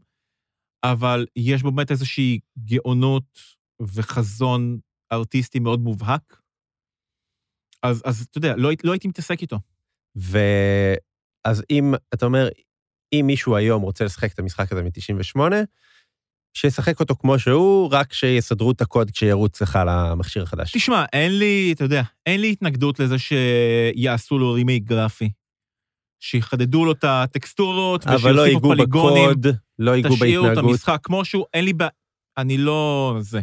אבל 0.91 1.25
יש 1.35 1.63
בו 1.63 1.71
באמת 1.71 1.91
איזושהי 1.91 2.39
גאונות 2.65 3.39
וחזון 3.81 4.79
ארטיסטי 5.11 5.59
מאוד 5.59 5.79
מובהק. 5.79 6.41
אז, 7.83 8.01
אז 8.05 8.21
אתה 8.21 8.37
יודע, 8.37 8.55
לא, 8.55 8.69
לא 8.83 8.91
הייתי 8.91 9.07
מתעסק 9.07 9.41
איתו. 9.41 9.59
ואז 10.15 11.63
אם, 11.69 11.93
אתה 12.13 12.25
אומר, 12.25 12.49
אם 13.13 13.23
מישהו 13.27 13.55
היום 13.55 13.81
רוצה 13.81 14.05
לשחק 14.05 14.33
את 14.33 14.39
המשחק 14.39 14.71
הזה 14.71 14.83
מ-98, 14.83 15.39
שישחק 16.57 16.99
אותו 16.99 17.15
כמו 17.15 17.39
שהוא, 17.39 17.89
רק 17.91 18.13
שיסדרו 18.13 18.71
את 18.71 18.81
הקוד 18.81 19.11
כשירוץ 19.11 19.61
לך 19.61 19.79
למכשיר 19.87 20.43
החדש. 20.43 20.71
תשמע, 20.71 21.05
אין 21.13 21.39
לי, 21.39 21.71
אתה 21.75 21.83
יודע, 21.83 22.01
אין 22.25 22.41
לי 22.41 22.51
התנגדות 22.51 22.99
לזה 22.99 23.15
שיעשו 23.19 24.39
לו 24.39 24.53
רימייק 24.53 24.83
גרפי. 24.83 25.29
שיחדדו 26.19 26.85
לו 26.85 26.91
את 26.91 27.03
הטקסטורות 27.03 28.07
אבל 28.07 28.31
לא 28.31 28.33
ייגעו 28.33 28.37
בקוד, 28.37 28.41
ושיוסיפו 28.41 28.69
פוליגונים. 28.69 29.47
לא 29.79 29.95
ייגעו 29.95 30.02
בהתנהגות. 30.02 30.15
תשאירו 30.15 30.45
את 30.45 30.71
המשחק 30.71 30.99
כמו 31.03 31.25
שהוא, 31.25 31.45
אין 31.53 31.65
לי 31.65 31.73
בעיה, 31.73 31.89
אני 32.37 32.57
לא... 32.57 33.17
זה. 33.19 33.41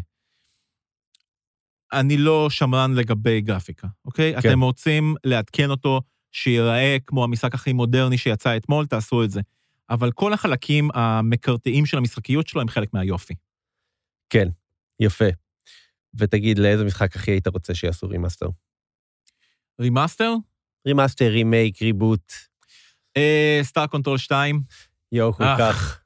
אני 1.93 2.17
לא 2.17 2.51
שמרן 2.51 2.95
לגבי 2.95 3.41
גרפיקה, 3.41 3.89
אוקיי? 4.05 4.33
כן. 4.43 4.49
אתם 4.49 4.61
רוצים 4.61 5.15
לעדכן 5.25 5.71
אותו, 5.71 6.01
שיראה 6.33 6.97
כמו 7.07 7.25
המשחק 7.25 7.55
הכי 7.55 7.73
מודרני 7.73 8.19
שיצא 8.19 8.57
אתמול, 8.57 8.87
תעשו 8.87 9.25
את 9.25 9.31
זה. 9.31 9.41
אבל 9.91 10.13
כל 10.13 10.33
החלקים 10.33 10.89
המקרטעים 10.95 11.87
של 11.87 11.99
המשחקיות 11.99 12.47
שלו 12.47 12.61
הם 12.61 12.69
חלק 12.69 12.95
מהיופי. 12.95 13.35
כן, 14.31 14.49
יפה. 15.01 15.25
ותגיד, 16.15 16.59
לאיזה 16.59 16.85
משחק 16.85 17.17
הכי 17.17 17.31
היית 17.31 17.47
רוצה 17.47 17.75
שיעשו 17.75 18.09
remaster? 18.09 18.47
remaster? 19.81 20.35
remaster, 20.87 21.29
remake, 21.29 21.83
reboot, 21.83 22.33
אה, 23.17 23.61
סטאר 23.63 23.87
קונטרול 23.87 24.19
2, 24.19 24.63
יואו, 25.13 25.33
כל. 25.33 25.45
כך. 25.59 26.04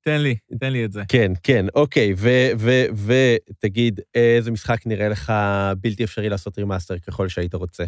תן 0.00 0.20
לי, 0.20 0.36
תן 0.60 0.72
לי 0.72 0.84
את 0.84 0.92
זה. 0.92 1.02
כן, 1.08 1.32
כן, 1.42 1.66
אוקיי, 1.74 2.14
ותגיד, 2.96 4.00
איזה 4.14 4.50
משחק 4.50 4.86
נראה 4.86 5.08
לך 5.08 5.32
בלתי 5.80 6.04
אפשרי 6.04 6.28
לעשות 6.28 6.58
remaster 6.58 6.98
ככל 6.98 7.28
שהיית 7.28 7.54
רוצה? 7.54 7.84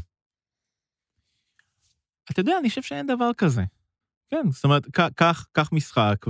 אתה 2.30 2.40
יודע, 2.40 2.58
אני 2.60 2.68
חושב 2.68 2.82
שאין 2.82 3.06
דבר 3.06 3.30
כזה. 3.36 3.62
כן, 4.28 4.50
זאת 4.50 4.64
אומרת, 4.64 4.86
קח, 5.16 5.46
קח 5.52 5.72
משחק, 5.72 6.24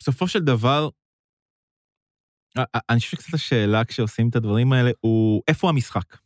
ובסופו 0.00 0.28
של 0.28 0.40
דבר, 0.44 0.88
אני 2.90 3.00
חושב 3.00 3.16
שקצת 3.16 3.34
השאלה 3.34 3.84
כשעושים 3.84 4.28
את 4.28 4.36
הדברים 4.36 4.72
האלה, 4.72 4.90
הוא 5.00 5.42
איפה 5.48 5.68
המשחק? 5.68 6.16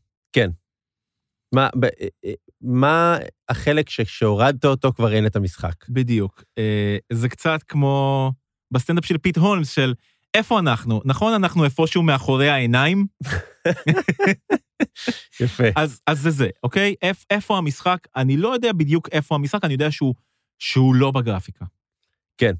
מה, 1.52 1.68
ב, 1.80 1.84
אה, 1.84 1.90
אה, 2.24 2.32
מה 2.60 3.18
החלק 3.48 3.90
שכשהורדת 3.90 4.64
אותו 4.64 4.92
כבר 4.92 5.12
אין 5.12 5.26
את 5.26 5.36
המשחק? 5.36 5.88
בדיוק. 5.88 6.44
אה, 6.58 6.96
זה 7.12 7.28
קצת 7.28 7.62
כמו 7.68 8.32
בסטנדאפ 8.70 9.04
של 9.04 9.18
פיט 9.18 9.38
הולמס, 9.38 9.70
של 9.70 9.94
איפה 10.34 10.58
אנחנו? 10.58 11.00
נכון, 11.04 11.32
אנחנו 11.32 11.64
איפשהו 11.64 12.02
מאחורי 12.02 12.48
העיניים? 12.48 13.06
יפה. 15.40 15.64
אז, 15.76 16.00
אז 16.06 16.20
זה 16.20 16.30
זה, 16.30 16.48
אוקיי? 16.62 16.94
איפ, 17.02 17.24
איפה 17.30 17.58
המשחק? 17.58 17.98
אני 18.16 18.36
לא 18.36 18.48
יודע 18.48 18.72
בדיוק 18.72 19.08
איפה 19.12 19.34
המשחק, 19.34 19.64
אני 19.64 19.72
יודע 19.72 19.90
שהוא, 19.90 20.14
שהוא 20.58 20.94
לא 20.94 21.10
בגרפיקה. 21.10 21.64
כן. 22.38 22.52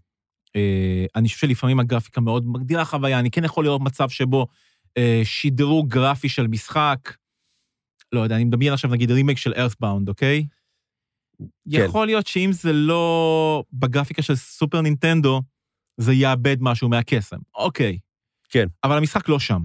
אה, 0.57 1.05
אני 1.16 1.28
חושב 1.28 1.40
שלפעמים 1.40 1.80
הגרפיקה 1.80 2.20
מאוד 2.20 2.47
מגדירה 2.47 2.84
חוויה, 2.84 3.18
אני 3.18 3.30
כן 3.30 3.45
יכול 3.45 3.64
לראות 3.64 3.80
מצב 3.80 4.09
שבו 4.09 4.47
אה, 4.99 5.20
שידרו 5.24 5.82
גרפי 5.82 6.28
של 6.28 6.47
משחק, 6.47 6.99
לא 8.12 8.20
יודע, 8.20 8.36
אני 8.36 8.44
מדמיין 8.44 8.72
עכשיו 8.72 8.90
נגיד 8.90 9.10
רימייק 9.10 9.38
של 9.38 9.52
ארת'באונד, 9.56 10.08
אוקיי? 10.08 10.46
כן. 11.38 11.46
יכול 11.64 12.06
להיות 12.06 12.26
שאם 12.26 12.50
זה 12.52 12.72
לא 12.72 13.64
בגרפיקה 13.72 14.22
של 14.22 14.36
סופר 14.36 14.80
נינטנדו, 14.80 15.42
זה 15.96 16.12
יאבד 16.12 16.56
משהו 16.60 16.88
מהקסם. 16.88 17.36
אוקיי. 17.54 17.98
כן. 18.48 18.66
אבל 18.84 18.96
המשחק 18.96 19.28
לא 19.28 19.38
שם. 19.38 19.60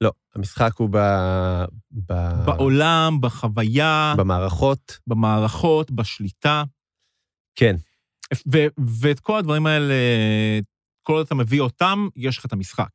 לא, 0.00 0.12
המשחק 0.34 0.72
הוא 0.78 0.88
ב... 0.92 0.96
ב... 1.92 2.12
בעולם, 2.46 3.18
בחוויה, 3.20 4.14
במערכות. 4.18 4.98
במערכות, 5.06 5.90
בשליטה. 5.90 6.64
כן, 7.54 7.76
ו- 8.52 8.66
ואת 9.00 9.20
כל 9.20 9.38
הדברים 9.38 9.66
האלה, 9.66 9.94
כל 11.02 11.12
עוד 11.12 11.26
אתה 11.26 11.34
מביא 11.34 11.60
אותם, 11.60 12.08
יש 12.16 12.38
לך 12.38 12.46
את 12.46 12.52
המשחק. 12.52 12.90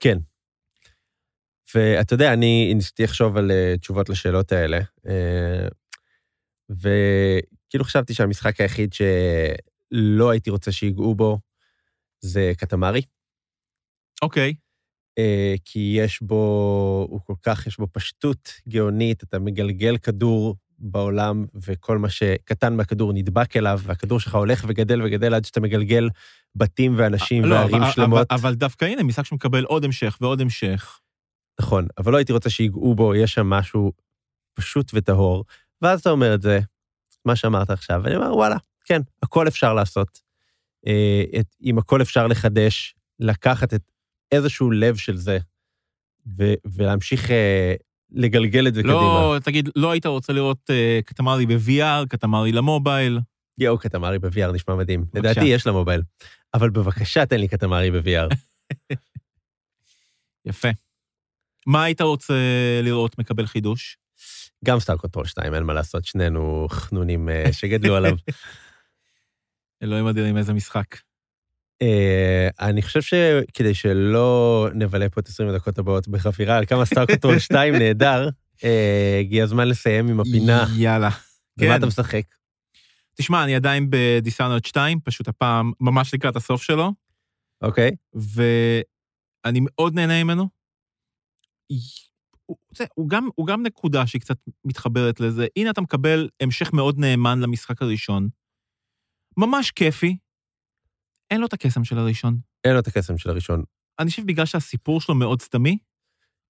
כן. 0.00 0.18
ואתה 1.74 2.14
יודע, 2.14 2.32
אני 2.32 2.72
ניסיתי 2.74 3.02
לחשוב 3.02 3.36
על 3.36 3.50
אה, 3.50 3.74
תשובות 3.80 4.08
לשאלות 4.08 4.52
האלה, 4.52 4.80
אה, 5.08 5.68
וכאילו 6.70 7.84
חשבתי 7.84 8.14
שהמשחק 8.14 8.60
היחיד 8.60 8.92
שלא 8.92 10.30
הייתי 10.30 10.50
רוצה 10.50 10.72
שיגעו 10.72 11.14
בו 11.14 11.38
זה 12.20 12.52
קטמרי, 12.56 13.02
אוקיי. 14.22 14.54
אה, 15.18 15.54
כי 15.64 15.94
יש 15.98 16.22
בו, 16.22 17.06
הוא 17.10 17.20
כל 17.24 17.34
כך, 17.42 17.66
יש 17.66 17.78
בו 17.78 17.86
פשטות 17.92 18.52
גאונית, 18.68 19.22
אתה 19.22 19.38
מגלגל 19.38 19.96
כדור 19.98 20.56
בעולם, 20.78 21.44
וכל 21.54 21.98
מה 21.98 22.08
שקטן 22.10 22.76
מהכדור 22.76 23.12
נדבק 23.12 23.56
אליו, 23.56 23.80
והכדור 23.82 24.20
שלך 24.20 24.34
הולך 24.34 24.64
וגדל 24.68 25.02
וגדל 25.02 25.34
עד 25.34 25.44
שאתה 25.44 25.60
מגלגל 25.60 26.08
בתים 26.54 26.94
ואנשים 26.96 27.44
לא, 27.44 27.54
וערים 27.54 27.82
אבל- 27.82 27.92
שלמות. 27.92 28.26
אבל, 28.30 28.40
אבל 28.40 28.54
דווקא 28.54 28.84
הנה, 28.84 29.02
משחק 29.02 29.24
שמקבל 29.26 29.64
עוד 29.64 29.84
המשך 29.84 30.18
ועוד 30.20 30.40
המשך. 30.40 31.00
נכון, 31.60 31.86
אבל 31.98 32.12
לא 32.12 32.16
הייתי 32.16 32.32
רוצה 32.32 32.50
שיגעו 32.50 32.94
בו, 32.94 33.14
יש 33.14 33.34
שם 33.34 33.46
משהו 33.46 33.92
פשוט 34.54 34.90
וטהור. 34.94 35.44
ואז 35.82 36.00
אתה 36.00 36.10
אומר 36.10 36.34
את 36.34 36.42
זה, 36.42 36.60
מה 37.24 37.36
שאמרת 37.36 37.70
עכשיו, 37.70 38.00
ואני 38.04 38.16
אומר, 38.16 38.36
וואלה, 38.36 38.56
כן, 38.84 39.00
הכל 39.22 39.48
אפשר 39.48 39.74
לעשות. 39.74 40.20
אה, 40.86 41.22
את, 41.40 41.46
אם 41.62 41.78
הכל 41.78 42.02
אפשר 42.02 42.26
לחדש, 42.26 42.94
לקחת 43.18 43.74
את 43.74 43.82
איזשהו 44.32 44.70
לב 44.70 44.96
של 44.96 45.16
זה, 45.16 45.38
ו, 46.36 46.52
ולהמשיך 46.64 47.30
אה, 47.30 47.74
לגלגל 48.12 48.68
את 48.68 48.74
זה 48.74 48.82
קדימה. 48.82 48.98
לא, 48.98 49.36
תגיד, 49.44 49.68
לא 49.76 49.90
היית 49.90 50.06
רוצה 50.06 50.32
לראות 50.32 50.70
uh, 50.70 51.04
קטמרי 51.04 51.46
ב-VR, 51.46 52.06
קטמרי 52.08 52.52
למובייל? 52.52 53.20
יואו, 53.58 53.78
קטמרי 53.78 54.18
ב-VR 54.18 54.52
נשמע 54.52 54.74
מדהים. 54.74 55.00
בבקשה. 55.00 55.18
לדעתי 55.18 55.46
יש 55.46 55.66
לה 55.66 55.72
מובייל. 55.72 56.02
אבל 56.54 56.70
בבקשה, 56.70 57.26
תן 57.26 57.40
לי 57.40 57.48
קטמרי 57.48 57.90
ב-VR. 57.90 58.34
יפה. 60.48 60.68
מה 61.66 61.84
היית 61.84 62.00
רוצה 62.00 62.34
לראות 62.82 63.18
מקבל 63.18 63.46
חידוש? 63.46 63.98
גם 64.64 64.80
סטאר 64.80 64.96
קונטרול 64.96 65.26
2, 65.26 65.54
אין 65.54 65.62
מה 65.62 65.72
לעשות, 65.72 66.04
שנינו 66.04 66.66
חנונים 66.70 67.28
אה, 67.28 67.52
שגדלו 67.52 67.96
עליו. 67.96 68.16
אלוהים 69.82 70.06
אדירים, 70.06 70.36
איזה 70.36 70.52
משחק. 70.52 70.96
אה, 71.82 72.48
אני 72.60 72.82
חושב 72.82 73.02
שכדי 73.02 73.74
שלא 73.74 74.68
נבלה 74.74 75.08
פה 75.08 75.20
את 75.20 75.28
20 75.28 75.48
הדקות 75.48 75.78
הבאות 75.78 76.08
בחפירה 76.08 76.56
על 76.56 76.66
כמה 76.66 76.84
סטאר 76.84 77.06
קונטרול 77.06 77.38
2 77.38 77.74
נהדר, 77.74 78.28
אה, 78.64 79.16
הגיע 79.20 79.44
הזמן 79.44 79.68
לסיים 79.68 80.08
עם 80.08 80.20
הפינה. 80.20 80.66
יאללה. 80.76 81.10
במה 81.56 81.68
כן. 81.68 81.76
אתה 81.78 81.86
משחק? 81.86 82.22
תשמע, 83.14 83.44
אני 83.44 83.54
עדיין 83.54 83.86
בדיסאונרד 83.90 84.64
2, 84.64 85.00
פשוט 85.04 85.28
הפעם 85.28 85.72
ממש 85.80 86.14
לקראת 86.14 86.36
הסוף 86.36 86.62
שלו, 86.62 86.92
אוקיי, 87.62 87.90
ואני 88.14 89.60
מאוד 89.62 89.94
נהנה 89.94 90.24
ממנו. 90.24 90.59
זה, 92.76 92.84
הוא, 92.94 93.08
גם, 93.08 93.28
הוא 93.34 93.46
גם 93.46 93.62
נקודה 93.62 94.06
שהיא 94.06 94.20
קצת 94.20 94.36
מתחברת 94.64 95.20
לזה. 95.20 95.46
הנה 95.56 95.70
אתה 95.70 95.80
מקבל 95.80 96.28
המשך 96.40 96.72
מאוד 96.72 96.98
נאמן 96.98 97.40
למשחק 97.40 97.82
הראשון. 97.82 98.28
ממש 99.36 99.70
כיפי. 99.70 100.16
אין 101.30 101.40
לו 101.40 101.46
את 101.46 101.52
הקסם 101.52 101.84
של 101.84 101.98
הראשון. 101.98 102.38
אין 102.64 102.72
לו 102.72 102.78
את 102.78 102.86
הקסם 102.86 103.18
של 103.18 103.30
הראשון. 103.30 103.62
אני 103.98 104.10
חושב 104.10 104.26
בגלל 104.26 104.46
שהסיפור 104.46 105.00
שלו 105.00 105.14
מאוד 105.14 105.42
סתמי, 105.42 105.78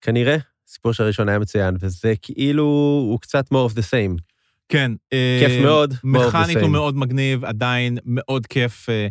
כנראה, 0.01 0.37
הסיפור 0.68 0.93
של 0.93 1.03
הראשון 1.03 1.29
היה 1.29 1.39
מצוין, 1.39 1.77
וזה 1.81 2.14
כאילו, 2.23 2.64
הוא 3.11 3.21
קצת 3.21 3.45
more 3.53 3.71
of 3.71 3.75
the 3.75 3.83
same. 3.83 4.23
כן. 4.68 4.93
כיף 5.41 5.51
אה, 5.51 5.62
מאוד, 5.62 5.93
more 5.93 6.18
of 6.18 6.33
the 6.35 6.39
מכנית 6.39 6.57
הוא 6.57 6.66
same. 6.66 6.71
מאוד 6.71 6.97
מגניב, 6.97 7.45
עדיין 7.45 7.99
מאוד 8.05 8.47
כיף 8.47 8.89
אה, 8.89 9.09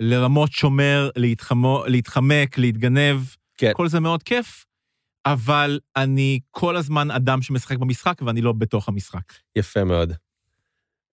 לרמות 0.00 0.52
שומר, 0.52 1.10
להתחמו, 1.16 1.84
להתחמק, 1.86 2.58
להתגנב. 2.58 3.20
כן. 3.56 3.72
כל 3.74 3.88
זה 3.88 4.00
מאוד 4.00 4.22
כיף, 4.22 4.64
אבל 5.26 5.80
אני 5.96 6.40
כל 6.50 6.76
הזמן 6.76 7.10
אדם 7.10 7.42
שמשחק 7.42 7.76
במשחק 7.78 8.22
ואני 8.26 8.40
לא 8.40 8.52
בתוך 8.52 8.88
המשחק. 8.88 9.32
יפה 9.56 9.84
מאוד. 9.84 10.12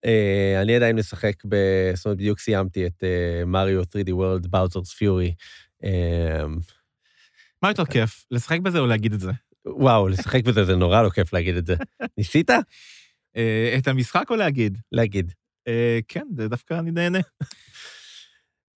Uh, 0.06 0.62
אני 0.62 0.76
עדיין 0.76 0.96
משחק 0.96 1.34
ב... 1.48 1.56
זאת 1.94 2.04
אומרת, 2.06 2.18
בדיוק 2.18 2.38
סיימתי 2.38 2.86
את 2.86 3.02
uh, 3.02 3.46
מריו 3.46 3.82
3D 3.82 4.08
World, 4.08 4.46
Bowser's 4.46 4.90
Fury. 4.98 5.32
Uh, 5.84 5.88
מה 7.62 7.68
יותר 7.70 7.84
כיף, 7.84 8.24
לשחק 8.30 8.60
בזה 8.60 8.78
או 8.78 8.86
להגיד 8.86 9.12
את 9.12 9.20
זה? 9.20 9.30
וואו, 9.66 10.08
לשחק 10.08 10.44
בזה 10.44 10.64
זה 10.64 10.76
נורא 10.76 11.02
לא 11.02 11.10
כיף 11.10 11.32
להגיד 11.32 11.56
את 11.56 11.66
זה. 11.66 11.74
ניסית? 12.18 12.50
אה, 13.36 13.74
את 13.78 13.88
המשחק 13.88 14.30
או 14.30 14.36
להגיד? 14.36 14.78
להגיד. 14.92 15.32
אה, 15.68 15.98
כן, 16.08 16.26
זה 16.36 16.48
דווקא 16.48 16.74
אני 16.78 16.90
נהנה. 16.90 17.18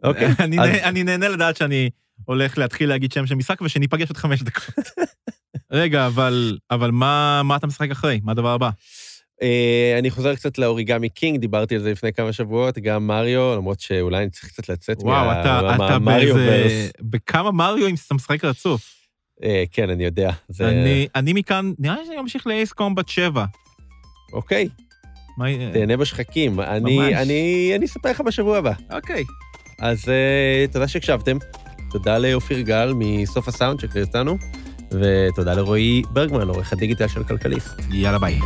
אוקיי. 0.03 0.29
אני 0.45 0.61
אז- 0.61 0.83
אני 0.85 1.03
נהנה 1.03 1.29
לדעת 1.29 1.57
שאני 1.57 1.91
הולך 2.25 2.59
להתחיל 2.59 2.89
להגיד 2.89 3.13
שם 3.13 3.27
של 3.27 3.35
משחק 3.35 3.61
ושניפגש 3.61 4.09
עוד 4.09 4.17
חמש 4.17 4.43
דקות. 4.43 4.75
רגע, 5.71 6.07
אבל, 6.07 6.59
אבל 6.71 6.91
מה, 6.91 7.43
מה 7.45 7.57
אתה 7.57 7.67
משחק 7.67 7.91
אחרי? 7.91 8.21
מה 8.25 8.33
הדבר 8.33 8.53
הבא? 8.53 8.71
אה, 9.43 9.97
אני 9.99 10.11
חוזר 10.11 10.35
קצת 10.35 10.59
לאוריגמי 10.59 11.09
קינג, 11.09 11.41
דיברתי 11.41 11.75
על 11.75 11.81
זה 11.81 11.93
לפני 11.93 12.13
כמה 12.13 12.33
שבועות, 12.33 12.79
גם 12.79 13.07
מריו, 13.07 13.57
למרות 13.57 13.81
שאולי 13.81 14.23
אני 14.23 14.31
צריך 14.31 14.47
קצת 14.47 14.69
לצאת 14.69 14.97
וואו, 15.01 15.33
אתה, 15.33 15.75
אתה 15.75 15.79
מהמריו 15.79 16.35
באיזה... 16.35 16.65
verse. 16.65 16.93
בכמה 17.01 17.51
מריו 17.53 17.87
אם 17.89 17.95
אתה 18.07 18.15
משחק 18.15 18.45
רצוף? 18.45 18.95
אה, 19.45 19.65
כן, 19.73 19.91
אני 19.91 20.05
יודע. 20.05 20.31
זה... 20.49 20.69
אני, 20.69 21.07
אני 21.15 21.33
מכאן, 21.33 21.73
נראה 21.79 21.97
לי 21.97 22.07
שאני 22.07 22.17
ממשיך 22.17 22.47
לאייס 22.47 22.73
קומבט 22.73 23.09
7. 23.09 23.45
אוקיי, 24.33 24.69
מה... 25.39 25.47
תהנה 25.73 25.97
בשחקים. 25.97 26.61
אני, 26.61 26.99
ממש. 26.99 27.13
אני, 27.13 27.73
אני 27.77 27.87
אספר 27.87 28.11
לך 28.11 28.21
בשבוע 28.21 28.59
הבא. 28.59 28.73
אוקיי. 28.93 29.25
אז 29.79 30.05
uh, 30.05 30.73
תודה 30.73 30.89
שהקשבתם. 30.89 31.37
תודה 31.91 32.19
לאופיר 32.19 32.61
גל 32.61 32.93
מסוף 32.97 33.49
הסאונד 33.49 33.81
שהקריא 33.81 34.05
אותנו, 34.05 34.39
ותודה 35.01 35.55
לרועי 35.55 36.03
ברגמן, 36.11 36.49
עורך 36.49 36.73
הדיגיטל 36.73 37.09
של 37.09 37.25
כלכליסט. 37.25 37.81
יאללה 37.91 38.19
ביי. 38.19 38.41